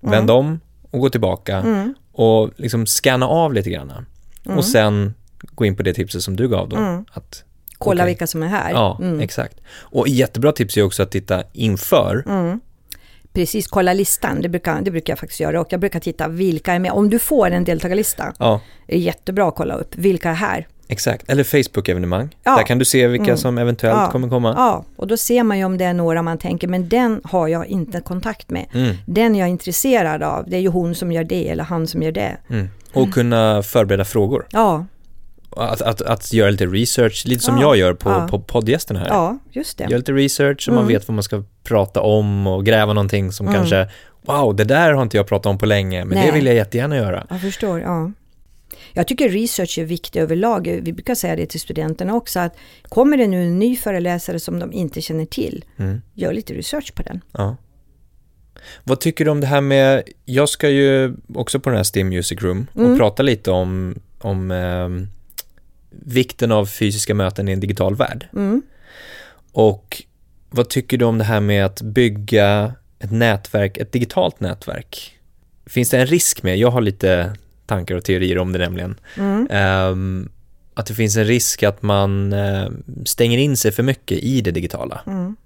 vänd 0.00 0.30
om 0.30 0.60
och 0.90 1.00
gå 1.00 1.10
tillbaka 1.10 1.64
och 2.12 2.50
liksom 2.56 2.86
scanna 2.86 3.28
av 3.28 3.54
lite 3.54 3.70
grann. 3.70 4.06
Och 4.44 4.64
sen 4.64 5.14
gå 5.42 5.64
in 5.64 5.76
på 5.76 5.82
det 5.82 5.94
tipset 5.94 6.22
som 6.22 6.36
du 6.36 6.48
gav 6.48 6.68
då, 6.68 7.04
att 7.12 7.44
Kolla 7.80 8.02
okay. 8.02 8.10
vilka 8.10 8.26
som 8.26 8.42
är 8.42 8.46
här. 8.46 8.70
Ja, 8.70 8.98
mm. 9.00 9.20
exakt. 9.20 9.60
Och 9.78 10.08
jättebra 10.08 10.52
tips 10.52 10.76
är 10.76 10.82
också 10.82 11.02
att 11.02 11.10
titta 11.10 11.42
inför. 11.52 12.24
Mm. 12.26 12.60
Precis, 13.32 13.66
kolla 13.66 13.92
listan. 13.92 14.42
Det 14.42 14.48
brukar, 14.48 14.80
det 14.80 14.90
brukar 14.90 15.12
jag 15.12 15.18
faktiskt 15.18 15.40
göra. 15.40 15.60
Och 15.60 15.66
jag 15.70 15.80
brukar 15.80 16.00
titta 16.00 16.28
vilka 16.28 16.72
är 16.72 16.78
med. 16.78 16.92
Om 16.92 17.10
du 17.10 17.18
får 17.18 17.50
en 17.50 17.64
deltagarlista, 17.64 18.32
ja. 18.38 18.60
är 18.86 18.98
jättebra 18.98 19.48
att 19.48 19.54
kolla 19.54 19.74
upp 19.74 19.96
vilka 19.96 20.30
är 20.30 20.34
här. 20.34 20.66
Exakt, 20.88 21.30
eller 21.30 21.44
Facebook-evenemang. 21.44 22.28
Ja. 22.44 22.56
Där 22.56 22.62
kan 22.62 22.78
du 22.78 22.84
se 22.84 23.06
vilka 23.06 23.24
mm. 23.24 23.36
som 23.36 23.58
eventuellt 23.58 24.00
ja. 24.00 24.10
kommer 24.10 24.28
komma. 24.28 24.54
Ja, 24.56 24.84
och 24.96 25.06
då 25.06 25.16
ser 25.16 25.42
man 25.42 25.58
ju 25.58 25.64
om 25.64 25.78
det 25.78 25.84
är 25.84 25.94
några 25.94 26.22
man 26.22 26.38
tänker, 26.38 26.68
men 26.68 26.88
den 26.88 27.20
har 27.24 27.48
jag 27.48 27.66
inte 27.66 28.00
kontakt 28.00 28.50
med. 28.50 28.66
Mm. 28.72 28.96
Den 29.06 29.34
jag 29.34 29.46
är 29.46 29.50
intresserad 29.50 30.22
av, 30.22 30.44
det 30.48 30.56
är 30.56 30.60
ju 30.60 30.68
hon 30.68 30.94
som 30.94 31.12
gör 31.12 31.24
det 31.24 31.48
eller 31.48 31.64
han 31.64 31.86
som 31.86 32.02
gör 32.02 32.12
det. 32.12 32.36
Mm. 32.50 32.68
Och 32.92 33.12
kunna 33.12 33.62
förbereda 33.62 34.04
frågor. 34.04 34.46
Ja, 34.50 34.86
att, 35.56 35.82
att, 35.82 36.02
att 36.02 36.32
göra 36.32 36.50
lite 36.50 36.66
research, 36.66 37.22
lite 37.26 37.42
som 37.42 37.56
ja, 37.56 37.62
jag 37.62 37.76
gör 37.76 37.94
på, 37.94 38.10
ja. 38.10 38.28
på 38.30 38.40
poddgästerna 38.40 39.00
här. 39.00 39.08
Ja, 39.08 39.38
just 39.50 39.78
det. 39.78 39.86
Gör 39.90 39.98
lite 39.98 40.12
research 40.12 40.64
så 40.64 40.70
mm. 40.70 40.82
man 40.82 40.92
vet 40.92 41.08
vad 41.08 41.14
man 41.14 41.22
ska 41.22 41.42
prata 41.64 42.00
om 42.00 42.46
och 42.46 42.66
gräva 42.66 42.92
någonting 42.92 43.32
som 43.32 43.46
mm. 43.46 43.58
kanske, 43.58 43.88
wow, 44.22 44.56
det 44.56 44.64
där 44.64 44.92
har 44.92 45.02
inte 45.02 45.16
jag 45.16 45.26
pratat 45.26 45.46
om 45.46 45.58
på 45.58 45.66
länge, 45.66 46.04
men 46.04 46.18
Nej. 46.18 46.26
det 46.26 46.32
vill 46.32 46.46
jag 46.46 46.54
jättegärna 46.54 46.96
göra. 46.96 47.26
Jag 47.30 47.40
förstår, 47.40 47.80
ja. 47.80 48.12
Jag 48.92 49.08
tycker 49.08 49.28
research 49.28 49.78
är 49.78 49.84
viktigt 49.84 50.22
överlag. 50.22 50.80
Vi 50.82 50.92
brukar 50.92 51.14
säga 51.14 51.36
det 51.36 51.46
till 51.46 51.60
studenterna 51.60 52.14
också, 52.14 52.40
att 52.40 52.56
kommer 52.82 53.16
det 53.16 53.26
nu 53.26 53.42
en 53.42 53.58
ny 53.58 53.76
föreläsare 53.76 54.40
som 54.40 54.58
de 54.58 54.72
inte 54.72 55.00
känner 55.00 55.26
till, 55.26 55.64
mm. 55.76 56.02
gör 56.14 56.32
lite 56.32 56.54
research 56.54 56.94
på 56.94 57.02
den. 57.02 57.20
Ja. 57.32 57.56
Vad 58.84 59.00
tycker 59.00 59.24
du 59.24 59.30
om 59.30 59.40
det 59.40 59.46
här 59.46 59.60
med, 59.60 60.02
jag 60.24 60.48
ska 60.48 60.68
ju 60.68 61.14
också 61.34 61.60
på 61.60 61.70
den 61.70 61.76
här 61.76 61.84
STEAM 61.84 62.08
Music 62.08 62.42
Room 62.42 62.66
och 62.74 62.80
mm. 62.80 62.98
prata 62.98 63.22
lite 63.22 63.50
om, 63.50 63.94
om 64.18 64.50
eh, 64.50 64.88
vikten 65.90 66.52
av 66.52 66.66
fysiska 66.66 67.14
möten 67.14 67.48
i 67.48 67.52
en 67.52 67.60
digital 67.60 67.96
värld. 67.96 68.28
Mm. 68.32 68.62
Och 69.52 70.02
vad 70.50 70.68
tycker 70.68 70.98
du 70.98 71.04
om 71.04 71.18
det 71.18 71.24
här 71.24 71.40
med 71.40 71.64
att 71.64 71.82
bygga 71.82 72.72
ett 72.98 73.10
nätverk, 73.10 73.78
ett 73.78 73.92
digitalt 73.92 74.40
nätverk? 74.40 75.18
Finns 75.66 75.90
det 75.90 75.98
en 75.98 76.06
risk 76.06 76.42
med, 76.42 76.58
jag 76.58 76.70
har 76.70 76.80
lite 76.80 77.36
tankar 77.66 77.94
och 77.94 78.04
teorier 78.04 78.38
om 78.38 78.52
det 78.52 78.58
nämligen, 78.58 79.00
mm. 79.16 79.48
um, 79.90 80.28
att 80.74 80.86
det 80.86 80.94
finns 80.94 81.16
en 81.16 81.24
risk 81.24 81.62
att 81.62 81.82
man 81.82 82.32
uh, 82.32 82.70
stänger 83.04 83.38
in 83.38 83.56
sig 83.56 83.72
för 83.72 83.82
mycket 83.82 84.18
i 84.18 84.40
det 84.40 84.50
digitala. 84.50 85.00
Mm. 85.06 85.36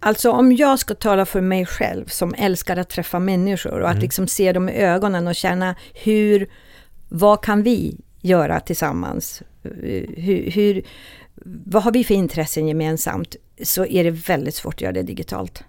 Alltså 0.00 0.30
om 0.30 0.52
jag 0.52 0.78
ska 0.78 0.94
tala 0.94 1.26
för 1.26 1.40
mig 1.40 1.66
själv 1.66 2.06
som 2.06 2.34
älskar 2.38 2.76
att 2.76 2.88
träffa 2.88 3.18
människor 3.18 3.80
och 3.80 3.88
att 3.88 3.94
mm. 3.94 4.02
liksom 4.02 4.28
se 4.28 4.52
dem 4.52 4.68
i 4.68 4.72
ögonen 4.72 5.26
och 5.26 5.34
känna 5.34 5.74
hur, 5.94 6.46
vad 7.08 7.42
kan 7.42 7.62
vi 7.62 7.96
göra 8.20 8.60
tillsammans? 8.60 9.42
Hur, 10.16 10.50
hur, 10.50 10.82
vad 11.64 11.82
har 11.82 11.92
vi 11.92 12.04
för 12.04 12.14
intressen 12.14 12.68
gemensamt, 12.68 13.36
så 13.62 13.86
är 13.86 14.04
det 14.04 14.10
väldigt 14.10 14.54
svårt 14.54 14.74
att 14.74 14.80
göra 14.80 14.92
det 14.92 15.02
digitalt. 15.02 15.64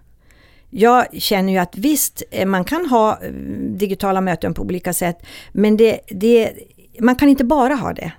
Jag 0.70 1.06
känner 1.22 1.52
ju 1.52 1.58
att 1.58 1.78
visst, 1.78 2.22
eh, 2.30 2.46
man 2.46 2.64
kan 2.64 2.86
ha 2.86 3.18
eh, 3.22 3.32
digitala 3.60 4.20
möten 4.20 4.54
på 4.54 4.62
olika 4.62 4.92
sätt, 4.92 5.26
men 5.52 5.76
det, 5.76 6.00
det, 6.08 6.52
man 7.00 7.16
kan 7.16 7.28
inte 7.28 7.44
bara 7.44 7.74
ha 7.74 7.92
det. 7.92 8.12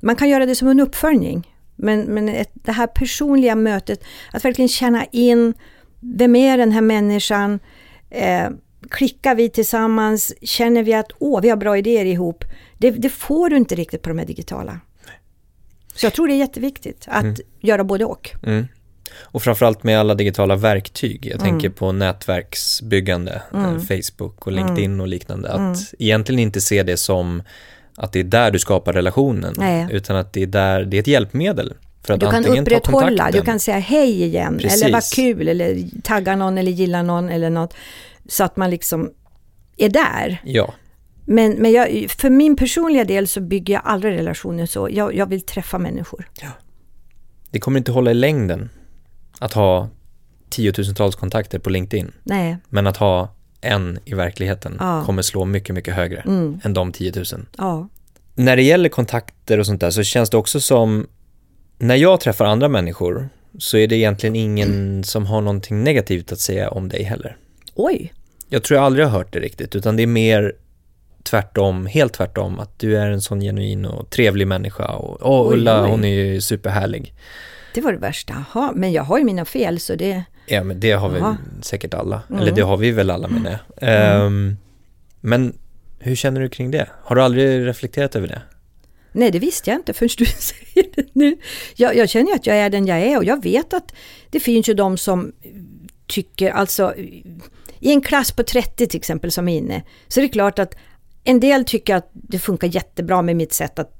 Man 0.00 0.16
kan 0.16 0.28
göra 0.28 0.46
det 0.46 0.54
som 0.54 0.68
en 0.68 0.80
uppföljning. 0.80 1.56
Men, 1.76 2.00
men 2.00 2.28
ett, 2.28 2.50
det 2.54 2.72
här 2.72 2.86
personliga 2.86 3.54
mötet, 3.54 4.04
att 4.32 4.44
verkligen 4.44 4.68
känna 4.68 5.04
in, 5.04 5.54
vem 6.00 6.36
är 6.36 6.58
den 6.58 6.72
här 6.72 6.80
människan? 6.80 7.58
Eh, 8.10 8.48
klickar 8.90 9.34
vi 9.34 9.48
tillsammans? 9.48 10.32
Känner 10.42 10.82
vi 10.82 10.94
att 10.94 11.12
åh, 11.18 11.40
vi 11.40 11.48
har 11.48 11.56
bra 11.56 11.78
idéer 11.78 12.04
ihop? 12.04 12.44
Det, 12.78 12.90
det 12.90 13.08
får 13.08 13.48
du 13.48 13.56
inte 13.56 13.74
riktigt 13.74 14.02
på 14.02 14.08
de 14.08 14.18
här 14.18 14.26
digitala. 14.26 14.80
Så 16.00 16.06
jag 16.06 16.12
tror 16.12 16.28
det 16.28 16.34
är 16.34 16.38
jätteviktigt 16.38 17.04
att 17.08 17.22
mm. 17.22 17.36
göra 17.60 17.84
både 17.84 18.04
och. 18.04 18.30
Mm. 18.42 18.68
Och 19.22 19.42
framförallt 19.42 19.82
med 19.82 20.00
alla 20.00 20.14
digitala 20.14 20.56
verktyg. 20.56 21.26
Jag 21.26 21.40
mm. 21.40 21.46
tänker 21.46 21.70
på 21.70 21.92
nätverksbyggande, 21.92 23.42
eh, 23.54 23.64
mm. 23.64 23.80
Facebook 23.80 24.46
och 24.46 24.52
LinkedIn 24.52 24.84
mm. 24.84 25.00
och 25.00 25.08
liknande. 25.08 25.48
Att 25.48 25.58
mm. 25.58 25.74
egentligen 25.98 26.38
inte 26.38 26.60
se 26.60 26.82
det 26.82 26.96
som 26.96 27.42
att 27.96 28.12
det 28.12 28.20
är 28.20 28.24
där 28.24 28.50
du 28.50 28.58
skapar 28.58 28.92
relationen, 28.92 29.54
Nej. 29.58 29.86
utan 29.90 30.16
att 30.16 30.32
det 30.32 30.42
är 30.42 30.46
där, 30.46 30.84
det 30.84 30.96
är 30.96 31.00
ett 31.00 31.06
hjälpmedel. 31.06 31.74
För 32.02 32.14
att 32.14 32.20
du 32.20 32.30
kan 32.30 32.46
upprätthålla, 32.46 33.30
du 33.30 33.42
kan 33.42 33.60
säga 33.60 33.78
hej 33.78 34.24
igen, 34.24 34.58
Precis. 34.58 34.82
eller 34.82 34.92
vad 34.92 35.04
kul, 35.04 35.48
eller 35.48 36.00
tagga 36.02 36.36
någon 36.36 36.58
eller 36.58 36.72
gilla 36.72 37.02
någon 37.02 37.28
eller 37.28 37.50
något. 37.50 37.74
Så 38.28 38.44
att 38.44 38.56
man 38.56 38.70
liksom 38.70 39.10
är 39.76 39.88
där. 39.88 40.42
Ja. 40.44 40.74
Men, 41.32 41.52
men 41.52 41.72
jag, 41.72 42.10
för 42.10 42.30
min 42.30 42.56
personliga 42.56 43.04
del 43.04 43.28
så 43.28 43.40
bygger 43.40 43.74
jag 43.74 43.82
aldrig 43.84 44.14
relationer 44.14 44.66
så. 44.66 44.88
Jag, 44.90 45.14
jag 45.14 45.26
vill 45.26 45.40
träffa 45.40 45.78
människor. 45.78 46.28
Ja. 46.40 46.48
Det 47.50 47.60
kommer 47.60 47.78
inte 47.78 47.92
hålla 47.92 48.10
i 48.10 48.14
längden 48.14 48.70
att 49.38 49.52
ha 49.52 49.88
tiotusentals 50.48 51.16
kontakter 51.16 51.58
på 51.58 51.70
LinkedIn. 51.70 52.12
Nej. 52.22 52.56
Men 52.68 52.86
att 52.86 52.96
ha 52.96 53.34
en 53.60 53.98
i 54.04 54.14
verkligheten 54.14 54.76
ja. 54.80 55.04
kommer 55.04 55.22
slå 55.22 55.44
mycket, 55.44 55.74
mycket 55.74 55.94
högre 55.94 56.20
mm. 56.20 56.60
än 56.64 56.74
de 56.74 56.92
10 56.92 57.12
000. 57.16 57.24
Ja. 57.58 57.88
När 58.34 58.56
det 58.56 58.62
gäller 58.62 58.88
kontakter 58.88 59.58
och 59.58 59.66
sånt 59.66 59.80
där 59.80 59.90
så 59.90 60.02
känns 60.02 60.30
det 60.30 60.36
också 60.36 60.60
som, 60.60 61.06
när 61.78 61.96
jag 61.96 62.20
träffar 62.20 62.44
andra 62.44 62.68
människor 62.68 63.28
så 63.58 63.76
är 63.76 63.88
det 63.88 63.96
egentligen 63.96 64.36
ingen 64.36 64.68
mm. 64.68 65.04
som 65.04 65.26
har 65.26 65.40
någonting 65.40 65.84
negativt 65.84 66.32
att 66.32 66.40
säga 66.40 66.70
om 66.70 66.88
dig 66.88 67.02
heller. 67.02 67.36
Oj. 67.74 68.12
Jag 68.48 68.62
tror 68.62 68.76
jag 68.76 68.84
aldrig 68.84 69.06
har 69.06 69.12
hört 69.12 69.32
det 69.32 69.40
riktigt, 69.40 69.76
utan 69.76 69.96
det 69.96 70.02
är 70.02 70.06
mer 70.06 70.54
tvärtom, 71.22 71.86
helt 71.86 72.12
tvärtom, 72.12 72.60
att 72.60 72.78
du 72.78 72.96
är 72.96 73.10
en 73.10 73.22
sån 73.22 73.40
genuin 73.40 73.86
och 73.86 74.10
trevlig 74.10 74.46
människa 74.46 74.86
och 74.86 75.18
åh, 75.30 75.52
Ulla, 75.52 75.84
oj. 75.84 75.90
hon 75.90 76.04
är 76.04 76.08
ju 76.08 76.40
superhärlig. 76.40 77.14
Det 77.74 77.80
var 77.80 77.92
det 77.92 77.98
värsta, 77.98 78.44
Jaha, 78.54 78.72
men 78.74 78.92
jag 78.92 79.02
har 79.02 79.18
ju 79.18 79.24
mina 79.24 79.44
fel 79.44 79.80
så 79.80 79.94
det... 79.94 80.24
Ja, 80.46 80.64
men 80.64 80.80
det 80.80 80.92
har 80.92 81.08
vi 81.08 81.22
säkert 81.62 81.94
alla, 81.94 82.22
mm. 82.28 82.42
eller 82.42 82.52
det 82.52 82.62
har 82.62 82.76
vi 82.76 82.90
väl 82.90 83.10
alla 83.10 83.28
menar 83.28 83.50
jag. 83.50 83.88
Mm. 83.88 84.22
Um, 84.22 84.56
men 85.20 85.58
hur 85.98 86.16
känner 86.16 86.40
du 86.40 86.48
kring 86.48 86.70
det? 86.70 86.88
Har 87.02 87.16
du 87.16 87.22
aldrig 87.22 87.66
reflekterat 87.66 88.16
över 88.16 88.28
det? 88.28 88.42
Nej, 89.12 89.30
det 89.30 89.38
visste 89.38 89.70
jag 89.70 89.78
inte 89.78 89.92
förrän 89.92 90.10
du 90.18 90.24
säger 90.38 90.88
det 90.94 91.06
nu. 91.12 91.36
Jag, 91.76 91.96
jag 91.96 92.08
känner 92.08 92.34
att 92.34 92.46
jag 92.46 92.56
är 92.56 92.70
den 92.70 92.86
jag 92.86 92.98
är 92.98 93.16
och 93.16 93.24
jag 93.24 93.42
vet 93.42 93.72
att 93.72 93.94
det 94.30 94.40
finns 94.40 94.68
ju 94.68 94.74
de 94.74 94.96
som 94.96 95.32
tycker, 96.06 96.50
alltså 96.50 96.94
i 97.80 97.92
en 97.92 98.00
klass 98.00 98.32
på 98.32 98.42
30 98.42 98.86
till 98.86 98.98
exempel 98.98 99.30
som 99.30 99.48
är 99.48 99.56
inne, 99.56 99.82
så 100.08 100.20
är 100.20 100.22
det 100.22 100.28
klart 100.28 100.58
att 100.58 100.74
en 101.24 101.40
del 101.40 101.64
tycker 101.64 101.94
att 101.94 102.10
det 102.12 102.38
funkar 102.38 102.68
jättebra 102.68 103.22
med 103.22 103.36
mitt 103.36 103.52
sätt 103.52 103.78
att 103.78 103.96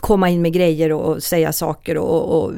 komma 0.00 0.30
in 0.30 0.42
med 0.42 0.52
grejer 0.52 0.92
och, 0.92 1.22
säga 1.22 1.52
saker 1.52 1.96
och, 1.96 2.42
och, 2.42 2.52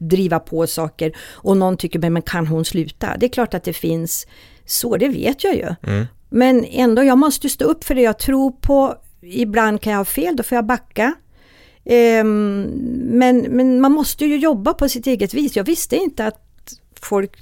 driva 0.00 0.38
på 0.38 0.66
saker. 0.66 1.16
Och 1.32 1.56
någon 1.56 1.76
tycker, 1.76 2.10
men 2.10 2.22
kan 2.22 2.46
hon 2.46 2.64
sluta? 2.64 3.16
Det 3.16 3.26
är 3.26 3.30
klart 3.30 3.54
att 3.54 3.64
det 3.64 3.72
finns 3.72 4.26
så, 4.64 4.96
det 4.96 5.08
vet 5.08 5.44
jag 5.44 5.54
ju. 5.54 5.74
Mm. 5.82 6.06
Men 6.28 6.64
ändå, 6.64 7.04
jag 7.04 7.18
måste 7.18 7.48
stå 7.48 7.64
upp 7.64 7.84
för 7.84 7.94
det 7.94 8.02
jag 8.02 8.18
tror 8.18 8.50
på. 8.50 8.94
Ibland 9.22 9.80
kan 9.80 9.92
jag 9.92 10.00
ha 10.00 10.04
fel, 10.04 10.36
då 10.36 10.42
får 10.42 10.56
jag 10.56 10.66
backa. 10.66 11.14
Um, 12.20 12.62
men, 13.18 13.38
men 13.38 13.80
man 13.80 13.92
måste 13.92 14.26
ju 14.26 14.36
jobba 14.36 14.74
på 14.74 14.88
sitt 14.88 15.06
eget 15.06 15.34
vis. 15.34 15.56
Jag 15.56 15.64
visste 15.64 15.96
inte 15.96 16.26
att 16.26 16.42
folk 17.00 17.38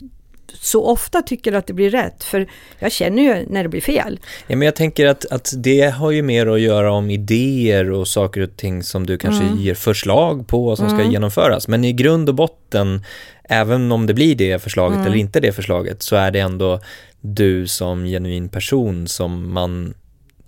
så 0.61 0.85
ofta 0.85 1.23
tycker 1.23 1.53
att 1.53 1.67
det 1.67 1.73
blir 1.73 1.91
rätt, 1.91 2.25
för 2.25 2.47
jag 2.79 2.93
känner 2.93 3.23
ju 3.23 3.47
när 3.49 3.63
det 3.63 3.69
blir 3.69 3.81
fel. 3.81 4.21
Ja, 4.47 4.57
men 4.57 4.67
jag 4.67 4.75
tänker 4.75 5.07
att, 5.07 5.27
att 5.33 5.53
det 5.57 5.91
har 5.91 6.11
ju 6.11 6.23
mer 6.23 6.47
att 6.47 6.61
göra 6.61 6.93
om 6.93 7.11
idéer 7.11 7.91
och 7.91 8.09
saker 8.09 8.41
och 8.41 8.57
ting 8.57 8.83
som 8.83 9.07
du 9.07 9.19
kanske 9.19 9.45
mm. 9.45 9.59
ger 9.59 9.75
förslag 9.75 10.47
på 10.47 10.77
som 10.77 10.87
mm. 10.87 10.99
ska 10.99 11.11
genomföras. 11.11 11.69
Men 11.69 11.85
i 11.85 11.93
grund 11.93 12.29
och 12.29 12.35
botten, 12.35 13.05
även 13.45 13.93
om 13.93 14.07
det 14.07 14.15
blir 14.15 14.35
det 14.35 14.63
förslaget 14.63 14.97
mm. 14.97 15.07
eller 15.07 15.17
inte 15.17 15.41
det 15.41 15.53
förslaget, 15.53 16.03
så 16.03 16.17
är 16.17 16.31
det 16.31 16.41
ändå 16.41 16.81
du 17.21 17.67
som 17.67 18.05
genuin 18.05 18.49
person 18.49 19.09
som 19.09 19.53
man 19.53 19.95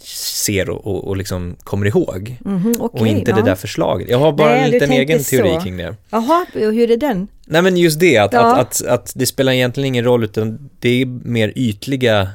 ser 0.02 0.70
och, 0.70 0.86
och, 0.86 1.08
och 1.08 1.16
liksom 1.16 1.56
kommer 1.64 1.86
ihåg. 1.86 2.38
Mm, 2.44 2.70
okay, 2.80 3.00
och 3.00 3.06
inte 3.06 3.30
ja. 3.30 3.36
det 3.36 3.42
där 3.42 3.54
förslaget. 3.54 4.08
Jag 4.10 4.18
har 4.18 4.32
bara 4.32 4.50
Nej, 4.50 4.64
en 4.64 4.70
liten 4.70 4.92
egen 4.92 5.24
teori 5.24 5.54
så. 5.54 5.60
kring 5.60 5.76
det. 5.76 5.96
Jaha, 6.10 6.46
hur 6.52 6.90
är 6.90 6.96
den? 6.96 7.28
Nej 7.46 7.62
men 7.62 7.76
just 7.76 8.00
det, 8.00 8.18
att, 8.18 8.32
ja. 8.32 8.56
att, 8.56 8.58
att, 8.58 8.86
att, 8.86 9.12
det 9.14 9.26
spelar 9.26 9.52
egentligen 9.52 9.86
ingen 9.86 10.04
roll 10.04 10.24
utan 10.24 10.70
det 10.78 11.02
är 11.02 11.06
mer 11.06 11.52
ytliga 11.56 12.28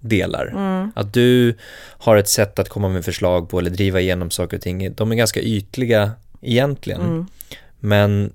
delar. 0.00 0.46
Mm. 0.46 0.92
Att 0.94 1.12
du 1.12 1.54
har 1.98 2.16
ett 2.16 2.28
sätt 2.28 2.58
att 2.58 2.68
komma 2.68 2.88
med 2.88 3.04
förslag 3.04 3.48
på 3.48 3.58
eller 3.58 3.70
driva 3.70 4.00
igenom 4.00 4.30
saker 4.30 4.56
och 4.56 4.62
ting. 4.62 4.94
De 4.94 5.12
är 5.12 5.16
ganska 5.16 5.40
ytliga 5.40 6.10
egentligen. 6.40 7.00
Mm. 7.00 7.26
Men 7.80 8.32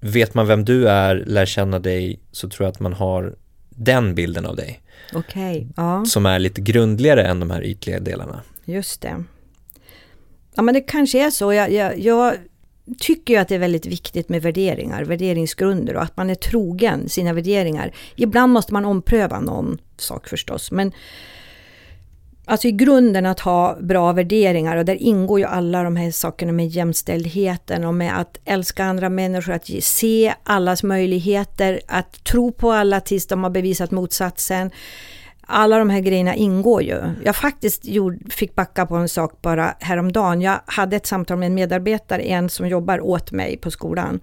vet 0.00 0.34
man 0.34 0.46
vem 0.46 0.64
du 0.64 0.88
är, 0.88 1.24
lär 1.26 1.46
känna 1.46 1.78
dig, 1.78 2.20
så 2.32 2.48
tror 2.48 2.66
jag 2.66 2.72
att 2.72 2.80
man 2.80 2.92
har 2.92 3.34
den 3.68 4.14
bilden 4.14 4.46
av 4.46 4.56
dig. 4.56 4.80
Okay, 5.14 5.66
ja. 5.76 6.04
Som 6.04 6.26
är 6.26 6.38
lite 6.38 6.60
grundligare 6.60 7.26
än 7.26 7.40
de 7.40 7.50
här 7.50 7.64
ytliga 7.64 8.00
delarna. 8.00 8.42
Just 8.64 9.00
det. 9.00 9.24
Ja 10.54 10.62
men 10.62 10.74
det 10.74 10.80
kanske 10.80 11.26
är 11.26 11.30
så. 11.30 11.52
Jag, 11.52 11.72
jag, 11.72 11.98
jag 11.98 12.36
tycker 12.98 13.34
ju 13.34 13.40
att 13.40 13.48
det 13.48 13.54
är 13.54 13.58
väldigt 13.58 13.86
viktigt 13.86 14.28
med 14.28 14.42
värderingar, 14.42 15.04
värderingsgrunder 15.04 15.96
och 15.96 16.02
att 16.02 16.16
man 16.16 16.30
är 16.30 16.34
trogen 16.34 17.08
sina 17.08 17.32
värderingar. 17.32 17.92
Ibland 18.16 18.52
måste 18.52 18.72
man 18.72 18.84
ompröva 18.84 19.40
någon 19.40 19.78
sak 19.96 20.28
förstås, 20.28 20.70
men 20.70 20.92
Alltså 22.46 22.68
i 22.68 22.72
grunden 22.72 23.26
att 23.26 23.40
ha 23.40 23.76
bra 23.80 24.12
värderingar 24.12 24.76
och 24.76 24.84
där 24.84 24.94
ingår 24.94 25.38
ju 25.38 25.44
alla 25.44 25.82
de 25.82 25.96
här 25.96 26.10
sakerna 26.10 26.52
med 26.52 26.66
jämställdheten 26.66 27.84
och 27.84 27.94
med 27.94 28.20
att 28.20 28.38
älska 28.44 28.84
andra 28.84 29.08
människor, 29.08 29.52
att 29.52 29.70
se 29.80 30.34
allas 30.42 30.82
möjligheter, 30.82 31.80
att 31.88 32.24
tro 32.24 32.52
på 32.52 32.72
alla 32.72 33.00
tills 33.00 33.26
de 33.26 33.42
har 33.42 33.50
bevisat 33.50 33.90
motsatsen. 33.90 34.70
Alla 35.46 35.78
de 35.78 35.90
här 35.90 36.00
grejerna 36.00 36.34
ingår 36.34 36.82
ju. 36.82 37.00
Jag 37.24 37.36
faktiskt 37.36 37.84
gjorde, 37.84 38.30
fick 38.30 38.54
backa 38.54 38.86
på 38.86 38.96
en 38.96 39.08
sak 39.08 39.42
bara 39.42 39.74
häromdagen. 39.80 40.40
Jag 40.40 40.60
hade 40.66 40.96
ett 40.96 41.06
samtal 41.06 41.38
med 41.38 41.46
en 41.46 41.54
medarbetare, 41.54 42.22
en 42.22 42.48
som 42.48 42.68
jobbar 42.68 43.00
åt 43.00 43.32
mig 43.32 43.56
på 43.56 43.70
skolan. 43.70 44.20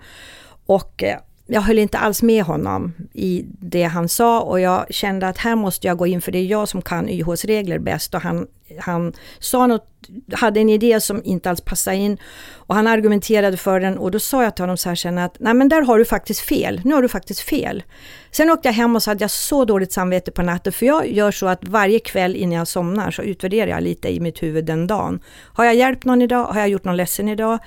Och 0.66 1.04
eh, 1.04 1.18
jag 1.54 1.62
höll 1.62 1.80
inte 1.80 1.98
alls 1.98 2.22
med 2.22 2.44
honom 2.44 2.94
i 3.14 3.46
det 3.60 3.84
han 3.84 4.10
sa 4.10 4.42
och 4.42 4.60
jag 4.60 4.86
kände 4.94 5.28
att 5.28 5.38
här 5.38 5.56
måste 5.56 5.88
jag 5.88 5.98
gå 5.98 6.08
in 6.08 6.22
för 6.22 6.32
det 6.32 6.40
är 6.40 6.46
jag 6.46 6.70
som 6.70 6.82
kan 6.82 7.10
YHs 7.10 7.46
regler 7.46 7.80
bäst 7.80 8.14
och 8.14 8.22
han, 8.22 8.48
han 8.80 9.14
sa 9.40 9.68
något, 9.68 9.88
hade 10.34 10.60
en 10.60 10.70
idé 10.70 11.02
som 11.02 11.22
inte 11.24 11.50
alls 11.50 11.62
passade 11.62 11.98
in 11.98 12.18
och 12.54 12.76
han 12.76 12.88
argumenterade 12.88 13.58
för 13.58 13.80
den 13.80 13.98
och 13.98 14.12
då 14.12 14.20
sa 14.20 14.44
jag 14.44 14.56
till 14.56 14.64
honom 14.64 14.78
så 14.78 14.90
här 14.90 14.96
sen 14.96 15.18
att 15.18 15.36
nej 15.40 15.54
men 15.54 15.70
där 15.70 15.82
har 15.82 15.98
du 15.98 16.06
faktiskt 16.06 16.42
fel, 16.42 16.82
nu 16.84 16.94
har 16.94 17.02
du 17.02 17.10
faktiskt 17.10 17.40
fel. 17.40 17.84
Sen 18.32 18.50
åkte 18.50 18.68
jag 18.68 18.74
hem 18.74 18.96
och 18.96 19.04
så 19.04 19.12
hade 19.12 19.24
jag 19.24 19.32
så 19.32 19.66
dåligt 19.66 19.94
samvete 19.94 20.32
på 20.32 20.42
natten 20.42 20.74
för 20.74 20.86
jag 20.86 21.12
gör 21.12 21.32
så 21.32 21.48
att 21.48 21.64
varje 21.64 22.00
kväll 22.00 22.36
innan 22.36 22.58
jag 22.58 22.68
somnar 22.68 23.12
så 23.12 23.22
utvärderar 23.22 23.72
jag 23.72 23.84
lite 23.84 24.10
i 24.10 24.20
mitt 24.20 24.44
huvud 24.44 24.66
den 24.66 24.88
dagen. 24.88 25.20
Har 25.54 25.66
jag 25.66 25.76
hjälpt 25.76 26.06
någon 26.06 26.22
idag? 26.22 26.46
Har 26.46 26.60
jag 26.60 26.70
gjort 26.70 26.84
någon 26.84 26.98
ledsen 26.98 27.30
idag? 27.30 27.60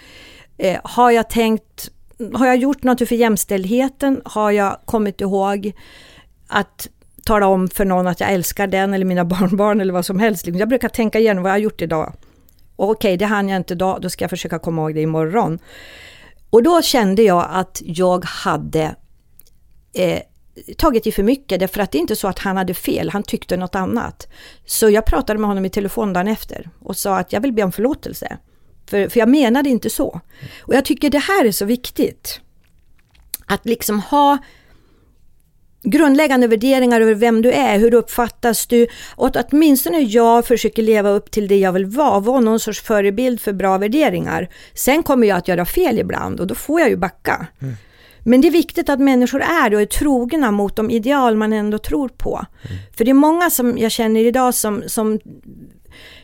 Eh, 0.59 0.81
har 0.85 1.11
jag 1.11 1.31
tänkt 1.31 1.91
har 2.35 2.47
jag 2.47 2.57
gjort 2.57 2.83
något 2.83 3.09
för 3.09 3.15
jämställdheten? 3.15 4.23
Har 4.25 4.51
jag 4.51 4.81
kommit 4.85 5.21
ihåg 5.21 5.73
att 6.47 6.89
tala 7.25 7.47
om 7.47 7.69
för 7.69 7.85
någon 7.85 8.07
att 8.07 8.21
jag 8.21 8.33
älskar 8.33 8.67
den 8.67 8.95
eller 8.95 9.05
mina 9.07 9.25
barnbarn 9.35 9.81
eller 9.81 9.93
vad 9.93 10.07
som 10.07 10.19
helst. 10.19 10.47
Liksom, 10.47 10.59
jag 10.59 10.69
brukar 10.69 10.89
tänka 10.89 11.19
igenom 11.19 11.43
vad 11.43 11.51
jag 11.51 11.55
har 11.55 11.61
gjort 11.61 11.83
idag. 11.83 12.15
Och 12.77 12.91
okej, 12.91 13.09
okay, 13.09 13.17
det 13.17 13.27
hann 13.27 13.49
jag 13.49 13.57
inte 13.57 13.75
idag, 13.75 14.01
då 14.01 14.11
ska 14.11 14.25
jag 14.25 14.31
försöka 14.31 14.59
komma 14.59 14.83
ihåg 14.83 14.95
det 14.95 15.01
imorgon. 15.01 15.59
Och 16.51 16.63
då 16.63 16.83
kände 16.83 17.23
jag 17.23 17.49
att 17.51 17.83
jag 17.85 18.25
hade 18.25 18.95
eh, 19.95 20.21
tagit 20.77 21.07
i 21.07 21.13
för 21.13 21.23
mycket, 21.23 21.61
därför 21.61 21.81
att 21.81 21.93
det 21.93 21.99
är 21.99 22.01
inte 22.01 22.17
så 22.17 22.29
att 22.29 22.39
han 22.39 22.57
hade 22.57 22.75
fel, 22.75 23.11
han 23.11 23.23
tyckte 23.23 23.57
något 23.57 23.75
annat. 23.75 24.29
Så 24.67 24.91
jag 24.91 25.07
pratade 25.07 25.39
med 25.39 25.49
honom 25.49 25.65
i 25.65 25.71
telefon 25.71 26.13
dagen 26.13 26.29
efter 26.29 26.71
och 26.81 26.97
sa 26.97 27.19
att 27.19 27.33
jag 27.33 27.41
vill 27.41 27.53
be 27.53 27.63
om 27.63 27.73
förlåtelse. 27.73 28.39
För, 28.87 29.09
för 29.09 29.21
jag 29.21 29.29
menade 29.29 29.69
inte 29.71 29.91
så. 29.91 30.21
Och 30.63 30.75
jag 30.75 30.85
tycker 30.85 31.11
det 31.11 31.19
här 31.19 31.45
är 31.45 31.53
så 31.53 31.65
viktigt. 31.65 32.41
Att 33.47 33.67
liksom 33.67 34.01
ha 34.01 34.39
grundläggande 35.85 36.47
värderingar 36.47 37.01
över 37.01 37.15
vem 37.15 37.43
du 37.43 37.53
är, 37.53 37.79
hur 37.79 37.95
uppfattas 37.95 38.67
du 38.67 38.87
och 39.17 39.27
att 39.27 39.53
åtminstone 39.53 40.01
jag 40.01 40.47
försöker 40.47 40.83
leva 40.83 41.11
upp 41.11 41.31
till 41.31 41.49
det 41.49 41.59
jag 41.59 41.73
vill 41.73 41.87
vara, 41.87 42.21
vara 42.21 42.41
någon 42.41 42.61
sorts 42.61 42.81
förebild 42.81 43.41
för 43.41 43.53
bra 43.53 43.79
värderingar. 43.79 44.49
Sen 44.75 45.03
kommer 45.03 45.27
jag 45.27 45.39
att 45.39 45.49
göra 45.49 45.65
fel 45.65 45.99
ibland 45.99 46.41
och 46.41 46.47
då 46.47 46.55
får 46.55 46.81
jag 46.81 46.89
ju 46.89 46.97
backa. 46.97 47.47
Mm. 47.63 47.75
Men 48.27 48.41
det 48.41 48.49
är 48.49 48.53
viktigt 48.53 48.89
att 48.89 49.01
människor 49.01 49.43
är 49.43 49.71
det 49.71 49.77
och 49.77 49.83
är 49.83 49.87
trogna 49.87 50.51
mot 50.51 50.77
de 50.77 50.91
ideal 50.91 51.37
man 51.37 51.53
ändå 51.53 51.79
tror 51.79 52.09
på. 52.09 52.47
Mm. 52.63 52.77
För 52.97 53.05
det 53.05 53.11
är 53.11 53.15
många 53.15 53.51
som 53.51 53.79
jag 53.79 53.93
känner 53.93 54.21
idag 54.21 54.55
som, 54.55 54.83
som 54.87 55.21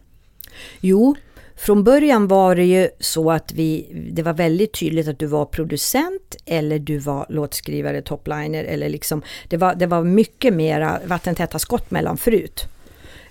Jo, 0.81 1.17
från 1.65 1.85
början 1.85 2.29
var 2.29 2.57
det 2.57 2.65
ju 2.65 2.89
så 3.01 3.31
att 3.31 3.53
vi, 3.53 3.87
det 4.13 4.23
var 4.23 4.33
väldigt 4.33 4.73
tydligt 4.73 5.09
att 5.09 5.19
du 5.19 5.27
var 5.27 5.45
producent 5.45 6.37
eller 6.47 6.79
du 6.79 6.99
var 6.99 7.27
låtskrivare, 7.29 8.03
topliner 8.03 8.65
eller 8.65 8.89
liksom, 8.89 9.23
det 9.49 9.57
var, 9.57 9.75
det 9.75 9.87
var 9.87 10.05
mycket 10.05 10.55
mera 10.55 11.01
vattentäta 11.07 11.59
skott 11.59 11.91
mellan 11.91 12.17
förut. 12.17 12.65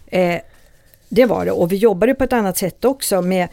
Eh, 0.07 0.39
det 1.09 1.25
var 1.25 1.45
det. 1.45 1.51
Och 1.51 1.71
vi 1.71 1.75
jobbade 1.75 2.13
på 2.13 2.23
ett 2.23 2.33
annat 2.33 2.57
sätt 2.57 2.85
också 2.85 3.21
med, 3.21 3.47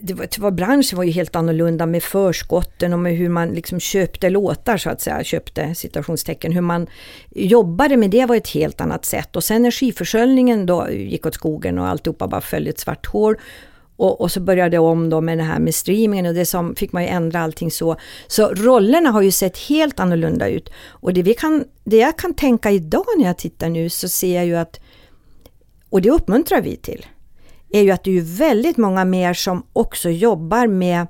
det 0.00 0.14
var, 0.14 0.26
det 0.30 0.38
var, 0.38 0.50
branschen 0.50 0.96
var 0.96 1.04
ju 1.04 1.10
helt 1.10 1.36
annorlunda 1.36 1.86
med 1.86 2.02
förskotten 2.02 2.92
och 2.92 2.98
med 2.98 3.16
hur 3.16 3.28
man 3.28 3.48
liksom 3.48 3.80
köpte 3.80 4.30
låtar 4.30 4.76
så 4.76 4.90
att 4.90 5.00
säga, 5.00 5.24
köpte 5.24 5.74
citationstecken, 5.74 6.52
hur 6.52 6.60
man 6.60 6.86
jobbade 7.30 7.96
med 7.96 8.10
det 8.10 8.26
var 8.26 8.36
ett 8.36 8.48
helt 8.48 8.80
annat 8.80 9.04
sätt. 9.04 9.36
Och 9.36 9.44
sen 9.44 9.56
energiförsörjningen 9.56 10.66
då 10.66 10.90
gick 10.90 11.26
åt 11.26 11.34
skogen 11.34 11.78
och 11.78 11.88
alltihopa 11.88 12.28
bara 12.28 12.40
följde 12.40 12.70
ett 12.70 12.80
svart 12.80 13.06
hål 13.06 13.36
och, 13.98 14.20
och, 14.20 14.30
så 14.30 14.40
började 14.40 14.76
jag 14.76 14.84
om 14.84 15.10
då 15.10 15.20
med 15.20 15.38
det 15.38 15.44
här 15.44 15.58
med 15.58 15.74
streamingen 15.74 16.26
och 16.26 16.34
det 16.34 16.46
som 16.46 16.76
fick 16.76 16.92
man 16.92 17.02
ju 17.02 17.08
ändra 17.08 17.40
allting 17.40 17.70
så. 17.70 17.96
Så 18.26 18.48
rollerna 18.48 19.10
har 19.10 19.22
ju 19.22 19.30
sett 19.30 19.58
helt 19.58 20.00
annorlunda 20.00 20.48
ut. 20.48 20.70
Och 20.88 21.12
det, 21.12 21.22
vi 21.22 21.34
kan, 21.34 21.64
det 21.84 21.96
jag 21.96 22.18
kan 22.18 22.34
tänka 22.34 22.70
idag 22.70 23.04
när 23.18 23.26
jag 23.26 23.38
tittar 23.38 23.68
nu 23.68 23.88
så 23.88 24.08
ser 24.08 24.36
jag 24.36 24.46
ju 24.46 24.56
att, 24.56 24.80
och 25.90 26.02
det 26.02 26.10
uppmuntrar 26.10 26.60
vi 26.60 26.76
till, 26.76 27.06
är 27.70 27.82
ju 27.82 27.90
att 27.90 28.04
det 28.04 28.18
är 28.18 28.38
väldigt 28.38 28.76
många 28.76 29.04
mer 29.04 29.34
som 29.34 29.62
också 29.72 30.10
jobbar 30.10 30.66
med 30.66 31.06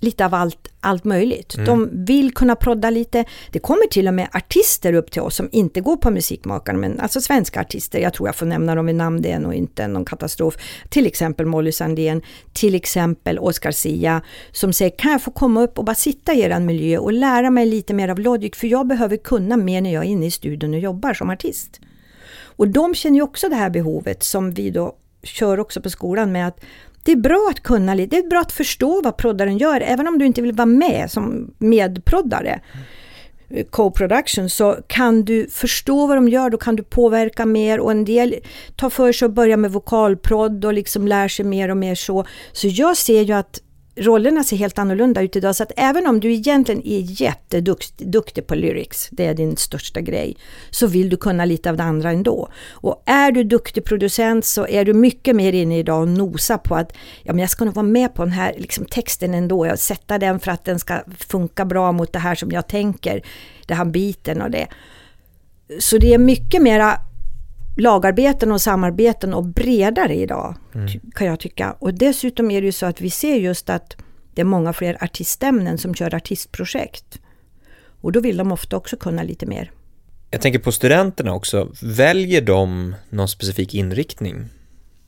lite 0.00 0.24
av 0.24 0.34
allt, 0.34 0.68
allt 0.80 1.04
möjligt. 1.04 1.54
Mm. 1.54 1.66
De 1.66 2.04
vill 2.04 2.34
kunna 2.34 2.56
prodda 2.56 2.90
lite. 2.90 3.24
Det 3.50 3.58
kommer 3.58 3.86
till 3.88 4.08
och 4.08 4.14
med 4.14 4.28
artister 4.32 4.92
upp 4.92 5.10
till 5.10 5.22
oss 5.22 5.36
som 5.36 5.48
inte 5.52 5.80
går 5.80 5.96
på 5.96 6.10
Musikmakarna, 6.10 6.78
men 6.78 7.00
alltså 7.00 7.20
svenska 7.20 7.60
artister. 7.60 7.98
Jag 7.98 8.14
tror 8.14 8.28
jag 8.28 8.36
får 8.36 8.46
nämna 8.46 8.74
dem 8.74 8.86
vid 8.86 8.94
namn, 8.94 9.22
det 9.22 9.30
är 9.30 9.38
nog 9.38 9.54
inte 9.54 9.88
någon 9.88 10.04
katastrof. 10.04 10.56
Till 10.88 11.06
exempel 11.06 11.46
Molly 11.46 11.72
Sandén, 11.72 12.22
till 12.52 12.74
exempel 12.74 13.38
Oscar 13.38 13.70
Sia, 13.70 14.22
som 14.52 14.72
säger 14.72 14.98
kan 14.98 15.12
jag 15.12 15.22
få 15.22 15.30
komma 15.30 15.62
upp 15.62 15.78
och 15.78 15.84
bara 15.84 15.94
sitta 15.94 16.34
i 16.34 16.40
er 16.40 16.60
miljö 16.60 16.98
och 16.98 17.12
lära 17.12 17.50
mig 17.50 17.66
lite 17.66 17.94
mer 17.94 18.08
av 18.08 18.18
Logic, 18.18 18.56
för 18.56 18.66
jag 18.66 18.86
behöver 18.86 19.16
kunna 19.16 19.56
mer 19.56 19.80
när 19.80 19.92
jag 19.92 20.04
är 20.04 20.08
inne 20.08 20.26
i 20.26 20.30
studion 20.30 20.74
och 20.74 20.80
jobbar 20.80 21.14
som 21.14 21.30
artist. 21.30 21.80
Och 22.56 22.68
de 22.68 22.94
känner 22.94 23.16
ju 23.16 23.22
också 23.22 23.48
det 23.48 23.54
här 23.56 23.70
behovet 23.70 24.22
som 24.22 24.50
vi 24.50 24.70
då 24.70 24.96
kör 25.22 25.60
också 25.60 25.80
på 25.80 25.90
skolan 25.90 26.32
med 26.32 26.48
att 26.48 26.60
det 27.06 27.12
är 27.12 27.16
bra 27.16 27.48
att 27.50 27.62
kunna 27.62 27.94
lite, 27.94 28.16
det 28.16 28.22
är 28.22 28.28
bra 28.28 28.40
att 28.40 28.52
förstå 28.52 29.00
vad 29.04 29.16
proddaren 29.16 29.58
gör, 29.58 29.80
även 29.80 30.06
om 30.06 30.18
du 30.18 30.26
inte 30.26 30.42
vill 30.42 30.52
vara 30.52 30.66
med 30.66 31.10
som 31.10 31.54
medproddare. 31.58 32.60
Co-production 33.70 34.50
så 34.50 34.76
kan 34.86 35.24
du 35.24 35.48
förstå 35.50 36.06
vad 36.06 36.16
de 36.16 36.28
gör, 36.28 36.50
då 36.50 36.58
kan 36.58 36.76
du 36.76 36.82
påverka 36.82 37.46
mer 37.46 37.80
och 37.80 37.90
en 37.90 38.04
del 38.04 38.34
tar 38.76 38.90
för 38.90 39.12
sig 39.12 39.26
att 39.26 39.32
börja 39.32 39.56
med 39.56 39.72
vokalprodd 39.72 40.64
och 40.64 40.72
liksom 40.74 41.08
lär 41.08 41.28
sig 41.28 41.44
mer 41.44 41.68
och 41.68 41.76
mer 41.76 41.94
så. 41.94 42.24
Så 42.52 42.66
jag 42.66 42.96
ser 42.96 43.22
ju 43.22 43.32
att 43.32 43.60
rollerna 43.96 44.44
ser 44.44 44.56
helt 44.56 44.78
annorlunda 44.78 45.22
ut 45.22 45.36
idag. 45.36 45.56
Så 45.56 45.62
att 45.62 45.72
även 45.76 46.06
om 46.06 46.20
du 46.20 46.32
egentligen 46.32 46.86
är 46.86 47.22
jätteduktig 47.22 48.46
på 48.46 48.54
lyrics, 48.54 49.08
det 49.10 49.26
är 49.26 49.34
din 49.34 49.56
största 49.56 50.00
grej, 50.00 50.36
så 50.70 50.86
vill 50.86 51.08
du 51.08 51.16
kunna 51.16 51.44
lite 51.44 51.70
av 51.70 51.76
det 51.76 51.82
andra 51.82 52.10
ändå. 52.10 52.48
Och 52.70 53.02
är 53.06 53.32
du 53.32 53.44
duktig 53.44 53.84
producent 53.84 54.44
så 54.44 54.66
är 54.66 54.84
du 54.84 54.94
mycket 54.94 55.36
mer 55.36 55.52
inne 55.52 55.78
idag 55.78 56.00
och 56.00 56.08
nosa 56.08 56.58
på 56.58 56.74
att 56.74 56.92
ja, 57.22 57.32
men 57.32 57.38
jag 57.38 57.50
ska 57.50 57.64
nog 57.64 57.74
vara 57.74 57.86
med 57.86 58.14
på 58.14 58.24
den 58.24 58.32
här 58.32 58.54
liksom, 58.58 58.84
texten 58.84 59.34
ändå, 59.34 59.66
jag 59.66 59.78
sätta 59.78 60.18
den 60.18 60.40
för 60.40 60.50
att 60.50 60.64
den 60.64 60.78
ska 60.78 61.00
funka 61.18 61.64
bra 61.64 61.92
mot 61.92 62.12
det 62.12 62.18
här 62.18 62.34
som 62.34 62.50
jag 62.50 62.68
tänker, 62.68 63.22
den 63.66 63.76
här 63.76 63.84
biten 63.84 64.42
och 64.42 64.50
det. 64.50 64.66
Så 65.78 65.98
det 65.98 66.14
är 66.14 66.18
mycket 66.18 66.62
mera 66.62 67.00
lagarbeten 67.76 68.52
och 68.52 68.60
samarbeten 68.60 69.34
och 69.34 69.44
bredare 69.44 70.14
idag, 70.14 70.54
mm. 70.74 70.88
kan 71.14 71.26
jag 71.26 71.40
tycka. 71.40 71.76
Och 71.78 71.94
dessutom 71.94 72.50
är 72.50 72.60
det 72.60 72.66
ju 72.66 72.72
så 72.72 72.86
att 72.86 73.00
vi 73.00 73.10
ser 73.10 73.36
just 73.36 73.70
att 73.70 73.96
det 74.34 74.40
är 74.40 74.44
många 74.44 74.72
fler 74.72 75.04
artistämnen 75.04 75.78
som 75.78 75.94
kör 75.94 76.14
artistprojekt. 76.14 77.20
Och 78.00 78.12
då 78.12 78.20
vill 78.20 78.36
de 78.36 78.52
ofta 78.52 78.76
också 78.76 78.96
kunna 78.96 79.22
lite 79.22 79.46
mer. 79.46 79.70
Jag 80.30 80.40
tänker 80.40 80.58
på 80.58 80.72
studenterna 80.72 81.34
också. 81.34 81.72
Väljer 81.82 82.40
de 82.40 82.94
någon 83.10 83.28
specifik 83.28 83.74
inriktning 83.74 84.44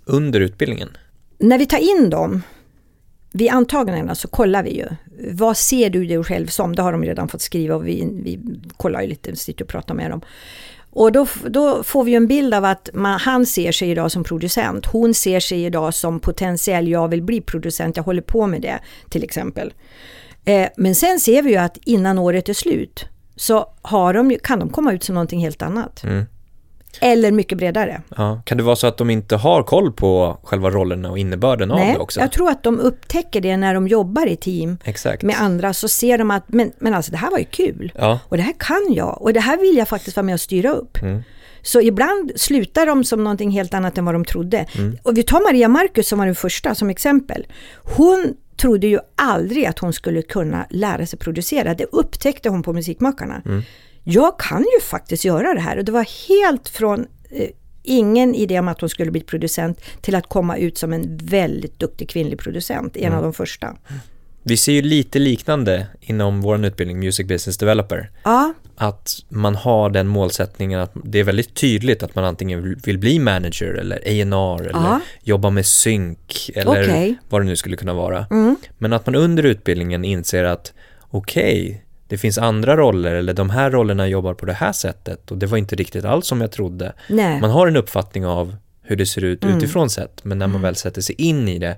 under 0.04 0.40
utbildningen? 0.40 0.88
När 1.38 1.58
vi 1.58 1.66
tar 1.66 1.78
in 1.78 2.10
dem, 2.10 2.42
vid 3.32 3.50
antagningarna 3.50 4.14
så 4.14 4.28
kollar 4.28 4.62
vi 4.62 4.76
ju. 4.76 4.86
Vad 5.32 5.56
ser 5.56 5.90
du 5.90 6.06
dig 6.06 6.24
själv 6.24 6.46
som? 6.46 6.76
Det 6.76 6.82
har 6.82 6.92
de 6.92 7.04
redan 7.04 7.28
fått 7.28 7.40
skriva 7.40 7.74
och 7.76 7.86
vi, 7.86 8.08
vi 8.22 8.40
kollar 8.76 9.02
ju 9.02 9.08
lite, 9.08 9.36
sitter 9.36 9.64
och 9.64 9.70
pratar 9.70 9.94
med 9.94 10.10
dem. 10.10 10.20
Och 10.90 11.12
då, 11.12 11.26
då 11.46 11.82
får 11.82 12.04
vi 12.04 12.14
en 12.14 12.26
bild 12.26 12.54
av 12.54 12.64
att 12.64 12.90
man, 12.92 13.20
han 13.20 13.46
ser 13.46 13.72
sig 13.72 13.90
idag 13.90 14.12
som 14.12 14.24
producent. 14.24 14.86
Hon 14.86 15.14
ser 15.14 15.40
sig 15.40 15.64
idag 15.64 15.94
som 15.94 16.20
potentiell, 16.20 16.88
jag 16.88 17.08
vill 17.08 17.22
bli 17.22 17.40
producent, 17.40 17.96
jag 17.96 18.04
håller 18.04 18.22
på 18.22 18.46
med 18.46 18.62
det 18.62 18.78
till 19.10 19.24
exempel. 19.24 19.72
Eh, 20.44 20.68
men 20.76 20.94
sen 20.94 21.20
ser 21.20 21.42
vi 21.42 21.50
ju 21.50 21.56
att 21.56 21.76
innan 21.84 22.18
året 22.18 22.48
är 22.48 22.54
slut 22.54 23.04
så 23.36 23.72
har 23.82 24.14
de, 24.14 24.38
kan 24.42 24.58
de 24.58 24.68
komma 24.68 24.92
ut 24.92 25.04
som 25.04 25.14
någonting 25.14 25.40
helt 25.40 25.62
annat. 25.62 26.04
Mm. 26.04 26.24
Eller 27.00 27.32
mycket 27.32 27.58
bredare. 27.58 28.02
Ja. 28.16 28.42
Kan 28.44 28.58
det 28.58 28.64
vara 28.64 28.76
så 28.76 28.86
att 28.86 28.96
de 28.96 29.10
inte 29.10 29.36
har 29.36 29.62
koll 29.62 29.92
på 29.92 30.38
själva 30.42 30.70
rollerna 30.70 31.10
och 31.10 31.18
innebörden 31.18 31.68
Nej, 31.68 31.88
av 31.88 31.94
det 31.94 31.98
också? 31.98 32.20
jag 32.20 32.32
tror 32.32 32.50
att 32.50 32.62
de 32.62 32.80
upptäcker 32.80 33.40
det 33.40 33.56
när 33.56 33.74
de 33.74 33.88
jobbar 33.88 34.26
i 34.26 34.36
team 34.36 34.78
Exakt. 34.84 35.22
med 35.22 35.36
andra. 35.40 35.74
Så 35.74 35.88
ser 35.88 36.18
de 36.18 36.30
att, 36.30 36.44
men, 36.46 36.72
men 36.78 36.94
alltså 36.94 37.12
det 37.12 37.18
här 37.18 37.30
var 37.30 37.38
ju 37.38 37.44
kul. 37.44 37.92
Ja. 37.94 38.18
Och 38.24 38.36
det 38.36 38.42
här 38.42 38.54
kan 38.58 38.94
jag. 38.94 39.22
Och 39.22 39.32
det 39.32 39.40
här 39.40 39.58
vill 39.58 39.76
jag 39.76 39.88
faktiskt 39.88 40.16
vara 40.16 40.24
med 40.24 40.32
och 40.32 40.40
styra 40.40 40.70
upp. 40.70 41.02
Mm. 41.02 41.22
Så 41.62 41.80
ibland 41.80 42.32
slutar 42.36 42.86
de 42.86 43.04
som 43.04 43.24
någonting 43.24 43.50
helt 43.50 43.74
annat 43.74 43.98
än 43.98 44.04
vad 44.04 44.14
de 44.14 44.24
trodde. 44.24 44.66
Mm. 44.78 44.98
Och 45.02 45.18
vi 45.18 45.22
tar 45.22 45.40
Maria 45.40 45.68
Marcus 45.68 46.08
som 46.08 46.18
var 46.18 46.26
den 46.26 46.34
första 46.34 46.74
som 46.74 46.90
exempel. 46.90 47.46
Hon 47.76 48.34
trodde 48.56 48.86
ju 48.86 48.98
aldrig 49.16 49.66
att 49.66 49.78
hon 49.78 49.92
skulle 49.92 50.22
kunna 50.22 50.66
lära 50.70 51.06
sig 51.06 51.18
producera. 51.18 51.74
Det 51.74 51.84
upptäckte 51.84 52.48
hon 52.48 52.62
på 52.62 52.72
Musikmakarna. 52.72 53.42
Mm. 53.44 53.62
Jag 54.10 54.38
kan 54.38 54.60
ju 54.60 54.80
faktiskt 54.82 55.24
göra 55.24 55.54
det 55.54 55.60
här 55.60 55.76
och 55.76 55.84
det 55.84 55.92
var 55.92 56.06
helt 56.28 56.68
från 56.68 57.06
eh, 57.30 57.48
ingen 57.82 58.34
idé 58.34 58.58
om 58.58 58.68
att 58.68 58.80
hon 58.80 58.90
skulle 58.90 59.10
bli 59.10 59.20
producent 59.20 59.80
till 60.00 60.14
att 60.14 60.28
komma 60.28 60.56
ut 60.56 60.78
som 60.78 60.92
en 60.92 61.16
väldigt 61.22 61.78
duktig 61.78 62.08
kvinnlig 62.08 62.38
producent, 62.38 62.96
en 62.96 63.02
Mm. 63.04 63.16
av 63.16 63.22
de 63.22 63.32
första. 63.32 63.76
Vi 64.42 64.56
ser 64.56 64.72
ju 64.72 64.82
lite 64.82 65.18
liknande 65.18 65.86
inom 66.00 66.40
vår 66.40 66.64
utbildning, 66.66 66.98
Music 66.98 67.26
Business 67.26 67.58
Developer. 67.58 68.10
Ja, 68.24 68.52
Att 68.80 69.16
man 69.28 69.54
har 69.54 69.90
den 69.90 70.06
målsättningen 70.08 70.80
att 70.80 70.92
det 71.04 71.18
är 71.18 71.24
väldigt 71.24 71.54
tydligt 71.54 72.02
att 72.02 72.14
man 72.14 72.24
antingen 72.24 72.76
vill- 72.84 72.98
bli 72.98 73.18
manager 73.18 73.74
eller 73.74 73.96
A&R 73.96 74.60
eller 74.60 74.70
Ja. 74.88 75.00
jobba 75.22 75.50
med 75.50 75.66
synk 75.66 76.50
eller 76.54 76.82
Okej. 76.82 77.18
vad 77.28 77.40
det 77.40 77.44
nu 77.44 77.56
skulle 77.56 77.76
kunna 77.76 77.94
vara. 77.94 78.26
mm, 78.30 78.56
Men 78.78 78.92
att 78.92 79.06
man 79.06 79.14
under 79.14 79.42
utbildningen 79.42 80.04
inser 80.04 80.44
att 80.44 80.72
okej, 81.10 81.84
det 82.08 82.18
finns 82.18 82.38
andra 82.38 82.76
roller 82.76 83.14
eller 83.14 83.34
de 83.34 83.50
här 83.50 83.70
rollerna 83.70 84.08
jobbar 84.08 84.34
på 84.34 84.46
det 84.46 84.52
här 84.52 84.72
sättet 84.72 85.30
och 85.30 85.38
det 85.38 85.46
var 85.46 85.58
inte 85.58 85.76
riktigt 85.76 86.04
alls 86.04 86.26
som 86.26 86.40
jag 86.40 86.52
trodde. 86.52 86.92
nej. 87.08 87.40
Man 87.40 87.50
har 87.50 87.66
en 87.66 87.76
uppfattning 87.76 88.26
av 88.26 88.56
hur 88.82 88.96
det 88.96 89.06
ser 89.06 89.24
ut 89.24 89.44
Mm. 89.44 89.56
utifrån 89.58 89.90
sett 89.90 90.24
men 90.24 90.38
när 90.38 90.46
man 90.46 90.62
väl 90.62 90.76
sätter 90.76 91.00
sig 91.00 91.14
in 91.18 91.48
i 91.48 91.58
det 91.58 91.76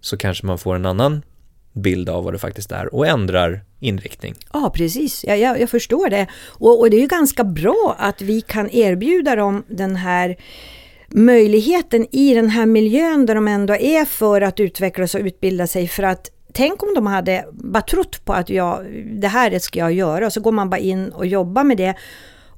så 0.00 0.16
kanske 0.16 0.46
man 0.46 0.58
får 0.58 0.74
en 0.74 0.86
annan 0.86 1.22
bild 1.72 2.08
av 2.08 2.24
vad 2.24 2.34
det 2.34 2.38
faktiskt 2.38 2.72
är 2.72 2.94
och 2.94 3.06
ändrar 3.06 3.60
inriktning. 3.80 4.34
Ja, 4.52 4.72
precis. 4.74 5.24
Jag, 5.24 5.38
jag, 5.38 5.60
jag 5.60 5.70
förstår 5.70 6.10
det. 6.10 6.26
Och, 6.46 6.80
och 6.80 6.90
det 6.90 6.96
är 6.96 7.00
ju 7.00 7.06
ganska 7.06 7.44
bra 7.44 7.96
att 7.98 8.22
vi 8.22 8.40
kan 8.40 8.70
erbjuda 8.70 9.36
dem 9.36 9.64
den 9.68 9.96
här 9.96 10.36
möjligheten 11.08 12.06
i 12.12 12.34
den 12.34 12.48
här 12.50 12.66
miljön 12.66 13.26
där 13.26 13.34
de 13.34 13.48
ändå 13.48 13.74
är 13.76 14.04
för 14.04 14.40
att 14.40 14.60
utvecklas 14.60 15.14
och 15.14 15.20
utbilda 15.20 15.66
sig. 15.66 15.88
För 15.88 16.02
att 16.02 16.30
tänk 16.52 16.82
om 16.82 16.94
de 16.94 17.06
hade 17.06 17.44
bara 17.52 17.82
trott 17.82 18.24
på 18.24 18.32
att 18.32 18.50
jag, 18.50 18.86
det 19.04 19.28
här 19.28 19.58
ska 19.58 19.78
jag 19.78 19.92
göra 19.92 20.26
och 20.26 20.32
så 20.32 20.40
går 20.40 20.52
man 20.52 20.70
bara 20.70 20.78
in 20.78 21.08
och 21.08 21.26
jobbar 21.26 21.64
med 21.64 21.76
det. 21.76 21.94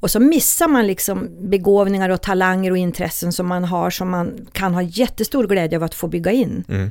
Och 0.00 0.10
så 0.10 0.20
missar 0.20 0.68
man 0.68 0.86
liksom 0.86 1.28
begåvningar 1.40 2.10
och 2.10 2.22
talanger 2.22 2.70
och 2.70 2.76
intressen 2.76 3.32
som 3.32 3.46
man 3.46 3.64
har 3.64 3.90
som 3.90 4.10
man 4.10 4.46
kan 4.52 4.74
ha 4.74 4.82
jättestor 4.82 5.46
glädje 5.46 5.78
av 5.78 5.84
att 5.84 5.94
få 5.94 6.08
bygga 6.08 6.32
in. 6.32 6.64
Mm. 6.68 6.90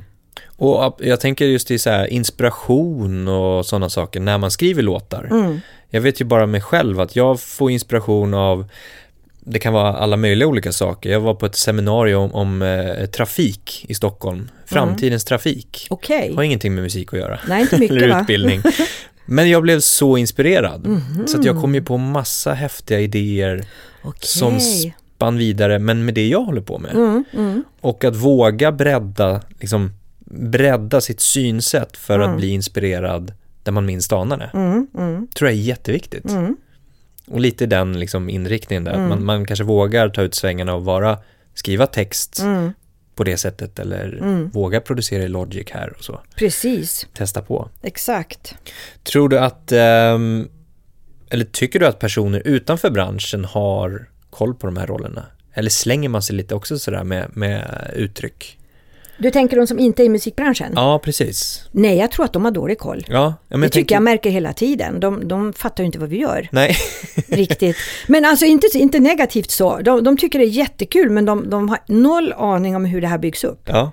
Och 0.56 0.98
jag 0.98 1.20
tänker 1.20 1.44
just 1.44 1.70
i 1.70 1.78
så 1.78 1.90
här 1.90 2.06
inspiration 2.06 3.28
och 3.28 3.66
sådana 3.66 3.88
saker 3.88 4.20
när 4.20 4.38
man 4.38 4.50
skriver 4.50 4.82
låtar. 4.82 5.28
Mm. 5.30 5.60
Jag 5.90 6.00
vet 6.00 6.20
ju 6.20 6.24
bara 6.24 6.46
mig 6.46 6.60
själv 6.60 7.00
att 7.00 7.16
jag 7.16 7.40
får 7.40 7.70
inspiration 7.70 8.34
av 8.34 8.68
det 9.44 9.58
kan 9.58 9.72
vara 9.72 9.92
alla 9.92 10.16
möjliga 10.16 10.48
olika 10.48 10.72
saker. 10.72 11.10
Jag 11.10 11.20
var 11.20 11.34
på 11.34 11.46
ett 11.46 11.56
seminarium 11.56 12.32
om, 12.34 12.62
eh, 12.62 13.06
trafik 13.06 13.84
i 13.88 13.94
Stockholm. 13.94 14.50
Framtidens 14.66 15.24
trafik. 15.24 15.86
Okej. 15.90 16.32
Har 16.36 16.42
ingenting 16.42 16.74
med 16.74 16.82
musik 16.84 17.12
att 17.12 17.18
göra. 17.18 17.38
Nej, 17.48 17.60
inte 17.62 17.78
mycket 17.78 17.96
Eller 18.02 18.20
utbildning. 18.20 18.62
Men 19.26 19.50
jag 19.50 19.62
blev 19.62 19.80
så 19.80 20.16
inspirerad. 20.16 20.86
Mhm. 20.86 21.26
Så 21.26 21.38
att 21.38 21.44
jag 21.44 21.60
kom 21.60 21.74
ju 21.74 21.82
på 21.82 21.96
massa 21.96 22.52
häftiga 22.52 23.00
idéer 23.00 23.64
Okej. 24.02 24.18
som 24.20 24.60
spann 24.60 25.38
vidare, 25.38 25.78
men 25.78 26.04
med 26.04 26.14
det 26.14 26.28
jag 26.28 26.40
håller 26.42 26.60
på 26.60 26.78
med. 26.78 26.94
Mm, 26.94 27.24
mm. 27.34 27.64
Och 27.80 28.04
att 28.04 28.16
våga 28.16 28.72
bredda, 28.72 29.40
liksom, 29.60 29.90
bredda 30.26 31.00
sitt 31.00 31.20
synsätt 31.20 31.96
för 31.96 32.14
Mm. 32.14 32.30
att 32.30 32.36
bli 32.36 32.48
inspirerad 32.48 33.32
där 33.62 33.72
man 33.72 33.86
minst 33.86 34.12
anar 34.12 34.36
det. 34.36 34.50
Mm, 34.54 34.86
mm, 34.98 35.26
tror 35.36 35.50
jag 35.50 35.58
är 35.58 35.62
jätteviktigt. 35.62 36.24
Och 37.26 37.40
lite 37.40 37.66
den 37.66 37.98
liksom 38.00 38.28
inriktningen 38.28 38.84
där, 38.84 38.92
Mm. 38.92 39.04
att 39.04 39.08
man, 39.18 39.24
man 39.24 39.46
kanske 39.46 39.64
vågar 39.64 40.08
ta 40.08 40.22
ut 40.22 40.34
svängarna 40.34 40.74
och 40.74 40.84
vara, 40.84 41.18
skriva 41.54 41.86
text 41.86 42.38
Mm, 42.42 42.72
på 43.14 43.24
det 43.24 43.36
sättet 43.36 43.78
eller 43.78 44.18
Mm. 44.22 44.48
våga 44.50 44.80
producera 44.80 45.22
i 45.22 45.28
Logic 45.28 45.70
här 45.70 45.92
och 45.98 46.04
så. 46.04 46.20
precis, 46.36 47.06
Testa 47.14 47.42
på. 47.42 47.68
exakt. 47.82 48.54
Tror 49.02 49.28
du 49.28 49.38
att, 49.38 49.72
ehm, 49.72 50.48
eller 51.30 51.44
tycker 51.44 51.78
du 51.80 51.86
att 51.86 51.98
personer 51.98 52.42
utanför 52.44 52.90
branschen 52.90 53.44
har 53.44 54.08
koll 54.30 54.54
på 54.54 54.66
de 54.66 54.76
här 54.76 54.86
rollerna? 54.86 55.26
Eller 55.54 55.70
slänger 55.70 56.08
man 56.08 56.22
sig 56.22 56.36
lite 56.36 56.54
också 56.54 56.78
sådär 56.78 57.04
med, 57.04 57.28
med 57.36 57.90
uttryck? 57.96 58.58
Du 59.18 59.30
tänker 59.30 59.56
de 59.56 59.66
som 59.66 59.78
inte 59.78 60.02
är 60.02 60.04
i 60.04 60.08
musikbranschen? 60.08 60.72
Ja, 60.76 61.00
precis. 61.04 61.64
Nej, 61.72 61.96
jag 61.98 62.10
tror 62.10 62.24
att 62.24 62.32
de 62.32 62.44
har 62.44 62.50
dålig 62.52 62.78
koll. 62.78 63.04
Ja, 63.08 63.14
ja 63.14 63.34
men 63.48 63.60
det 63.60 63.64
jag 63.66 63.72
tycker 63.72 63.80
tänker- 63.80 63.94
jag 63.94 64.02
märker 64.02 64.30
hela 64.30 64.52
tiden. 64.52 65.00
De, 65.00 65.28
de 65.28 65.52
fattar 65.52 65.82
ju 65.82 65.86
inte 65.86 65.98
vad 65.98 66.08
vi 66.08 66.18
gör 66.18 66.48
Nej, 66.52 66.76
riktigt. 67.28 67.76
Men 68.08 68.24
alltså 68.24 68.44
inte, 68.46 68.66
inte 68.74 69.00
negativt 69.00 69.50
så. 69.50 69.78
De, 69.78 70.04
de 70.04 70.16
tycker 70.16 70.38
det 70.38 70.44
är 70.44 70.48
jättekul 70.48 71.10
men 71.10 71.24
de, 71.24 71.50
de 71.50 71.68
har 71.68 71.78
noll 71.86 72.32
aning 72.32 72.76
om 72.76 72.84
hur 72.84 73.00
det 73.00 73.06
här 73.08 73.18
byggs 73.18 73.44
upp. 73.44 73.62
ja. 73.68 73.92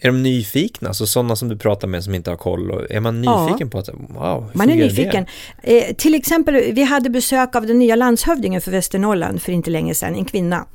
Är 0.00 0.06
de 0.06 0.22
nyfikna? 0.22 0.88
Alltså 0.88 1.06
sådana 1.06 1.36
som 1.36 1.48
du 1.48 1.56
pratar 1.58 1.88
med 1.88 2.04
som 2.04 2.14
inte 2.14 2.30
har 2.30 2.36
koll? 2.36 2.86
Är 2.90 3.00
man 3.00 3.24
Ja. 3.24 3.44
nyfiken 3.46 3.70
på 3.70 3.78
att, 3.78 3.88
wow, 3.88 4.44
hur 4.52 4.58
Man 4.58 4.70
är 4.70 4.74
nyfiken. 4.76 5.26
Eh, 5.62 5.94
till 5.96 6.14
exempel, 6.14 6.72
vi 6.72 6.82
hade 6.82 7.10
besök 7.10 7.56
av 7.56 7.66
den 7.66 7.78
nya 7.78 7.96
landshövdingen 7.96 8.60
för 8.60 8.70
Västernorrland 8.70 9.42
för 9.42 9.52
inte 9.52 9.70
länge 9.70 9.94
sedan, 9.94 10.14
en 10.14 10.24
kvinna. 10.24 10.66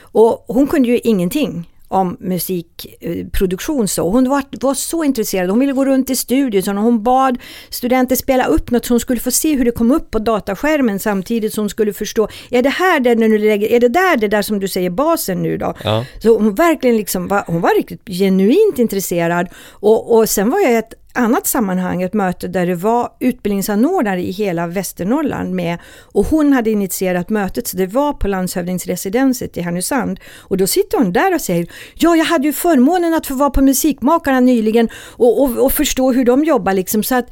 Och 0.00 0.44
hon 0.48 0.66
kunde 0.66 0.88
ju 0.88 0.98
ingenting 0.98 1.70
om 1.88 2.16
musikproduktion 2.20 3.88
så. 3.88 4.10
Hon 4.10 4.28
var, 4.28 4.42
var 4.60 4.74
så 4.74 5.04
intresserad, 5.04 5.50
hon 5.50 5.60
ville 5.60 5.72
gå 5.72 5.84
runt 5.84 6.10
i 6.10 6.16
studion 6.16 6.78
och 6.78 6.84
hon 6.84 7.02
bad 7.02 7.38
studenter 7.70 8.16
spela 8.16 8.46
upp 8.46 8.70
något 8.70 8.86
så 8.86 8.92
hon 8.92 9.00
skulle 9.00 9.20
få 9.20 9.30
se 9.30 9.56
hur 9.56 9.64
det 9.64 9.70
kom 9.70 9.90
upp 9.90 10.10
på 10.10 10.18
dataskärmen 10.18 10.98
samtidigt 10.98 11.54
som 11.54 11.62
hon 11.62 11.70
skulle 11.70 11.92
förstå, 11.92 12.28
är 12.50 12.62
det 12.62 12.68
här 12.68 13.00
det 13.00 13.14
du 13.14 13.38
lägger, 13.38 13.68
är 13.68 13.80
det 13.80 13.88
där 13.88 14.16
det 14.16 14.28
där 14.28 14.42
som 14.42 14.60
du 14.60 14.68
säger 14.68 14.90
basen 14.90 15.42
nu 15.42 15.56
då? 15.56 15.74
Ja. 15.84 16.04
Så 16.22 16.38
hon 16.38 16.54
verkligen 16.54 16.96
liksom 16.96 17.28
var, 17.28 17.44
hon 17.46 17.60
var 17.60 17.74
riktigt 17.76 18.08
genuint 18.08 18.78
intresserad. 18.78 19.48
Och, 19.70 20.16
och 20.16 20.28
sen 20.28 20.50
var 20.50 20.60
jag 20.60 20.78
ett 20.78 20.94
annat 21.16 21.46
sammanhang, 21.46 22.02
ett 22.02 22.14
möte 22.14 22.48
där 22.48 22.66
det 22.66 22.74
var 22.74 23.12
utbildningsanordnare 23.20 24.22
i 24.22 24.30
hela 24.30 24.66
Västernorrland 24.66 25.54
med. 25.54 25.78
Och 26.12 26.26
hon 26.26 26.52
hade 26.52 26.70
initierat 26.70 27.30
mötet, 27.30 27.66
så 27.66 27.76
det 27.76 27.86
var 27.86 28.12
på 28.12 28.28
landshövdingsresidenset 28.28 29.56
i 29.56 29.60
Härnösand. 29.60 30.20
Och 30.38 30.56
då 30.56 30.66
sitter 30.66 30.98
hon 30.98 31.12
där 31.12 31.34
och 31.34 31.40
säger, 31.40 31.66
ja 31.94 32.16
jag 32.16 32.24
hade 32.24 32.46
ju 32.46 32.52
förmånen 32.52 33.14
att 33.14 33.26
få 33.26 33.34
vara 33.34 33.50
på 33.50 33.62
Musikmakarna 33.62 34.40
nyligen 34.40 34.88
och, 35.16 35.42
och, 35.42 35.64
och 35.64 35.72
förstå 35.72 36.12
hur 36.12 36.24
de 36.24 36.44
jobbar 36.44 36.72
liksom. 36.72 37.02
Så 37.02 37.14
att 37.14 37.30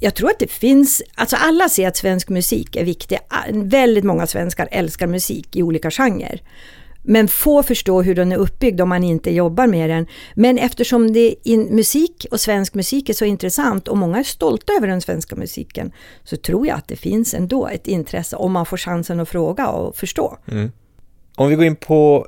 jag 0.00 0.14
tror 0.14 0.30
att 0.30 0.38
det 0.38 0.50
finns, 0.50 1.02
alltså 1.14 1.36
alla 1.36 1.68
ser 1.68 1.88
att 1.88 1.96
svensk 1.96 2.28
musik 2.28 2.76
är 2.76 2.84
viktig. 2.84 3.18
Väldigt 3.52 4.04
många 4.04 4.26
svenskar 4.26 4.68
älskar 4.70 5.06
musik 5.06 5.56
i 5.56 5.62
olika 5.62 5.90
genrer. 5.90 6.40
Men 7.06 7.28
få 7.28 7.62
förstår 7.62 8.02
hur 8.02 8.14
den 8.14 8.32
är 8.32 8.36
uppbyggd 8.36 8.80
om 8.80 8.88
man 8.88 9.04
inte 9.04 9.30
jobbar 9.30 9.66
med 9.66 9.90
den. 9.90 10.06
Men 10.34 10.58
eftersom 10.58 11.12
det 11.12 11.34
in, 11.42 11.62
musik 11.62 12.26
och 12.30 12.40
svensk 12.40 12.74
musik 12.74 13.08
är 13.08 13.14
så 13.14 13.24
intressant 13.24 13.88
och 13.88 13.96
många 13.96 14.18
är 14.18 14.22
stolta 14.22 14.72
över 14.72 14.86
den 14.86 15.00
svenska 15.00 15.36
musiken 15.36 15.92
så 16.24 16.36
tror 16.36 16.66
jag 16.66 16.78
att 16.78 16.88
det 16.88 16.96
finns 16.96 17.34
ändå 17.34 17.68
ett 17.68 17.86
intresse 17.86 18.36
om 18.36 18.52
man 18.52 18.66
får 18.66 18.76
chansen 18.76 19.20
att 19.20 19.28
fråga 19.28 19.68
och 19.68 19.96
förstå. 19.96 20.38
Mm. 20.50 20.72
Om 21.36 21.48
vi 21.48 21.54
går 21.54 21.64
in 21.64 21.76
på 21.76 22.26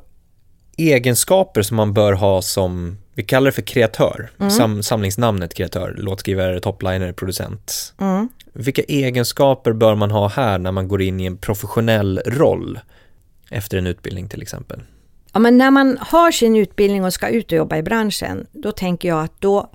egenskaper 0.76 1.62
som 1.62 1.76
man 1.76 1.94
bör 1.94 2.12
ha 2.12 2.42
som, 2.42 2.96
vi 3.14 3.22
kallar 3.22 3.46
det 3.46 3.52
för 3.52 3.62
kreatör, 3.62 4.30
Mm. 4.38 4.50
Sam, 4.50 4.82
samlingsnamnet 4.82 5.54
kreatör, 5.54 5.94
låtskrivare, 5.98 6.60
topliner, 6.60 7.12
producent. 7.12 7.94
Mm. 8.00 8.28
Vilka 8.52 8.82
egenskaper 8.82 9.72
bör 9.72 9.94
man 9.94 10.10
ha 10.10 10.28
här 10.28 10.58
när 10.58 10.72
man 10.72 10.88
går 10.88 11.02
in 11.02 11.20
i 11.20 11.24
en 11.24 11.36
professionell 11.36 12.20
roll 12.26 12.78
efter 13.50 13.78
en 13.78 13.86
utbildning 13.86 14.28
till 14.28 14.42
exempel? 14.42 14.82
Ja, 15.32 15.40
men 15.40 15.58
när 15.58 15.70
man 15.70 15.98
har 16.00 16.30
sin 16.30 16.56
utbildning 16.56 17.04
och 17.04 17.12
ska 17.12 17.28
ut 17.28 17.52
och 17.52 17.58
jobba 17.58 17.76
i 17.76 17.82
branschen, 17.82 18.46
då 18.52 18.72
tänker 18.72 19.08
jag 19.08 19.24
att 19.24 19.40
då 19.40 19.70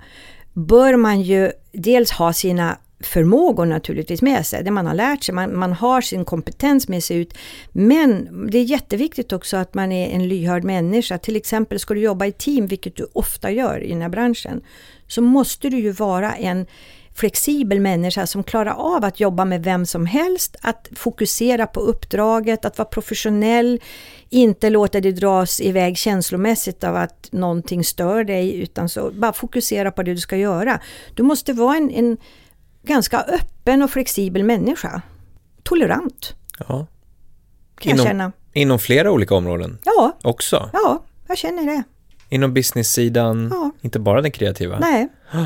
bör 0.53 0.95
man 0.95 1.21
ju 1.21 1.51
dels 1.71 2.11
ha 2.11 2.33
sina 2.33 2.77
förmågor 3.03 3.65
naturligtvis 3.65 4.21
med 4.21 4.45
sig, 4.45 4.63
det 4.63 4.71
man 4.71 4.87
har 4.87 4.93
lärt 4.93 5.23
sig, 5.23 5.35
man, 5.35 5.59
man 5.59 5.73
har 5.73 6.01
sin 6.01 6.25
kompetens 6.25 6.87
med 6.87 7.03
sig 7.03 7.17
ut. 7.17 7.37
Men 7.71 8.29
det 8.51 8.57
är 8.57 8.63
jätteviktigt 8.63 9.33
också 9.33 9.57
att 9.57 9.73
man 9.73 9.91
är 9.91 10.09
en 10.09 10.27
lyhörd 10.27 10.63
människa. 10.63 11.17
Till 11.17 11.35
exempel 11.35 11.79
ska 11.79 11.93
du 11.93 11.99
jobba 11.99 12.25
i 12.25 12.31
team, 12.31 12.67
vilket 12.67 12.95
du 12.95 13.07
ofta 13.13 13.51
gör 13.51 13.83
i 13.83 13.89
den 13.89 14.01
här 14.01 14.09
branschen, 14.09 14.61
så 15.07 15.21
måste 15.21 15.69
du 15.69 15.79
ju 15.79 15.91
vara 15.91 16.33
en 16.33 16.65
flexibel 17.15 17.79
människa 17.79 18.27
som 18.27 18.43
klarar 18.43 18.71
av 18.71 19.05
att 19.05 19.19
jobba 19.19 19.45
med 19.45 19.63
vem 19.63 19.85
som 19.85 20.05
helst, 20.05 20.55
att 20.61 20.89
fokusera 20.95 21.67
på 21.67 21.79
uppdraget, 21.79 22.65
att 22.65 22.77
vara 22.77 22.87
professionell, 22.89 23.81
inte 24.29 24.69
låta 24.69 25.01
dig 25.01 25.11
dras 25.11 25.61
iväg 25.61 25.97
känslomässigt 25.97 26.83
av 26.83 26.95
att 26.95 27.27
någonting 27.31 27.83
stör 27.83 28.23
dig, 28.23 28.61
utan 28.61 28.89
så 28.89 29.11
bara 29.11 29.33
fokusera 29.33 29.91
på 29.91 30.03
det 30.03 30.11
du 30.13 30.17
ska 30.19 30.37
göra. 30.37 30.79
Du 31.15 31.23
måste 31.23 31.53
vara 31.53 31.77
en, 31.77 31.89
en 31.89 32.17
ganska 32.83 33.19
öppen 33.19 33.81
och 33.81 33.89
flexibel 33.91 34.43
människa. 34.43 35.01
Tolerant, 35.63 36.35
Ja. 36.59 36.65
kan 36.67 37.89
jag 37.89 37.93
Inom, 37.95 38.05
känna. 38.05 38.31
inom 38.53 38.79
flera 38.79 39.11
olika 39.11 39.35
områden 39.35 39.77
Ja, 39.85 40.17
också. 40.23 40.69
ja, 40.73 41.03
jag 41.27 41.37
känner 41.37 41.63
det. 41.65 41.83
Inom 42.29 42.53
business-sidan, 42.53 43.47
Ja. 43.51 43.71
inte 43.81 43.99
bara 43.99 44.21
den 44.21 44.31
kreativa. 44.31 44.79
Nej. 44.79 45.07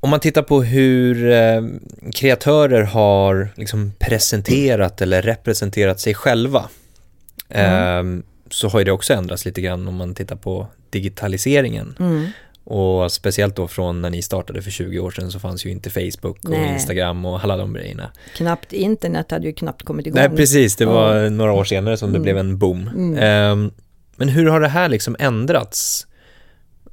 Om 0.00 0.10
man 0.10 0.20
tittar 0.20 0.42
på 0.42 0.62
hur 0.62 1.30
eh, 1.30 1.62
kreatörer 2.14 2.82
har 2.82 3.48
liksom 3.56 3.92
presenterat 3.98 5.00
eller 5.02 5.22
representerat 5.22 6.00
sig 6.00 6.14
själva 6.14 6.68
mm. 7.48 8.22
så 8.50 8.68
har 8.68 8.78
ju 8.78 8.84
det 8.84 8.92
också 8.92 9.14
ändrats 9.14 9.44
lite 9.44 9.60
grann 9.60 9.88
om 9.88 9.94
man 9.94 10.14
tittar 10.14 10.36
på 10.36 10.66
digitaliseringen. 10.90 11.96
Mm. 11.98 12.26
Och 12.64 13.12
speciellt 13.12 13.56
då 13.56 13.68
från 13.68 14.02
när 14.02 14.10
ni 14.10 14.22
startade 14.22 14.62
för 14.62 14.70
20 14.70 14.98
år 14.98 15.10
sedan 15.10 15.30
så 15.30 15.38
fanns 15.38 15.66
ju 15.66 15.70
inte 15.70 15.90
Facebook 15.90 16.44
och 16.44 16.50
Nej. 16.50 16.72
Instagram 16.72 17.24
och 17.24 17.44
alla 17.44 17.56
de 17.56 17.72
grejerna. 17.72 18.10
Knappt 18.36 18.72
internet 18.72 19.30
hade 19.30 19.46
ju 19.46 19.52
knappt 19.52 19.82
kommit 19.82 20.06
igång. 20.06 20.18
Nej, 20.20 20.28
precis. 20.28 20.76
Det 20.76 20.84
var 20.86 21.16
Ja. 21.16 21.30
några 21.30 21.52
år 21.52 21.64
senare 21.64 21.96
som 21.96 22.08
det 22.12 22.16
Mm. 22.16 22.22
blev 22.22 22.38
en 22.38 22.58
boom. 22.58 22.88
Mm. 22.88 23.18
Ehm, 23.18 23.70
men 24.16 24.28
hur 24.28 24.46
har 24.46 24.60
det 24.60 24.68
här 24.68 24.88
liksom 24.88 25.16
ändrats 25.18 26.05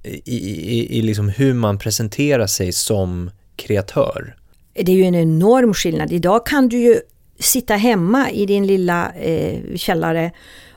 i, 0.04 0.20
i, 0.26 0.98
i 0.98 1.02
liksom 1.02 1.30
hur 1.30 1.54
man 1.54 1.78
presenterar 1.78 2.48
sig 2.48 2.72
som 2.72 3.32
kreatör? 3.56 4.36
Det 4.74 4.92
är 4.92 4.96
ju 4.96 5.04
en 5.04 5.16
enorm 5.16 5.74
skillnad. 5.74 6.12
Idag 6.12 6.46
kan 6.46 6.68
du 6.70 6.80
ju 6.80 7.00
sitta 7.40 7.76
hemma 7.76 8.32
i 8.32 8.46
din 8.46 8.68
lilla 8.68 9.12
eh, 9.14 9.76
källare 9.76 10.32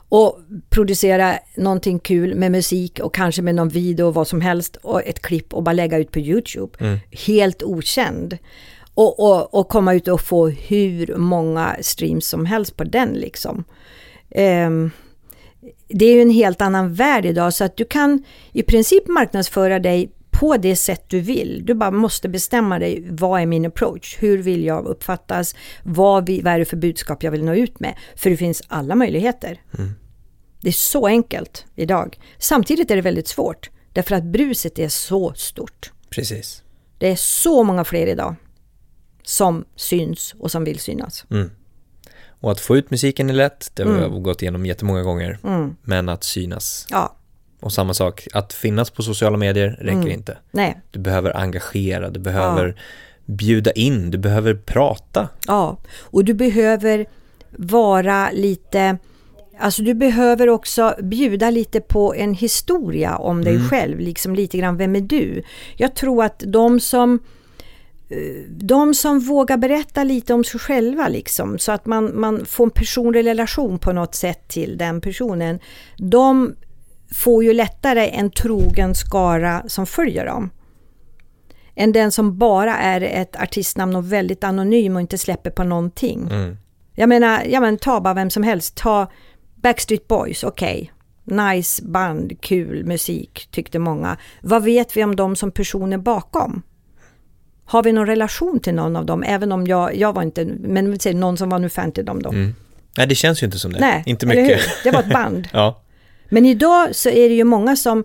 och 0.09 0.39
producera 0.69 1.33
någonting 1.55 1.99
kul 1.99 2.35
med 2.35 2.51
musik 2.51 2.99
och 2.99 3.13
kanske 3.13 3.41
med 3.41 3.55
någon 3.55 3.69
video 3.69 4.05
och 4.05 4.13
vad 4.13 4.27
som 4.27 4.41
helst 4.41 4.75
och 4.75 5.03
ett 5.05 5.21
klipp 5.21 5.53
och 5.53 5.63
bara 5.63 5.73
lägga 5.73 5.97
ut 5.97 6.11
på 6.11 6.19
Youtube. 6.19 6.77
Mm. 6.79 6.99
Helt 7.11 7.63
okänd. 7.63 8.37
Och, 8.93 9.19
och, 9.19 9.53
och 9.53 9.69
komma 9.69 9.93
ut 9.93 10.07
och 10.07 10.21
få 10.21 10.49
hur 10.49 11.15
många 11.15 11.77
streams 11.81 12.27
som 12.27 12.45
helst 12.45 12.77
på 12.77 12.83
den 12.83 13.13
liksom. 13.13 13.63
Ehm, 14.29 14.91
det 15.87 16.05
är 16.05 16.13
ju 16.13 16.21
en 16.21 16.29
helt 16.29 16.61
annan 16.61 16.93
värld 16.93 17.25
idag 17.25 17.53
så 17.53 17.63
att 17.63 17.77
du 17.77 17.85
kan 17.85 18.23
i 18.51 18.63
princip 18.63 19.07
marknadsföra 19.07 19.79
dig 19.79 20.11
på 20.39 20.57
det 20.57 20.75
sätt 20.75 21.03
du 21.07 21.19
vill. 21.19 21.61
Du 21.65 21.73
bara 21.73 21.91
måste 21.91 22.29
bestämma 22.29 22.79
dig, 22.79 23.07
vad 23.09 23.41
är 23.41 23.45
min 23.45 23.65
approach? 23.65 24.17
Hur 24.19 24.37
vill 24.37 24.65
jag 24.65 24.85
uppfattas? 24.85 25.55
Vad, 25.83 26.25
vi, 26.25 26.41
vad 26.41 26.53
är 26.53 26.59
det 26.59 26.65
för 26.65 26.77
budskap 26.77 27.23
jag 27.23 27.31
vill 27.31 27.43
nå 27.43 27.55
ut 27.55 27.79
med? 27.79 27.95
För 28.15 28.29
det 28.29 28.37
finns 28.37 28.63
alla 28.67 28.95
möjligheter. 28.95 29.61
Mm. 29.77 29.91
Det 30.61 30.67
är 30.67 30.73
så 30.73 31.07
enkelt 31.07 31.65
idag. 31.75 32.19
Samtidigt 32.37 32.91
är 32.91 32.95
det 32.95 33.01
väldigt 33.01 33.27
svårt, 33.27 33.69
därför 33.93 34.15
att 34.15 34.23
bruset 34.23 34.79
är 34.79 34.89
så 34.89 35.33
stort. 35.33 35.91
Precis. 36.09 36.63
Det 36.97 37.07
är 37.07 37.15
så 37.15 37.63
många 37.63 37.83
fler 37.83 38.07
idag 38.07 38.35
som 39.23 39.65
syns 39.75 40.35
och 40.39 40.51
som 40.51 40.63
vill 40.63 40.79
synas. 40.79 41.25
Mm. 41.29 41.49
Och 42.39 42.51
att 42.51 42.59
få 42.59 42.77
ut 42.77 42.91
musiken 42.91 43.29
är 43.29 43.33
lätt, 43.33 43.71
det 43.73 43.83
har 43.83 43.91
Mm. 43.91 44.13
vi 44.13 44.19
gått 44.19 44.41
igenom 44.41 44.65
jättemånga 44.65 45.03
gånger. 45.03 45.39
Mm. 45.43 45.75
Men 45.81 46.09
att 46.09 46.23
synas. 46.23 46.85
Ja, 46.89 47.13
Och 47.59 47.73
samma 47.73 47.93
sak, 47.93 48.27
att 48.33 48.53
finnas 48.53 48.89
på 48.89 49.03
sociala 49.03 49.37
medier 49.37 49.69
räcker 49.81 49.97
Mm. 49.97 50.07
inte. 50.11 50.37
nej, 50.51 50.81
Du 50.91 50.99
behöver 50.99 51.37
engagera, 51.37 52.09
du 52.09 52.19
behöver 52.19 52.81
bjuda 53.25 53.71
in, 53.71 54.11
du 54.11 54.17
behöver 54.17 54.53
prata. 54.55 55.27
Ja, 55.47 55.77
och 56.01 56.25
du 56.25 56.33
behöver 56.33 57.05
vara 57.51 58.31
lite... 58.31 58.97
Alltså 59.59 59.81
du 59.81 59.93
behöver 59.93 60.49
också 60.49 60.95
bjuda 61.03 61.49
lite 61.49 61.81
på 61.81 62.13
en 62.15 62.33
historia 62.33 63.15
om 63.17 63.43
dig 63.43 63.55
Mm. 63.55 63.67
själv, 63.69 63.99
liksom 63.99 64.35
lite 64.35 64.57
grann, 64.57 64.77
vem 64.77 64.95
är 64.95 65.01
du? 65.01 65.43
Jag 65.77 65.95
tror 65.95 66.23
att 66.23 66.43
de 66.47 66.79
som 66.79 67.19
de 68.47 68.93
som 68.93 69.19
vågar 69.19 69.57
berätta 69.57 70.03
lite 70.03 70.33
om 70.33 70.43
sig 70.43 70.59
själva 70.59 71.07
liksom, 71.07 71.59
så 71.59 71.71
att 71.71 71.85
man, 71.85 72.19
man 72.19 72.45
får 72.45 72.63
en 72.63 72.71
personlig 72.71 73.25
relation 73.25 73.79
på 73.79 73.93
något 73.93 74.15
sätt 74.15 74.47
till 74.47 74.77
den 74.77 75.01
personen, 75.01 75.59
de 75.97 76.55
får 77.13 77.43
ju 77.43 77.53
lättare 77.53 78.09
en 78.09 78.31
trogen 78.31 78.95
skara 78.95 79.63
som 79.67 79.85
följer 79.85 80.25
dem. 80.25 80.49
Än 81.75 81.91
den 81.91 82.11
som 82.11 82.37
bara 82.37 82.77
är 82.77 83.01
ett 83.01 83.35
artistnamn 83.35 83.95
och 83.95 84.11
väldigt 84.11 84.43
anonym 84.43 84.95
och 84.95 85.01
inte 85.01 85.17
släpper 85.17 85.49
på 85.49 85.63
någonting. 85.63 86.27
Mm. 86.31 86.57
Jag 86.95 87.09
menar, 87.09 87.43
ja 87.49 87.59
men 87.59 87.77
ta 87.77 88.01
bara 88.01 88.13
vem 88.13 88.29
som 88.29 88.43
helst. 88.43 88.75
Ta 88.75 89.11
Backstreet 89.55 90.07
Boys, 90.07 90.43
okej. 90.43 90.91
Nice 91.23 91.83
band, 91.83 92.41
kul 92.41 92.85
musik, 92.85 93.47
tyckte 93.51 93.79
många. 93.79 94.17
Vad 94.41 94.63
vet 94.63 94.97
vi 94.97 95.03
om 95.03 95.15
dem 95.15 95.35
som 95.35 95.51
personer 95.51 95.97
bakom? 95.97 96.63
Har 97.69 97.83
vi 97.83 97.91
någon 97.91 98.07
relation 98.07 98.59
till 98.59 98.73
någon 98.73 98.95
av 98.95 99.05
dem? 99.05 99.23
Även 99.23 99.51
om 99.51 99.67
jag, 99.67 99.95
jag 99.95 100.13
var 100.13 100.23
inte, 100.23 100.45
men 100.45 100.99
säger 100.99 101.15
någon 101.15 101.37
som 101.37 101.49
var 101.49 101.59
nu 101.59 101.69
fan 101.69 101.91
till 101.91 102.05
dem 102.05 102.21
då. 102.21 102.29
Mm. 102.29 102.55
Nej, 102.97 103.07
det 103.07 103.15
känns 103.15 103.43
ju 103.43 103.45
inte 103.45 103.59
som 103.59 103.73
det. 103.73 103.79
Nej, 103.79 104.03
inte 104.05 104.25
mycket. 104.25 104.61
Det 104.83 104.91
var 104.91 104.99
ett 104.99 105.09
band. 105.09 105.47
ja. 105.53 105.81
Men 106.29 106.45
idag 106.45 106.95
så 106.95 107.09
är 107.09 107.29
det 107.29 107.35
ju 107.35 107.43
många 107.43 107.75
som 107.75 108.03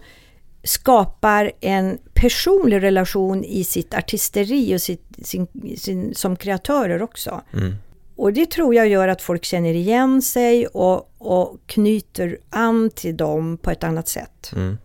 skapar 0.65 1.53
en 1.61 1.99
personlig 2.15 2.83
relation 2.83 3.45
i 3.45 3.65
sitt 3.65 3.95
artisteri 3.95 4.77
och 4.77 4.83
sitt, 4.83 5.05
sin, 5.23 5.47
sin, 5.77 6.15
som 6.15 6.37
kreatörer 6.37 7.03
också. 7.03 7.41
Mm. 7.53 7.75
Och 8.17 8.33
det 8.33 8.51
tror 8.51 8.75
jag 8.75 8.89
gör 8.89 9.09
att 9.09 9.23
folk 9.23 9.45
känner 9.45 9.75
igen 9.75 10.23
sig 10.23 10.67
och, 10.67 11.15
och 11.19 11.59
knyter 11.67 12.39
an 12.51 12.91
till 12.91 13.17
dem 13.17 13.59
på 13.59 13.71
ett 13.71 13.85
annat 13.85 14.09
sätt. 14.09 14.53
Mm. 14.57 14.79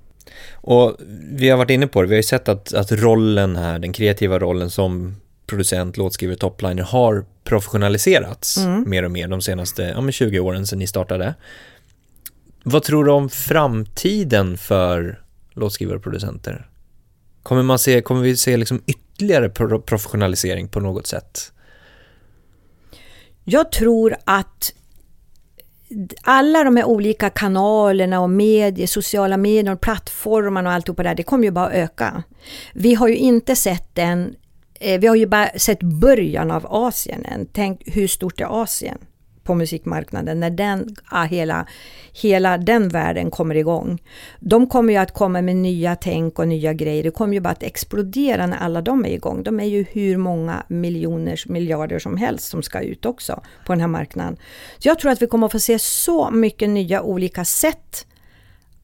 Och 0.51 0.95
vi 1.31 1.49
har 1.49 1.57
varit 1.57 1.69
inne 1.69 1.87
på 1.87 2.01
det, 2.01 2.07
vi 2.07 2.13
har 2.15 2.19
ju 2.19 2.23
sett 2.23 2.49
att, 2.49 2.73
att 2.73 2.91
rollen 2.91 3.55
här, 3.55 3.79
den 3.79 3.93
kreativa 3.93 4.39
rollen 4.39 4.69
som 4.69 5.15
producent, 5.47 5.97
låtskrivare, 5.97 6.37
topliner 6.37 6.83
har 6.83 7.25
professionaliserats 7.43 8.57
Mm. 8.57 8.89
mer 8.89 9.03
och 9.03 9.11
mer 9.11 9.27
de 9.27 9.41
senaste 9.41 9.81
ja, 9.83 10.01
men 10.01 10.11
20 10.11 10.39
åren 10.39 10.67
sedan 10.67 10.79
ni 10.79 10.87
startade. 10.87 11.33
Vad 12.63 12.83
tror 12.83 13.05
du 13.05 13.11
om 13.11 13.29
framtiden 13.29 14.57
för 14.57 15.21
låtskrivare 15.53 15.97
och 15.97 16.03
producenter? 16.03 16.69
Kommer, 17.43 17.63
man 17.63 17.79
se, 17.79 18.01
kommer 18.01 18.21
vi 18.21 18.37
se 18.37 18.57
liksom 18.57 18.81
ytterligare 18.87 19.49
pro- 19.49 19.81
professionalisering 19.81 20.67
på 20.67 20.79
något 20.79 21.07
sätt? 21.07 21.51
Jag 23.43 23.71
tror 23.71 24.15
att 24.25 24.73
alla 26.21 26.63
de 26.63 26.75
här 26.75 26.85
olika 26.85 27.29
kanalerna 27.29 28.19
och 28.21 28.29
medier, 28.29 28.87
sociala 28.87 29.37
medier 29.37 29.73
och 29.73 29.81
plattformarna 29.81 30.69
och 30.69 30.75
alltihopa 30.75 31.03
där, 31.03 31.15
det 31.15 31.23
kommer 31.23 31.43
ju 31.43 31.51
bara 31.51 31.71
öka. 31.71 32.23
Vi 32.73 32.93
har 32.93 33.07
ju 33.07 33.15
inte 33.15 33.55
sett 33.55 33.95
den, 33.95 34.35
eh, 34.79 34.99
vi 34.99 35.07
har 35.07 35.15
ju 35.15 35.25
bara 35.25 35.49
sett 35.55 35.83
början 35.83 36.51
av 36.51 36.65
Asien 36.69 37.25
än. 37.25 37.47
Tänk 37.53 37.81
hur 37.85 38.07
stort 38.07 38.41
är 38.41 38.61
Asien 38.63 38.97
på 39.47 39.55
musikmarknaden 39.55 40.39
när 40.39 40.49
den, 40.49 40.95
ah, 41.09 41.23
hela, 41.23 41.67
hela 42.21 42.57
den 42.57 42.89
världen 42.89 43.31
kommer 43.31 43.55
igång. 43.55 44.01
De 44.39 44.67
kommer 44.67 44.93
ju 44.93 44.99
att 44.99 45.13
komma 45.13 45.41
med 45.41 45.55
nya 45.55 45.95
tänk 45.95 46.39
och 46.39 46.47
nya 46.47 46.73
grejer. 46.73 47.03
Det 47.03 47.11
kommer 47.11 47.33
ju 47.33 47.39
bara 47.39 47.49
att 47.49 47.63
explodera 47.63 48.47
när 48.47 48.57
alla 48.57 48.81
de 48.81 49.05
är 49.05 49.09
igång. 49.09 49.43
De 49.43 49.59
är 49.59 49.65
ju 49.65 49.85
hur 49.91 50.17
många 50.17 50.63
miljoners 50.67 51.47
miljarder 51.47 51.99
som 51.99 52.17
helst 52.17 52.49
som 52.49 52.63
ska 52.63 52.81
ut 52.81 53.05
också 53.05 53.43
på 53.65 53.73
den 53.73 53.79
här 53.81 53.87
marknaden. 53.87 54.37
Så 54.77 54.87
jag 54.87 54.99
tror 54.99 55.11
att 55.11 55.21
vi 55.21 55.27
kommer 55.27 55.45
att 55.45 55.51
få 55.51 55.59
se 55.59 55.79
så 55.79 56.31
mycket 56.31 56.69
nya 56.69 57.01
olika 57.01 57.45
sätt 57.45 58.05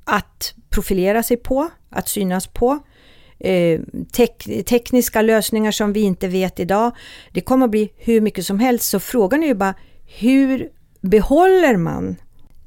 att 0.04 0.54
profilera 0.70 1.24
sig 1.24 1.38
på, 1.38 1.70
att 1.90 2.10
synas 2.10 2.48
på. 2.48 2.80
Eh, 3.40 3.80
tek- 4.12 4.64
tekniska 4.64 5.22
lösningar 5.22 5.72
som 5.72 5.94
vi 5.94 6.02
inte 6.02 6.28
vet 6.28 6.60
idag. 6.60 6.92
Det 7.32 7.42
kommer 7.42 7.66
att 7.66 7.72
bli 7.72 7.92
hur 7.98 8.22
mycket 8.22 8.46
som 8.46 8.60
helst. 8.60 8.90
Så 8.90 9.00
frågan 9.00 9.44
är 9.44 9.48
ju 9.48 9.54
bara 9.54 9.74
hur 10.06 10.70
behåller 11.02 11.78
man 11.78 12.16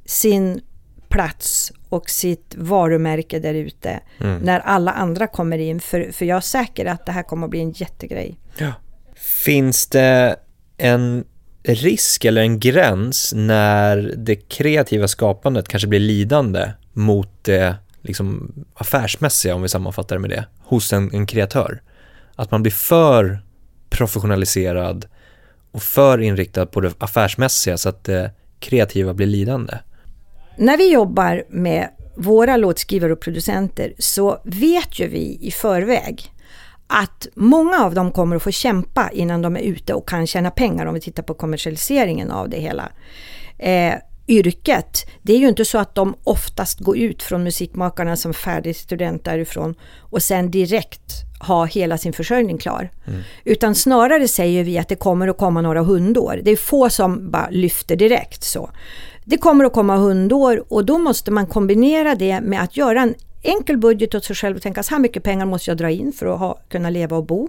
sin 0.04 0.60
plats 1.08 1.72
och 1.88 2.10
sitt 2.10 2.54
varumärke 2.56 3.38
där 3.38 3.54
ute 3.54 4.00
Mm. 4.20 4.42
när 4.42 4.60
alla 4.60 4.92
andra 4.92 5.26
kommer 5.26 5.58
in? 5.58 5.80
För, 5.80 6.12
för 6.12 6.24
jag 6.24 6.36
är 6.36 6.40
säker 6.40 6.86
att 6.86 7.06
det 7.06 7.12
här 7.12 7.22
kommer 7.22 7.44
att 7.46 7.50
bli 7.50 7.60
en 7.60 7.72
jättegrej. 7.72 8.38
Ja. 8.58 8.72
Finns 9.44 9.86
det 9.86 10.36
en 10.76 11.24
risk 11.62 12.24
eller 12.24 12.42
en 12.42 12.58
gräns 12.60 13.32
när 13.36 14.14
det 14.16 14.36
kreativa 14.36 15.08
skapandet 15.08 15.68
kanske 15.68 15.88
blir 15.88 16.00
lidande 16.00 16.72
mot 16.92 17.44
det 17.44 17.76
liksom 18.02 18.52
affärsmässiga, 18.74 19.54
om 19.54 19.62
vi 19.62 19.68
sammanfattar 19.68 20.16
det 20.16 20.20
med 20.20 20.30
det, 20.30 20.44
hos 20.58 20.92
en, 20.92 21.14
en 21.14 21.26
kreatör? 21.26 21.82
Att 22.34 22.50
man 22.50 22.62
blir 22.62 22.72
för 22.72 23.40
professionaliserad 23.90 25.06
och 25.76 25.82
för 25.82 26.20
inriktad 26.20 26.66
på 26.66 26.80
det 26.80 26.92
affärsmässiga 26.98 27.76
så 27.76 27.88
att 27.88 28.04
det 28.04 28.30
kreativa 28.58 29.14
blir 29.14 29.26
lidande. 29.26 29.78
När 30.56 30.76
vi 30.76 30.92
jobbar 30.92 31.44
med 31.48 31.88
våra 32.16 32.56
låtskrivare 32.56 33.12
och 33.12 33.20
producenter 33.20 33.92
så 33.98 34.38
vet 34.44 34.98
ju 34.98 35.08
vi 35.08 35.38
i 35.40 35.50
förväg 35.50 36.32
att 36.86 37.26
många 37.34 37.84
av 37.84 37.94
dem 37.94 38.12
kommer 38.12 38.36
att 38.36 38.42
få 38.42 38.50
kämpa 38.50 39.10
innan 39.12 39.42
de 39.42 39.56
är 39.56 39.60
ute 39.60 39.94
och 39.94 40.08
kan 40.08 40.26
tjäna 40.26 40.50
pengar 40.50 40.86
om 40.86 40.94
vi 40.94 41.00
tittar 41.00 41.22
på 41.22 41.34
kommersialiseringen 41.34 42.30
av 42.30 42.48
det 42.48 42.60
hela. 42.60 42.88
Eh, 43.58 43.94
yrket, 44.28 45.06
det 45.22 45.32
är 45.32 45.38
ju 45.38 45.48
inte 45.48 45.64
så 45.64 45.78
att 45.78 45.94
de 45.94 46.14
oftast 46.24 46.80
går 46.80 46.98
ut 46.98 47.22
från 47.22 47.44
musikmakarna 47.44 48.16
som 48.16 48.34
färdig 48.34 48.76
student 48.76 49.24
därifrån 49.24 49.74
och 50.00 50.22
sen 50.22 50.50
direkt 50.50 51.12
ha 51.40 51.64
hela 51.64 51.98
sin 51.98 52.12
försörjning 52.12 52.58
klar. 52.58 52.90
Utan 53.44 53.74
snarare 53.74 54.28
säger 54.28 54.64
vi 54.64 54.78
att 54.78 54.88
det 54.88 54.96
kommer 54.96 55.28
att 55.28 55.38
komma 55.38 55.60
några 55.60 55.82
hundår. 55.82 56.40
Det 56.42 56.50
är 56.50 56.56
få 56.56 56.90
som 56.90 57.30
bara 57.30 57.48
lyfter 57.50 57.96
direkt 57.96 58.44
så. 58.44 58.70
Det 59.24 59.38
kommer 59.38 59.64
att 59.64 59.72
komma 59.72 59.96
hundår 59.96 60.64
och 60.72 60.84
då 60.84 60.98
måste 60.98 61.30
man 61.30 61.46
kombinera 61.46 62.14
det 62.14 62.40
med 62.40 62.62
att 62.62 62.76
göra 62.76 63.02
en 63.02 63.14
enkel 63.42 63.78
budget 63.78 64.14
åt 64.14 64.24
sig 64.24 64.36
själv 64.36 64.56
och 64.56 64.62
tänka 64.62 64.82
så 64.82 64.94
här 64.94 65.00
mycket 65.00 65.22
pengar 65.22 65.46
måste 65.46 65.70
jag 65.70 65.78
dra 65.78 65.90
in 65.90 66.12
för 66.12 66.26
att 66.26 66.38
ha, 66.38 66.58
kunna 66.68 66.90
leva 66.90 67.16
och 67.16 67.26
bo. 67.26 67.48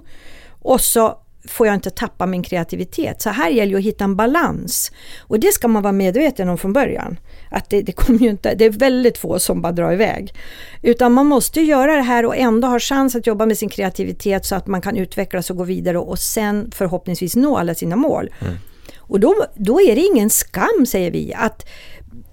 Och 0.62 0.82
så 0.82 1.20
får 1.48 1.68
jag 1.68 1.74
inte 1.74 1.90
tappa 1.90 2.26
min 2.26 2.44
kreativitet? 2.44 3.22
Så 3.22 3.30
här 3.30 3.50
gäller 3.50 3.72
det 3.72 3.78
att 3.78 3.86
hitta 3.86 4.04
en 4.04 4.16
balans. 4.16 4.92
Och 5.20 5.40
det 5.40 5.54
ska 5.54 5.68
man 5.68 5.84
vara 5.84 5.94
medveten 5.94 6.50
om 6.50 6.58
från 6.58 6.74
början. 6.74 7.20
Att 7.52 7.70
det, 7.70 7.82
det, 7.82 7.92
kommer 7.92 8.20
ju 8.20 8.30
inte, 8.30 8.56
det 8.56 8.66
är 8.66 8.70
väldigt 8.70 9.18
få 9.18 9.40
som 9.40 9.62
bara 9.62 9.72
drar 9.72 9.94
iväg. 9.94 10.34
Utan 10.82 11.14
man 11.14 11.26
måste 11.26 11.62
göra 11.62 11.96
det 11.96 12.02
här 12.02 12.26
och 12.26 12.38
ändå 12.38 12.68
ha 12.68 12.80
chans 12.80 13.16
att 13.16 13.28
jobba 13.28 13.46
med 13.46 13.58
sin 13.58 13.70
kreativitet 13.70 14.46
så 14.46 14.56
att 14.56 14.68
man 14.68 14.82
kan 14.82 14.98
utvecklas 14.98 15.50
och 15.50 15.58
gå 15.58 15.64
vidare 15.64 15.98
och 15.98 16.20
sen 16.20 16.72
förhoppningsvis 16.76 17.36
nå 17.36 17.58
alla 17.58 17.76
sina 17.76 17.96
mål. 17.96 18.30
Mm. 18.42 18.54
Och 18.98 19.20
då, 19.20 19.46
då 19.56 19.82
är 19.82 19.96
det 19.96 20.02
ingen 20.02 20.30
skam, 20.30 20.86
säger 20.88 21.12
vi, 21.12 21.34
att 21.34 21.70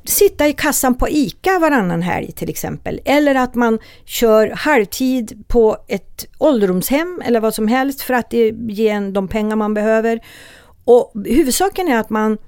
sitta 0.04 0.48
i 0.48 0.52
kassan 0.52 0.94
på 0.94 1.08
ICA 1.08 1.58
varannan 1.58 2.02
helg 2.02 2.32
till 2.32 2.50
exempel. 2.50 3.00
Eller 3.04 3.34
att 3.34 3.54
man 3.54 3.78
kör 4.04 4.50
halvtid 4.50 5.44
på 5.48 5.76
ett 5.88 6.26
ålderdomshem 6.38 7.22
eller 7.24 7.40
vad 7.40 7.54
som 7.54 7.68
helst 7.68 8.00
för 8.00 8.14
att 8.14 8.32
ge 8.68 8.88
en 8.88 9.12
de 9.12 9.28
pengar 9.28 9.56
man 9.56 9.74
behöver. 9.74 10.20
Och 10.84 11.12
huvudsaken 11.24 11.88
är 11.88 11.98
att 11.98 12.10
man 12.10 12.38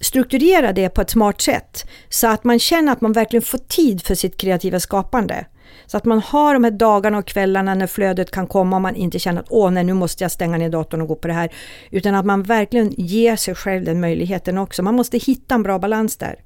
strukturerar 0.00 0.72
det 0.72 0.88
på 0.88 1.00
ett 1.00 1.10
smart 1.10 1.40
sätt 1.40 1.84
så 2.08 2.28
att 2.28 2.44
man 2.44 2.58
känner 2.58 2.92
att 2.92 3.00
man 3.00 3.12
verkligen 3.12 3.42
får 3.42 3.58
tid 3.58 4.02
för 4.02 4.14
sitt 4.14 4.36
kreativa 4.36 4.80
skapande. 4.80 5.46
Så 5.86 5.96
att 5.96 6.04
man 6.04 6.20
har 6.20 6.54
de 6.54 6.64
här 6.64 6.70
dagarna 6.70 7.18
och 7.18 7.26
kvällarna 7.26 7.74
när 7.74 7.86
flödet 7.86 8.30
kan 8.30 8.46
komma 8.46 8.76
och 8.76 8.82
man 8.82 8.96
inte 8.96 9.18
känner 9.18 9.40
att 9.40 9.46
åh 9.50 9.70
nej 9.70 9.84
nu 9.84 9.92
måste 9.92 10.24
jag 10.24 10.30
stänga 10.30 10.58
ner 10.58 10.68
datorn 10.68 11.00
och 11.00 11.08
gå 11.08 11.16
på 11.16 11.28
det 11.28 11.34
här. 11.34 11.52
Utan 11.90 12.14
att 12.14 12.26
man 12.26 12.42
verkligen 12.42 12.90
ger 12.90 13.36
sig 13.36 13.54
själv 13.54 13.84
den 13.84 14.00
möjligheten 14.00 14.58
också. 14.58 14.82
Man 14.82 14.94
måste 14.94 15.18
hitta 15.18 15.54
en 15.54 15.62
bra 15.62 15.78
balans 15.78 16.16
där 16.16 16.40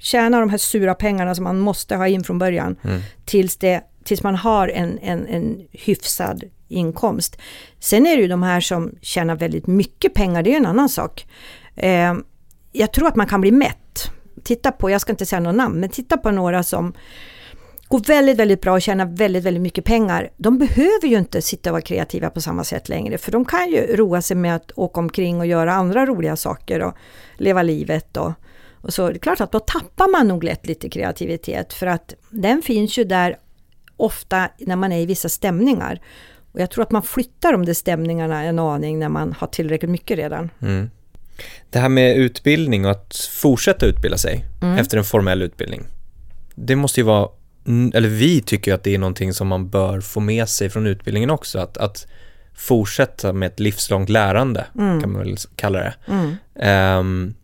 tjäna 0.00 0.40
de 0.40 0.50
här 0.50 0.58
sura 0.58 0.94
pengarna 0.94 1.34
som 1.34 1.44
man 1.44 1.58
måste 1.58 1.96
ha 1.96 2.08
in 2.08 2.24
från 2.24 2.38
början 2.38 2.76
mm. 2.82 3.00
tills, 3.24 3.56
det, 3.56 3.82
tills 4.04 4.22
man 4.22 4.34
har 4.34 4.68
en, 4.68 4.98
en, 4.98 5.26
en 5.26 5.66
hyfsad 5.72 6.44
inkomst. 6.68 7.36
Sen 7.80 8.06
är 8.06 8.16
det 8.16 8.22
ju 8.22 8.28
de 8.28 8.42
här 8.42 8.60
som 8.60 8.94
tjänar 9.02 9.36
väldigt 9.36 9.66
mycket 9.66 10.14
pengar, 10.14 10.42
det 10.42 10.52
är 10.52 10.56
en 10.56 10.66
annan 10.66 10.88
sak. 10.88 11.26
Eh, 11.76 12.14
jag 12.72 12.92
tror 12.92 13.08
att 13.08 13.16
man 13.16 13.26
kan 13.26 13.40
bli 13.40 13.52
mätt. 13.52 14.10
Titta 14.44 14.72
på, 14.72 14.90
jag 14.90 15.00
ska 15.00 15.12
inte 15.12 15.26
säga 15.26 15.40
några 15.40 15.56
namn, 15.56 15.80
men 15.80 15.88
titta 15.88 16.16
på 16.16 16.30
några 16.30 16.62
som 16.62 16.92
går 17.88 18.00
väldigt, 18.00 18.36
väldigt 18.36 18.60
bra 18.60 18.72
och 18.72 18.82
tjänar 18.82 19.06
väldigt, 19.06 19.44
väldigt 19.44 19.62
mycket 19.62 19.84
pengar. 19.84 20.30
De 20.36 20.58
behöver 20.58 21.06
ju 21.06 21.18
inte 21.18 21.42
sitta 21.42 21.70
och 21.70 21.72
vara 21.72 21.82
kreativa 21.82 22.30
på 22.30 22.40
samma 22.40 22.64
sätt 22.64 22.88
längre, 22.88 23.18
för 23.18 23.32
de 23.32 23.44
kan 23.44 23.70
ju 23.70 23.96
roa 23.96 24.22
sig 24.22 24.36
med 24.36 24.56
att 24.56 24.72
åka 24.74 25.00
omkring 25.00 25.40
och 25.40 25.46
göra 25.46 25.72
andra 25.72 26.06
roliga 26.06 26.36
saker 26.36 26.82
och 26.82 26.94
leva 27.36 27.62
livet 27.62 28.16
och 28.16 28.32
och 28.82 28.94
så 28.94 29.08
det 29.08 29.16
är 29.16 29.18
klart 29.18 29.40
att 29.40 29.52
då 29.52 29.60
tappar 29.60 30.10
man 30.10 30.28
nog 30.28 30.44
lätt 30.44 30.66
lite 30.66 30.88
kreativitet 30.88 31.72
för 31.72 31.86
att 31.86 32.14
den 32.30 32.62
finns 32.62 32.98
ju 32.98 33.04
där 33.04 33.36
ofta 33.96 34.48
när 34.58 34.76
man 34.76 34.92
är 34.92 35.00
i 35.00 35.06
vissa 35.06 35.28
stämningar. 35.28 36.00
Och 36.52 36.60
jag 36.60 36.70
tror 36.70 36.82
att 36.82 36.90
man 36.90 37.02
flyttar 37.02 37.52
de 37.52 37.64
där 37.64 37.74
stämningarna 37.74 38.42
en 38.42 38.58
aning 38.58 38.98
när 38.98 39.08
man 39.08 39.34
har 39.38 39.46
tillräckligt 39.46 39.90
mycket 39.90 40.18
redan. 40.18 40.50
Mm. 40.62 40.90
Det 41.70 41.78
här 41.78 41.88
med 41.88 42.16
utbildning 42.16 42.84
och 42.84 42.90
att 42.90 43.16
fortsätta 43.16 43.86
utbilda 43.86 44.18
sig 44.18 44.44
mm. 44.62 44.78
efter 44.78 44.98
en 44.98 45.04
formell 45.04 45.42
utbildning. 45.42 45.86
Det 46.54 46.76
måste 46.76 47.00
ju 47.00 47.04
vara, 47.04 47.28
eller 47.94 48.08
vi 48.08 48.40
tycker 48.42 48.74
att 48.74 48.84
det 48.84 48.94
är 48.94 48.98
någonting 48.98 49.32
som 49.32 49.48
man 49.48 49.68
bör 49.68 50.00
få 50.00 50.20
med 50.20 50.48
sig 50.48 50.70
från 50.70 50.86
utbildningen 50.86 51.30
också. 51.30 51.58
Att, 51.58 51.76
att 51.76 52.06
fortsätta 52.54 53.32
med 53.32 53.46
ett 53.46 53.60
livslångt 53.60 54.08
lärande, 54.08 54.66
mm. 54.78 55.00
kan 55.00 55.12
man 55.12 55.22
väl 55.22 55.36
kalla 55.56 55.78
det. 55.78 55.94
Um, 56.98 57.34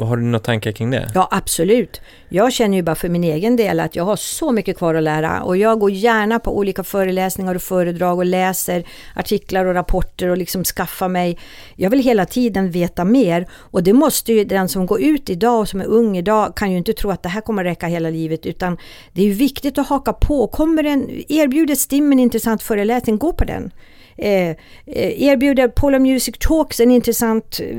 har 0.00 0.16
du 0.16 0.22
några 0.22 0.38
tankar 0.38 0.72
kring 0.72 0.90
det? 0.90 1.10
Ja, 1.14 1.28
absolut. 1.30 2.00
Jag 2.28 2.52
känner 2.52 2.76
ju 2.76 2.82
bara 2.82 2.96
för 2.96 3.08
min 3.08 3.24
egen 3.24 3.56
del 3.56 3.80
att 3.80 3.96
jag 3.96 4.04
har 4.04 4.16
så 4.16 4.52
mycket 4.52 4.78
kvar 4.78 4.94
att 4.94 5.02
lära 5.02 5.42
och 5.42 5.56
jag 5.56 5.78
går 5.80 5.90
gärna 5.90 6.38
på 6.38 6.58
olika 6.58 6.84
föreläsningar 6.84 7.54
och 7.54 7.62
föredrag 7.62 8.18
och 8.18 8.24
läser 8.24 8.84
artiklar 9.14 9.64
och 9.64 9.74
rapporter 9.74 10.28
och 10.28 10.36
liksom 10.36 10.64
skaffar 10.64 11.08
mig. 11.08 11.38
Jag 11.76 11.90
vill 11.90 12.02
hela 12.02 12.26
tiden 12.26 12.70
veta 12.70 13.04
mer 13.04 13.46
och 13.52 13.82
det 13.82 13.92
måste 13.92 14.32
ju 14.32 14.44
den 14.44 14.68
som 14.68 14.86
går 14.86 15.00
ut 15.00 15.30
idag 15.30 15.60
och 15.60 15.68
som 15.68 15.80
är 15.80 15.86
ung 15.86 16.16
idag 16.16 16.56
kan 16.56 16.70
ju 16.70 16.78
inte 16.78 16.92
tro 16.92 17.10
att 17.10 17.22
det 17.22 17.28
här 17.28 17.40
kommer 17.40 17.64
räcka 17.64 17.86
hela 17.86 18.10
livet 18.10 18.46
utan 18.46 18.78
det 19.12 19.22
är 19.22 19.26
ju 19.26 19.32
viktigt 19.32 19.78
att 19.78 19.88
haka 19.88 20.12
på. 20.12 20.46
Kommer 20.46 20.84
en, 20.84 21.10
erbjuder 21.28 21.74
STIM 21.74 22.12
en 22.12 22.18
intressant 22.18 22.62
föreläsning, 22.62 23.18
gå 23.18 23.32
på 23.32 23.44
den. 23.44 23.70
Eh, 24.18 24.48
eh, 24.86 25.22
erbjuder 25.22 25.68
Polar 25.68 25.98
Music 25.98 26.34
Talks 26.38 26.80
en 26.80 26.90
intressant 26.90 27.60
eh, 27.60 27.76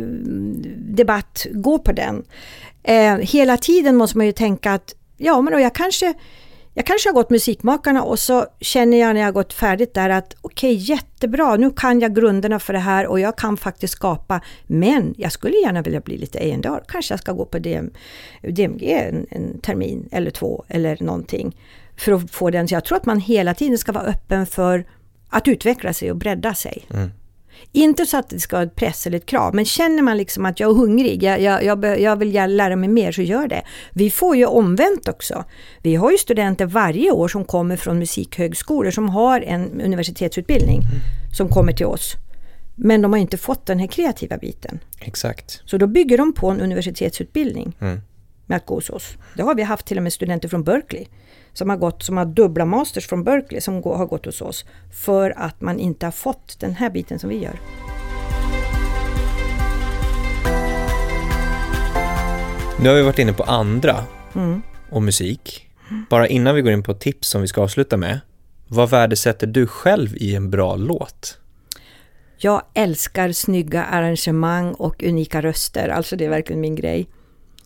debatt, 0.77 1.45
gå 1.51 1.79
på 1.79 1.91
den. 1.91 2.23
Eh, 2.83 3.15
hela 3.15 3.57
tiden 3.57 3.95
måste 3.95 4.17
man 4.17 4.25
ju 4.25 4.31
tänka 4.31 4.71
att 4.71 4.95
ja, 5.17 5.41
men 5.41 5.53
då 5.53 5.59
jag 5.59 5.75
kanske 5.75 6.13
jag 6.73 6.85
kanske 6.85 7.09
har 7.09 7.13
gått 7.13 7.29
musikmakarna 7.29 8.03
och 8.03 8.19
så 8.19 8.45
känner 8.59 8.97
jag 8.97 9.13
när 9.13 9.21
jag 9.21 9.27
har 9.27 9.31
gått 9.31 9.53
färdigt 9.53 9.93
där 9.93 10.09
att 10.09 10.35
okej, 10.41 10.75
okay, 10.75 10.83
jättebra, 10.83 11.55
nu 11.55 11.71
kan 11.71 11.99
jag 11.99 12.15
grunderna 12.15 12.59
för 12.59 12.73
det 12.73 12.79
här 12.79 13.07
och 13.07 13.19
jag 13.19 13.37
kan 13.37 13.57
faktiskt 13.57 13.93
skapa. 13.93 14.41
Men 14.67 15.13
jag 15.17 15.31
skulle 15.31 15.57
gärna 15.57 15.81
vilja 15.81 15.99
bli 15.99 16.17
lite 16.17 16.39
A&R. 16.39 16.83
Kanske 16.87 17.13
jag 17.13 17.19
ska 17.19 17.31
gå 17.31 17.45
på 17.45 17.59
DM, 17.59 17.91
DMG 18.41 18.91
en, 18.91 19.27
en 19.29 19.59
termin 19.59 20.09
eller 20.11 20.31
två 20.31 20.65
eller 20.67 20.97
någonting. 20.99 21.57
För 21.97 22.11
att 22.11 22.31
få 22.31 22.49
den. 22.49 22.67
Så 22.67 22.73
jag 22.73 22.85
tror 22.85 22.97
att 22.97 23.05
man 23.05 23.19
hela 23.19 23.53
tiden 23.53 23.77
ska 23.77 23.91
vara 23.91 24.05
öppen 24.05 24.45
för 24.45 24.85
att 25.29 25.47
utveckla 25.47 25.93
sig 25.93 26.11
och 26.11 26.17
bredda 26.17 26.53
sig. 26.53 26.85
Mm. 26.93 27.09
Inte 27.71 28.05
så 28.05 28.17
att 28.17 28.29
det 28.29 28.39
ska 28.39 28.55
vara 28.55 28.65
ett 28.65 28.75
press 28.75 29.07
eller 29.07 29.17
ett 29.17 29.25
krav, 29.25 29.55
men 29.55 29.65
känner 29.65 30.01
man 30.01 30.17
liksom 30.17 30.45
att 30.45 30.59
jag 30.59 30.71
är 30.71 30.75
hungrig, 30.75 31.23
jag, 31.23 31.41
jag, 31.41 31.63
jag, 31.63 31.99
jag 31.99 32.15
vill 32.15 32.55
lära 32.55 32.75
mig 32.75 32.89
mer, 32.89 33.11
så 33.11 33.21
gör 33.21 33.47
det. 33.47 33.61
Vi 33.93 34.11
får 34.11 34.35
ju 34.35 34.45
omvänt 34.45 35.07
också. 35.07 35.43
Vi 35.81 35.95
har 35.95 36.11
ju 36.11 36.17
studenter 36.17 36.65
varje 36.65 37.11
år 37.11 37.27
som 37.27 37.45
kommer 37.45 37.77
från 37.77 37.99
musikhögskolor 37.99 38.91
som 38.91 39.09
har 39.09 39.41
en 39.41 39.81
universitetsutbildning 39.81 40.77
mm. 40.81 40.99
som 41.37 41.49
kommer 41.49 41.73
till 41.73 41.85
oss. 41.85 42.15
Men 42.75 43.01
de 43.01 43.13
har 43.13 43.19
inte 43.19 43.37
fått 43.37 43.65
den 43.65 43.79
här 43.79 43.87
kreativa 43.87 44.37
biten. 44.37 44.79
Exakt. 44.99 45.61
Så 45.65 45.77
då 45.77 45.87
bygger 45.87 46.17
de 46.17 46.33
på 46.33 46.49
en 46.49 46.61
universitetsutbildning 46.61 47.75
mm. 47.79 48.01
med 48.45 48.55
att 48.55 48.65
gå 48.65 48.75
hos 48.75 48.89
oss. 48.89 49.17
Det 49.35 49.43
har 49.43 49.55
vi 49.55 49.63
haft 49.63 49.85
till 49.85 49.97
och 49.97 50.03
med 50.03 50.13
studenter 50.13 50.49
från 50.49 50.63
Berkeley 50.63 51.05
som 51.59 51.69
har 51.69 51.77
gått, 51.77 52.03
som 52.03 52.17
har 52.17 52.25
dubbla 52.25 52.65
masters 52.65 53.07
från 53.07 53.23
Berkeley 53.23 53.61
som 53.61 53.73
har 53.83 54.05
gått 54.05 54.25
hos 54.25 54.41
oss. 54.41 54.65
För 54.91 55.33
att 55.37 55.61
man 55.61 55.79
inte 55.79 56.05
har 56.05 56.11
fått 56.11 56.59
den 56.59 56.75
här 56.75 56.89
biten 56.89 57.19
som 57.19 57.29
vi 57.29 57.37
gör. 57.37 57.59
Nu 62.81 62.89
har 62.89 62.95
vi 62.95 63.01
varit 63.01 63.19
inne 63.19 63.33
på 63.33 63.43
andra 63.43 64.03
mm. 64.35 64.61
och 64.89 65.01
musik. 65.01 65.67
Bara 66.09 66.27
innan 66.27 66.55
vi 66.55 66.61
går 66.61 66.71
in 66.73 66.83
på 66.83 66.93
tips 66.93 67.27
som 67.29 67.41
vi 67.41 67.47
ska 67.47 67.61
avsluta 67.61 67.97
med. 67.97 68.19
Vad 68.67 68.89
värdesätter 68.89 69.47
du 69.47 69.67
själv 69.67 70.17
i 70.17 70.35
en 70.35 70.49
bra 70.49 70.75
låt? 70.75 71.37
Jag 72.37 72.61
älskar 72.73 73.31
snygga 73.31 73.83
arrangemang 73.83 74.73
och 74.73 75.03
unika 75.03 75.41
röster, 75.41 75.89
alltså 75.89 76.15
det 76.15 76.25
är 76.25 76.29
verkligen 76.29 76.61
min 76.61 76.75
grej. 76.75 77.07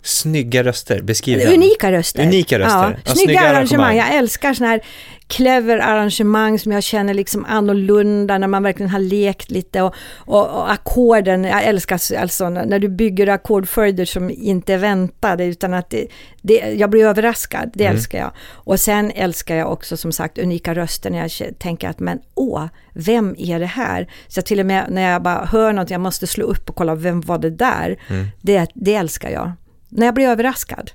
Snygga 0.03 0.63
röster, 0.63 1.01
beskriv 1.01 1.39
den. 1.39 1.53
Unika 1.53 1.91
röster. 1.91 2.23
Unika 2.23 2.59
röster. 2.59 3.01
Ja, 3.05 3.13
snygga, 3.13 3.25
snygga 3.25 3.41
arrangemang. 3.41 3.97
Jag 3.97 4.15
älskar 4.15 4.53
sådana 4.53 4.71
här 4.71 4.81
clever 5.27 5.77
arrangemang 5.77 6.59
som 6.59 6.71
jag 6.71 6.83
känner 6.83 7.13
liksom 7.13 7.45
annorlunda 7.45 8.37
när 8.37 8.47
man 8.47 8.63
verkligen 8.63 8.89
har 8.89 8.99
lekt 8.99 9.51
lite 9.51 9.81
och, 9.81 9.95
och, 10.17 10.49
och 10.49 10.71
ackorden, 10.71 11.43
jag 11.43 11.63
älskar 11.63 11.99
alltså 12.19 12.49
när 12.49 12.79
du 12.79 12.89
bygger 12.89 13.27
ackordföljder 13.27 14.05
som 14.05 14.29
inte 14.29 14.73
är 14.73 14.77
väntade 14.77 15.45
utan 15.45 15.73
att 15.73 15.89
det, 15.89 16.07
det, 16.41 16.55
jag 16.55 16.89
blir 16.89 17.05
överraskad, 17.05 17.71
det 17.73 17.85
mm. 17.85 17.95
älskar 17.95 18.19
jag. 18.19 18.31
Och 18.51 18.79
sen 18.79 19.11
älskar 19.11 19.55
jag 19.55 19.71
också 19.71 19.97
som 19.97 20.11
sagt 20.11 20.37
unika 20.37 20.75
röster 20.75 21.09
när 21.09 21.19
jag 21.19 21.59
tänker 21.59 21.89
att 21.89 21.99
men 21.99 22.19
åh, 22.33 22.65
vem 22.93 23.35
är 23.37 23.59
det 23.59 23.65
här? 23.65 24.11
Så 24.27 24.41
till 24.41 24.59
och 24.59 24.65
med 24.65 24.85
när 24.89 25.11
jag 25.11 25.23
bara 25.23 25.45
hör 25.45 25.73
något, 25.73 25.89
jag 25.89 26.01
måste 26.01 26.27
slå 26.27 26.45
upp 26.45 26.69
och 26.69 26.75
kolla, 26.75 26.95
vem 26.95 27.21
var 27.21 27.37
det 27.37 27.49
där? 27.49 27.99
Mm. 28.07 28.27
Det, 28.41 28.67
det 28.73 28.95
älskar 28.95 29.29
jag 29.29 29.51
när 29.95 30.05
jag 30.05 30.15
blir 30.15 30.27
överraskad. 30.27 30.91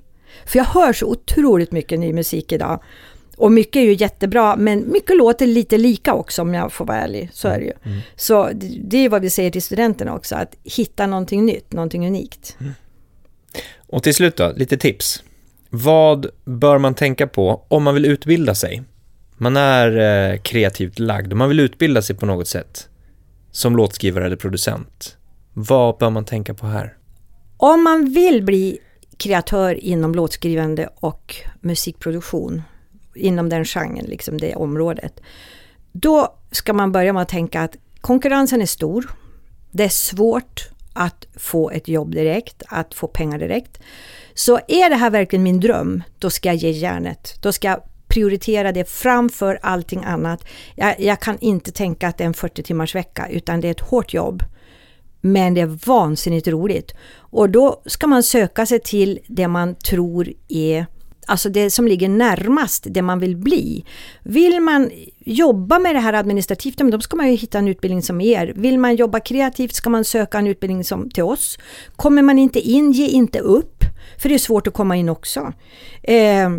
För 0.46 0.59
jag 0.59 0.64
hör 0.64 0.92
så 0.92 1.07
otroligt 1.07 1.72
mycket 1.72 1.99
ny 1.99 2.12
musik 2.12 2.53
idag. 2.53 2.82
Och 3.36 3.53
mycket 3.53 3.76
är 3.76 3.84
ju 3.84 3.94
jättebra, 3.94 4.57
men 4.57 4.92
mycket 4.92 5.16
låter 5.16 5.46
lite 5.46 5.78
lika 5.78 6.14
också 6.14 6.42
om 6.42 6.55
jag 6.55 6.72
får 6.72 6.84
vara 6.84 6.99
ärlig. 6.99 7.30
Så 7.32 7.49
är 7.49 7.59
det 7.59 7.64
ju. 7.64 7.72
Mm. 7.82 7.92
mm. 7.92 8.01
Så 8.16 8.51
det 8.84 8.99
är 8.99 9.09
vad 9.09 9.22
vi 9.22 9.30
säger 9.30 9.51
till 9.51 9.62
studenterna 9.62 10.14
också, 10.14 10.36
att 10.36 10.57
hitta 10.64 11.07
någonting 11.07 11.46
nytt, 11.46 11.72
någonting 11.72 12.07
unikt. 12.07 12.57
Mm. 12.61 12.72
Och 13.86 14.03
till 14.03 14.14
slut 14.14 14.36
då, 14.36 14.53
lite 14.57 14.76
tips. 14.76 15.22
Vad 15.70 16.26
bör 16.44 16.78
man 16.78 16.94
tänka 16.94 17.26
på 17.26 17.64
om 17.68 17.82
man 17.82 17.94
vill 17.94 18.07
utbilda 18.07 18.55
sig? 18.55 18.82
Man 19.36 19.57
är 19.57 19.99
eh, 20.32 20.40
kreativt 20.40 20.99
lagd 20.99 21.32
och 21.32 21.38
man 21.38 21.49
vill 21.49 21.61
utbilda 21.61 22.03
sig 22.03 22.16
på 22.16 22.26
något 22.26 22.49
sätt 22.49 22.88
som 23.51 23.76
låtskrivare 23.76 24.26
eller 24.26 24.36
producent. 24.36 25.16
Vad 25.53 25.99
bör 25.99 26.11
man 26.11 26.24
tänka 26.24 26.55
på 26.55 26.66
här? 26.66 26.96
Om 27.57 27.84
man 27.84 28.12
vill 28.12 28.42
bli 28.42 28.78
kreatör 29.18 29.74
inom 29.74 30.14
låtskrivande 30.14 30.88
och 30.94 31.36
musikproduktion, 31.60 32.62
inom 33.14 33.48
den 33.48 33.64
genren, 33.64 34.04
liksom 34.04 34.38
det 34.38 34.54
området, 34.54 35.20
då 35.92 36.34
ska 36.50 36.72
man 36.72 36.92
börja 36.92 37.12
med 37.12 37.22
att 37.22 37.28
tänka 37.28 37.60
att 37.60 37.76
konkurrensen 38.00 38.62
är 38.62 38.66
stor. 38.66 39.10
Det 39.70 39.84
är 39.84 39.88
svårt 39.88 40.68
att 40.92 41.26
få 41.36 41.70
ett 41.70 41.88
jobb 41.88 42.14
direkt, 42.14 42.62
att 42.66 42.94
få 42.94 43.06
pengar 43.08 43.38
direkt. 43.38 43.80
Så 44.34 44.60
är 44.68 44.90
det 44.90 44.96
här 44.96 45.10
verkligen 45.10 45.42
min 45.42 45.60
dröm, 45.60 46.02
då 46.18 46.30
ska 46.30 46.48
jag 46.48 46.56
ge 46.56 46.70
järnet. 46.70 47.34
Då 47.42 47.52
ska 47.52 47.68
jag 47.68 47.82
prioritera 48.08 48.72
det 48.72 48.90
framför 48.90 49.58
allting 49.62 50.04
annat. 50.04 50.44
Jag, 50.74 51.00
jag 51.00 51.20
kan 51.20 51.38
inte 51.38 51.72
tänka 51.72 52.08
att 52.08 52.18
det 52.18 52.24
är 52.24 52.28
en 52.28 52.34
40 52.34 52.62
timmars 52.62 52.94
vecka, 52.94 53.28
utan 53.28 53.60
det 53.60 53.68
är 53.68 53.72
ett 53.72 53.80
hårt 53.80 54.14
jobb 54.14 54.42
men 55.20 55.54
det 55.54 55.60
är 55.60 55.78
vansinnigt 55.86 56.48
roligt. 56.48 56.92
Och 57.16 57.50
då 57.50 57.82
ska 57.86 58.06
man 58.06 58.22
söka 58.22 58.66
sig 58.66 58.80
till 58.80 59.18
det 59.26 59.48
man 59.48 59.74
tror 59.74 60.32
är 60.48 60.86
alltså 61.28 61.48
det 61.48 61.70
som 61.70 61.88
ligger 61.88 62.08
närmast 62.08 62.86
det 62.90 63.02
man 63.02 63.18
vill 63.18 63.36
bli. 63.36 63.84
Vill 64.22 64.60
man 64.60 64.90
jobba 65.18 65.78
med 65.78 65.94
det 65.94 66.00
här 66.00 66.12
administrativt, 66.12 66.78
då 66.78 67.00
ska 67.00 67.16
man 67.16 67.30
ju 67.30 67.36
hitta 67.36 67.58
en 67.58 67.68
utbildning 67.68 68.02
som 68.02 68.20
er. 68.20 68.52
Vill 68.56 68.78
man 68.78 68.96
jobba 68.96 69.20
kreativt 69.20 69.74
ska 69.74 69.90
man 69.90 70.04
söka 70.04 70.38
en 70.38 70.46
utbildning 70.46 70.84
som 70.84 71.10
till 71.10 71.22
oss. 71.22 71.58
Kommer 71.96 72.22
man 72.22 72.38
inte 72.38 72.60
in, 72.60 72.92
ge 72.92 73.06
inte 73.06 73.38
upp, 73.38 73.84
för 74.18 74.28
det 74.28 74.34
är 74.34 74.38
svårt 74.38 74.66
att 74.66 74.74
komma 74.74 74.96
in 74.96 75.08
också. 75.08 75.52
Eh, 76.02 76.50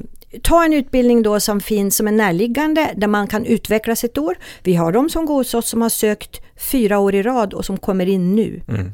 ta 0.42 0.66
en 0.66 0.74
utbildning 0.74 1.24
då 1.24 1.40
som 1.40 1.62
finns 1.62 1.96
som 1.96 2.08
är 2.08 2.12
närliggande 2.12 2.94
där 2.96 3.08
man 3.08 3.28
kan 3.28 3.46
utvecklas 3.46 4.04
ett 4.04 4.18
år. 4.18 4.38
Vi 4.64 4.76
har 4.76 4.92
de 4.92 5.10
som 5.10 5.26
går 5.26 5.36
hos 5.36 5.54
oss 5.54 5.70
som 5.70 5.82
har 5.82 5.90
sökt 5.90 6.42
fyra 6.72 7.00
år 7.00 7.16
i 7.16 7.24
rad 7.24 7.54
och 7.54 7.66
som 7.66 7.78
kommer 7.78 8.06
in 8.06 8.36
nu. 8.36 8.62
Mm. 8.68 8.92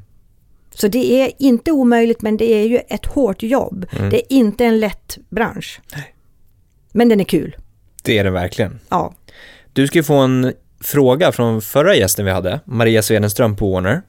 Så 0.74 0.88
det 0.88 1.22
är 1.22 1.32
inte 1.38 1.72
omöjligt 1.72 2.22
men 2.22 2.38
det 2.38 2.54
är 2.54 2.68
ju 2.68 2.78
ett 2.78 3.06
hårt 3.06 3.44
jobb. 3.44 3.86
Mm. 3.92 4.10
Det 4.10 4.18
är 4.18 4.38
inte 4.38 4.66
en 4.66 4.80
lätt 4.80 5.18
bransch. 5.30 5.82
Men 6.92 7.10
den 7.10 7.20
är 7.20 7.24
kul. 7.24 7.56
Det 8.04 8.18
är 8.18 8.24
det 8.24 8.30
verkligen. 8.30 8.80
Ja. 8.90 9.14
Du 9.74 9.88
ska 9.88 10.04
få 10.04 10.14
en 10.14 10.54
fråga 10.82 11.32
från 11.32 11.62
förra 11.62 11.96
gästen 11.96 12.26
vi 12.26 12.32
hade, 12.32 12.60
Maria 12.66 13.02
Swedenström 13.02 13.56
på 13.56 13.72
Warner. 13.72 14.02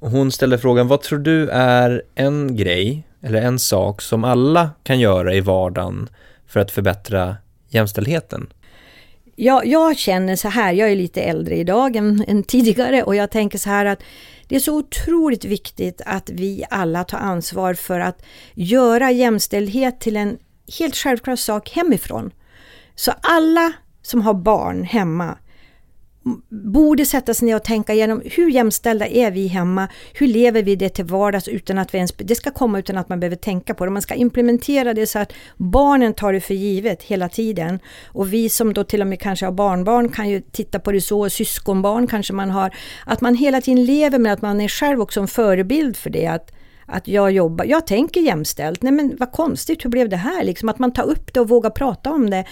Hon 0.00 0.32
ställde 0.32 0.58
frågan, 0.58 0.88
vad 0.88 1.02
tror 1.02 1.18
du 1.18 1.48
är 1.48 2.02
en 2.14 2.56
grej 2.56 3.06
eller 3.22 3.42
en 3.42 3.58
sak 3.58 4.02
som 4.02 4.24
alla 4.24 4.70
kan 4.82 5.00
göra 5.00 5.34
i 5.34 5.40
vardagen 5.40 6.08
för 6.52 6.60
att 6.60 6.70
förbättra 6.70 7.36
jämställdheten? 7.68 8.52
Ja, 9.36 9.64
jag 9.64 9.96
känner 9.98 10.36
så 10.36 10.48
här, 10.48 10.72
jag 10.72 10.90
är 10.90 10.96
lite 10.96 11.22
äldre 11.22 11.56
idag 11.56 11.96
än, 11.96 12.24
än 12.28 12.42
tidigare 12.42 13.02
och 13.02 13.16
jag 13.16 13.30
tänker 13.30 13.58
så 13.58 13.70
här 13.70 13.84
att 13.84 14.02
det 14.48 14.56
är 14.56 14.60
så 14.60 14.76
otroligt 14.76 15.44
viktigt 15.44 16.00
att 16.06 16.30
vi 16.30 16.64
alla 16.70 17.04
tar 17.04 17.18
ansvar 17.18 17.74
för 17.74 18.00
att 18.00 18.22
göra 18.54 19.10
jämställdhet 19.10 20.00
till 20.00 20.16
en 20.16 20.38
helt 20.78 20.96
självklar 20.96 21.36
sak 21.36 21.70
hemifrån. 21.70 22.30
Så 22.94 23.12
alla 23.22 23.72
som 24.02 24.22
har 24.22 24.34
barn 24.34 24.84
hemma 24.84 25.38
borde 26.48 27.06
sätta 27.06 27.34
sig 27.34 27.46
ner 27.46 27.56
och 27.56 27.64
tänka 27.64 27.94
igenom 27.94 28.22
hur 28.24 28.50
jämställda 28.50 29.06
är 29.06 29.30
vi 29.30 29.46
hemma? 29.46 29.88
Hur 30.14 30.26
lever 30.26 30.62
vi 30.62 30.76
det 30.76 30.88
till 30.88 31.04
vardags 31.04 31.48
utan 31.48 31.78
att 31.78 31.94
vi 31.94 31.98
ens, 31.98 32.12
det 32.16 32.34
ska 32.34 32.50
komma 32.50 32.78
utan 32.78 32.98
att 32.98 33.08
man 33.08 33.20
behöver 33.20 33.36
tänka 33.36 33.74
på 33.74 33.84
det. 33.84 33.90
Man 33.90 34.02
ska 34.02 34.14
implementera 34.14 34.94
det 34.94 35.06
så 35.06 35.18
att 35.18 35.32
barnen 35.56 36.14
tar 36.14 36.32
det 36.32 36.40
för 36.40 36.54
givet 36.54 37.02
hela 37.02 37.28
tiden. 37.28 37.78
Och 38.06 38.32
vi 38.32 38.48
som 38.48 38.74
då 38.74 38.84
till 38.84 39.00
och 39.00 39.06
med 39.06 39.20
kanske 39.20 39.46
har 39.46 39.52
barnbarn 39.52 40.08
kan 40.08 40.28
ju 40.28 40.40
titta 40.40 40.78
på 40.78 40.92
det 40.92 41.00
så, 41.00 41.30
syskonbarn 41.30 42.06
kanske 42.06 42.32
man 42.32 42.50
har. 42.50 42.74
Att 43.06 43.20
man 43.20 43.34
hela 43.34 43.60
tiden 43.60 43.84
lever 43.84 44.18
med 44.18 44.32
att 44.32 44.42
man 44.42 44.60
är 44.60 44.68
själv 44.68 45.00
också 45.00 45.20
en 45.20 45.28
förebild 45.28 45.96
för 45.96 46.10
det. 46.10 46.26
Att, 46.26 46.52
att 46.86 47.08
jag 47.08 47.32
jobbar, 47.32 47.64
jag 47.64 47.86
tänker 47.86 48.20
jämställt, 48.20 48.82
nej 48.82 48.92
men 48.92 49.16
vad 49.18 49.32
konstigt, 49.32 49.84
hur 49.84 49.90
blev 49.90 50.08
det 50.08 50.16
här? 50.16 50.44
Liksom 50.44 50.68
att 50.68 50.78
man 50.78 50.92
tar 50.92 51.04
upp 51.04 51.34
det 51.34 51.40
och 51.40 51.48
vågar 51.48 51.70
prata 51.70 52.10
om 52.10 52.30
det. 52.30 52.44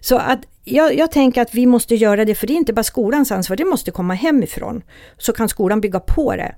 Så 0.00 0.16
att 0.16 0.40
jag, 0.64 0.96
jag, 0.96 1.12
tänker 1.12 1.42
att 1.42 1.54
vi 1.54 1.66
måste 1.66 1.94
göra 1.94 2.24
det, 2.24 2.34
för 2.34 2.46
det 2.46 2.52
är 2.52 2.56
inte 2.56 2.72
bara 2.72 2.82
skolans 2.82 3.32
ansvar, 3.32 3.56
det 3.56 3.64
måste 3.64 3.90
komma 3.90 4.14
hemifrån. 4.14 4.82
Så 5.18 5.32
kan 5.32 5.48
skolan 5.48 5.80
bygga 5.80 6.00
på 6.00 6.36
det. 6.36 6.54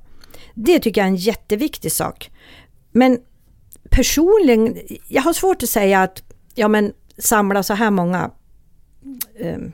Det 0.55 0.79
tycker 0.79 1.01
jag 1.01 1.07
är 1.07 1.11
en 1.11 1.17
jätteviktig 1.17 1.93
sak. 1.93 2.31
Men 2.93 3.19
personligen, 3.91 4.77
jag 5.09 5.23
har 5.23 5.33
svårt 5.33 5.63
att 5.63 5.69
säga 5.69 6.03
att 6.03 6.23
ja 6.55 6.69
men 6.69 6.93
samla 7.19 7.63
så 7.63 7.75
här 7.75 7.91
många 7.91 8.31
um, 9.41 9.73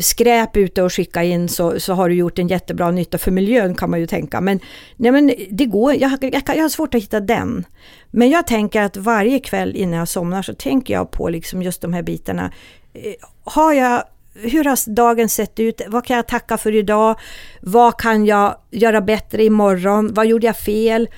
skräp 0.00 0.56
ute 0.56 0.82
och 0.82 0.92
skicka 0.92 1.22
in 1.22 1.48
så, 1.48 1.80
så 1.80 1.94
har 1.94 2.08
du 2.08 2.14
gjort 2.14 2.38
en 2.38 2.48
jättebra 2.48 2.90
nytta 2.90 3.18
för 3.18 3.30
miljön 3.30 3.74
kan 3.74 3.90
man 3.90 4.00
ju 4.00 4.06
tänka. 4.06 4.40
Men, 4.40 4.60
nej 4.96 5.12
men 5.12 5.34
det 5.50 5.66
går, 5.66 5.94
jag, 5.94 6.10
jag, 6.20 6.42
jag 6.46 6.62
har 6.62 6.68
svårt 6.68 6.94
att 6.94 7.02
hitta 7.02 7.20
den. 7.20 7.66
Men 8.10 8.30
jag 8.30 8.46
tänker 8.46 8.82
att 8.82 8.96
varje 8.96 9.38
kväll 9.40 9.76
innan 9.76 9.98
jag 9.98 10.08
somnar 10.08 10.42
så 10.42 10.54
tänker 10.54 10.94
jag 10.94 11.10
på 11.10 11.28
liksom 11.28 11.62
just 11.62 11.80
de 11.80 11.92
här 11.92 12.02
bitarna. 12.02 12.52
Eh, 12.92 13.14
har 13.44 13.72
jag 13.72 14.04
hur 14.34 14.64
har 14.64 14.94
dagen 14.94 15.28
sett 15.28 15.60
ut? 15.60 15.80
Vad 15.88 16.04
kan 16.04 16.16
jag 16.16 16.28
tacka 16.28 16.58
för 16.58 16.74
idag? 16.74 17.18
Vad 17.60 18.00
kan 18.00 18.26
jag 18.26 18.56
göra 18.70 19.00
bättre 19.00 19.44
imorgon? 19.44 20.14
Vad 20.14 20.26
gjorde 20.26 20.46
jag 20.46 20.56
fel? 20.56 21.08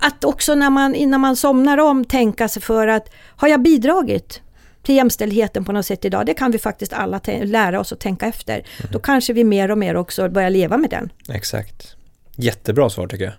Att 0.00 0.24
också 0.24 0.54
när 0.54 0.70
man, 0.70 0.94
innan 0.94 1.20
man 1.20 1.36
somnar 1.36 1.78
om 1.78 2.04
tänka 2.04 2.48
sig 2.48 2.62
för 2.62 2.88
att 2.88 3.08
har 3.36 3.48
jag 3.48 3.62
bidragit 3.62 4.40
till 4.82 4.94
jämställdheten 4.94 5.64
på 5.64 5.72
något 5.72 5.86
sätt 5.86 6.04
idag? 6.04 6.26
Det 6.26 6.34
kan 6.34 6.50
vi 6.50 6.58
faktiskt 6.58 6.92
alla 6.92 7.20
lära 7.26 7.80
oss 7.80 7.92
att 7.92 8.00
tänka 8.00 8.26
efter. 8.26 8.54
Mm. 8.54 8.92
Då 8.92 8.98
kanske 8.98 9.32
vi 9.32 9.44
mer 9.44 9.70
och 9.70 9.78
mer 9.78 9.96
också 9.96 10.28
börjar 10.28 10.50
leva 10.50 10.76
med 10.76 10.90
den. 10.90 11.12
Exakt. 11.28 11.96
Jättebra 12.36 12.90
svar 12.90 13.06
tycker 13.06 13.24
jag. 13.24 13.34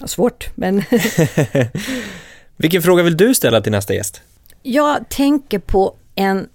Ja, 0.00 0.06
svårt, 0.06 0.50
men... 0.54 0.82
Vilken 2.56 2.82
fråga 2.82 3.02
vill 3.02 3.16
du 3.16 3.34
ställa 3.34 3.60
till 3.60 3.72
nästa 3.72 3.94
gäst? 3.94 4.22
Jag 4.62 5.08
tänker 5.08 5.58
på 5.58 5.96
en 6.14 6.48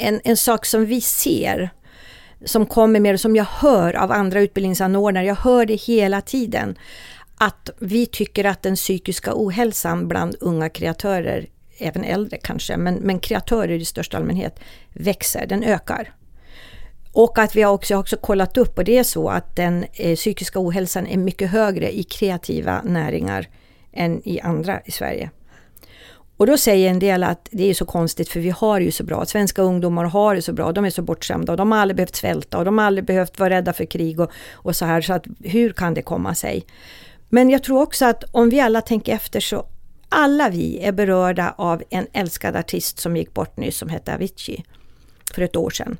en, 0.00 0.20
en 0.24 0.36
sak 0.36 0.66
som 0.66 0.86
vi 0.86 1.00
ser, 1.00 1.70
som 2.44 2.66
kommer 2.66 3.00
med 3.00 3.14
och 3.14 3.20
som 3.20 3.36
jag 3.36 3.44
hör 3.44 3.94
av 3.96 4.12
andra 4.12 4.40
utbildningsanordnare, 4.40 5.24
jag 5.24 5.34
hör 5.34 5.66
det 5.66 5.74
hela 5.74 6.20
tiden, 6.20 6.78
att 7.36 7.70
vi 7.78 8.06
tycker 8.06 8.44
att 8.44 8.62
den 8.62 8.76
psykiska 8.76 9.32
ohälsan 9.34 10.08
bland 10.08 10.36
unga 10.40 10.68
kreatörer, 10.68 11.46
även 11.80 12.04
äldre 12.04 12.38
kanske, 12.42 12.76
men, 12.76 12.94
men 12.94 13.18
kreatörer 13.18 13.78
i 13.78 13.84
största 13.84 14.16
allmänhet, 14.16 14.60
växer, 14.92 15.46
den 15.46 15.62
ökar. 15.62 16.14
Och 17.12 17.38
att 17.38 17.56
vi 17.56 17.62
har 17.62 17.72
också, 17.72 17.96
också 17.96 18.16
kollat 18.16 18.56
upp 18.56 18.78
och 18.78 18.84
det 18.84 18.98
är 18.98 19.02
så 19.02 19.28
att 19.28 19.56
den 19.56 19.84
eh, 19.92 20.16
psykiska 20.16 20.60
ohälsan 20.60 21.06
är 21.06 21.16
mycket 21.16 21.50
högre 21.50 21.98
i 21.98 22.02
kreativa 22.02 22.82
näringar 22.82 23.48
än 23.92 24.28
i 24.28 24.40
andra 24.40 24.80
i 24.84 24.90
Sverige. 24.90 25.30
Och 26.36 26.46
då 26.46 26.56
säger 26.56 26.90
en 26.90 26.98
del 26.98 27.22
att 27.22 27.48
det 27.50 27.70
är 27.70 27.74
så 27.74 27.84
konstigt 27.84 28.28
för 28.28 28.40
vi 28.40 28.50
har 28.50 28.80
det 28.80 28.84
ju 28.84 28.90
så 28.90 29.04
bra. 29.04 29.24
Svenska 29.26 29.62
ungdomar 29.62 30.04
har 30.04 30.34
det 30.34 30.42
så 30.42 30.52
bra. 30.52 30.72
De 30.72 30.84
är 30.84 30.90
så 30.90 31.02
bortskämda 31.02 31.52
och 31.52 31.56
de 31.56 31.72
har 31.72 31.78
aldrig 31.78 31.96
behövt 31.96 32.16
svälta 32.16 32.58
och 32.58 32.64
de 32.64 32.78
har 32.78 32.84
aldrig 32.84 33.04
behövt 33.04 33.38
vara 33.38 33.50
rädda 33.50 33.72
för 33.72 33.84
krig 33.84 34.20
och, 34.20 34.30
och 34.52 34.76
så 34.76 34.84
här. 34.84 35.00
Så 35.00 35.12
att 35.12 35.24
hur 35.44 35.72
kan 35.72 35.94
det 35.94 36.02
komma 36.02 36.34
sig? 36.34 36.64
Men 37.28 37.50
jag 37.50 37.62
tror 37.62 37.82
också 37.82 38.04
att 38.04 38.24
om 38.30 38.50
vi 38.50 38.60
alla 38.60 38.80
tänker 38.80 39.14
efter 39.14 39.40
så 39.40 39.66
alla 40.10 40.48
vi 40.48 40.78
är 40.78 40.92
berörda 40.92 41.54
av 41.58 41.82
en 41.90 42.06
älskad 42.12 42.56
artist 42.56 42.98
som 42.98 43.16
gick 43.16 43.34
bort 43.34 43.56
nyss 43.56 43.76
som 43.76 43.88
hette 43.88 44.14
Avicii 44.14 44.64
för 45.34 45.42
ett 45.42 45.56
år 45.56 45.70
sedan. 45.70 45.96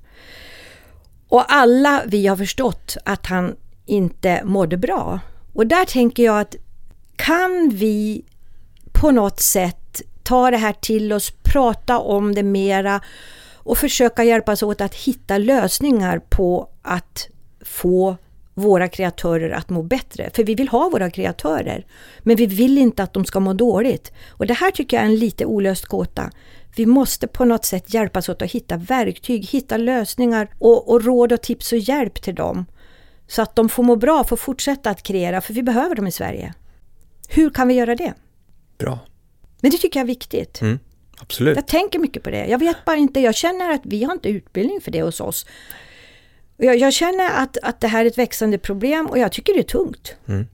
Och 1.28 1.52
alla 1.52 2.02
vi 2.06 2.26
har 2.26 2.36
förstått 2.36 2.96
att 3.04 3.26
han 3.26 3.56
inte 3.86 4.44
mådde 4.44 4.76
bra. 4.76 5.20
Och 5.52 5.66
där 5.66 5.84
tänker 5.84 6.22
jag 6.22 6.40
att 6.40 6.56
kan 7.16 7.70
vi 7.72 8.24
på 8.92 9.10
något 9.10 9.40
sätt 9.40 10.02
ta 10.22 10.50
det 10.50 10.56
här 10.56 10.72
till 10.72 11.12
oss, 11.12 11.32
prata 11.42 11.98
om 11.98 12.34
det 12.34 12.42
mera 12.42 13.00
och 13.54 13.78
försöka 13.78 14.24
hjälpas 14.24 14.62
åt 14.62 14.80
att 14.80 14.94
hitta 14.94 15.38
lösningar 15.38 16.18
på 16.18 16.68
att 16.82 17.28
få 17.64 18.16
våra 18.60 18.88
kreatörer 18.88 19.50
att 19.50 19.70
må 19.70 19.82
bättre. 19.82 20.30
För 20.34 20.44
vi 20.44 20.54
vill 20.54 20.68
ha 20.68 20.88
våra 20.88 21.10
kreatörer, 21.10 21.86
men 22.18 22.36
vi 22.36 22.46
vill 22.46 22.78
inte 22.78 23.02
att 23.02 23.12
de 23.12 23.24
ska 23.24 23.40
må 23.40 23.52
dåligt. 23.52 24.12
Och 24.28 24.46
det 24.46 24.54
här 24.54 24.70
tycker 24.70 24.96
jag 24.96 25.04
är 25.04 25.08
en 25.08 25.16
lite 25.16 25.44
olöst 25.44 25.86
gåta. 25.86 26.30
Vi 26.76 26.86
måste 26.86 27.26
på 27.26 27.44
något 27.44 27.64
sätt 27.64 27.94
hjälpas 27.94 28.28
åt 28.28 28.42
att 28.42 28.50
hitta 28.50 28.76
verktyg, 28.76 29.44
hitta 29.44 29.76
lösningar 29.76 30.48
och, 30.58 30.90
och 30.90 31.04
råd 31.04 31.32
och 31.32 31.42
tips 31.42 31.72
och 31.72 31.78
hjälp 31.78 32.22
till 32.22 32.34
dem. 32.34 32.66
Så 33.26 33.42
att 33.42 33.56
de 33.56 33.68
får 33.68 33.82
må 33.82 33.96
bra, 33.96 34.24
får 34.24 34.36
fortsätta 34.36 34.90
att 34.90 35.02
kreera, 35.02 35.40
för 35.40 35.54
vi 35.54 35.62
behöver 35.62 35.94
dem 35.94 36.06
i 36.06 36.12
Sverige. 36.12 36.54
Hur 37.28 37.50
kan 37.50 37.68
vi 37.68 37.74
göra 37.74 37.94
det? 37.94 38.14
Bra. 38.78 38.98
Men 39.60 39.70
det 39.70 39.76
tycker 39.76 40.00
jag 40.00 40.04
är 40.04 40.08
viktigt. 40.08 40.60
Mm, 40.60 40.78
absolut. 41.18 41.56
Jag 41.56 41.66
tänker 41.66 41.98
mycket 41.98 42.22
på 42.22 42.30
det. 42.30 42.46
Jag 42.46 42.58
vet 42.58 42.84
bara 42.84 42.96
inte, 42.96 43.20
jag 43.20 43.34
känner 43.34 43.70
att 43.70 43.80
vi 43.84 44.04
har 44.04 44.12
inte 44.12 44.28
utbildning 44.28 44.80
för 44.80 44.90
det 44.90 45.02
hos 45.02 45.20
oss. 45.20 45.46
Jag, 46.60 46.76
jag 46.78 46.92
känner 46.92 47.42
att, 47.42 47.56
att 47.62 47.80
det 47.80 47.88
här 47.88 48.04
är 48.04 48.08
ett 48.08 48.18
växande 48.18 48.58
problem 48.58 49.06
och 49.06 49.18
jag 49.18 49.32
tycker 49.32 49.54
det 49.54 49.60
är 49.60 49.62
tungt. 49.62 50.14
Mm. 50.28 50.46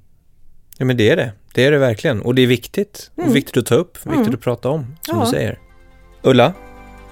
Ja 0.78 0.84
men 0.84 0.96
det 0.96 1.10
är 1.10 1.16
det. 1.16 1.32
Det 1.54 1.64
är 1.64 1.70
det 1.70 1.78
verkligen. 1.78 2.22
Och 2.22 2.34
det 2.34 2.42
är 2.42 2.46
viktigt. 2.46 3.10
Mm. 3.16 3.30
Och 3.30 3.36
viktigt 3.36 3.56
att 3.56 3.66
ta 3.66 3.74
upp, 3.74 3.96
viktigt 3.96 4.14
mm. 4.14 4.34
att 4.34 4.40
prata 4.40 4.68
om, 4.68 4.96
som 5.00 5.18
ja. 5.18 5.24
du 5.24 5.30
säger. 5.30 5.58
Ulla, 6.22 6.52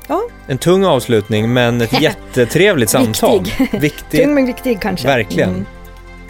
ja. 0.09 0.22
en 0.47 0.59
tung 0.59 0.84
avslutning 0.84 1.53
men 1.53 1.80
ett 1.80 2.01
jättetrevligt 2.01 2.90
samtal. 2.90 3.45
Viktig. 3.45 3.80
viktig. 3.80 4.24
Tung 4.24 4.34
men 4.34 4.47
viktig 4.47 4.80
kanske. 4.80 5.07
Verkligen. 5.07 5.51
Mm. 5.51 5.66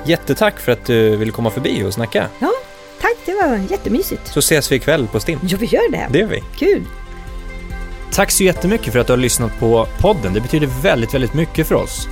Jättetack 0.05 0.61
för 0.61 0.73
att 0.73 0.87
du 0.87 1.17
ville 1.17 1.33
komma 1.33 1.51
förbi 1.51 1.85
och 1.85 1.95
snacka. 1.95 2.29
Ja, 2.39 2.53
Tack, 3.01 3.17
det 3.25 3.35
var 3.35 3.57
jättemysigt. 3.71 4.27
Så 4.27 4.39
ses 4.39 4.73
vi 4.73 4.77
ikväll 4.77 5.09
på 5.13 5.21
Stim. 5.21 5.39
Ja, 5.43 5.57
vi 5.61 5.67
gör 5.67 5.91
det. 5.91 6.09
Det 6.11 6.19
gör 6.19 6.27
vi. 6.27 6.43
Kul. 6.57 6.83
Tack 8.13 8.31
så 8.31 8.45
jättemycket 8.45 8.93
för 8.93 8.99
att 8.99 9.07
du 9.07 9.13
har 9.13 9.19
lyssnat 9.19 9.59
på 9.59 9.87
podden. 10.01 10.33
Det 10.33 10.41
betyder 10.41 10.67
väldigt, 10.83 11.15
väldigt 11.15 11.35
mycket 11.35 11.67
för 11.67 11.75
oss. 11.75 12.09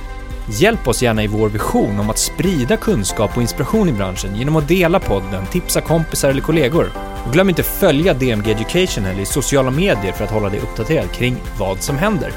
Hjälp 0.47 0.87
oss 0.87 1.01
gärna 1.01 1.23
i 1.23 1.27
vår 1.27 1.49
vision 1.49 1.99
om 1.99 2.09
att 2.09 2.17
sprida 2.17 2.77
kunskap 2.77 3.35
och 3.35 3.41
inspiration 3.41 3.89
i 3.89 3.91
branschen 3.91 4.35
genom 4.35 4.55
att 4.55 4.67
dela 4.67 4.99
podden, 4.99 5.45
tipsa 5.45 5.81
kompisar 5.81 6.29
eller 6.29 6.41
kollegor. 6.41 6.91
Och 7.25 7.33
glöm 7.33 7.49
inte 7.49 7.63
följa 7.63 8.13
DMG 8.13 8.51
Education 8.51 9.05
eller 9.05 9.21
i 9.21 9.25
sociala 9.25 9.71
medier 9.71 10.11
för 10.11 10.23
att 10.23 10.31
hålla 10.31 10.49
dig 10.49 10.59
uppdaterad 10.59 11.11
kring 11.11 11.35
vad 11.59 11.81
som 11.81 11.97
händer. 11.97 12.31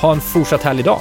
Ha 0.00 0.12
en 0.12 0.20
fortsatt 0.20 0.62
härlig 0.62 0.84
dag! 0.84 1.00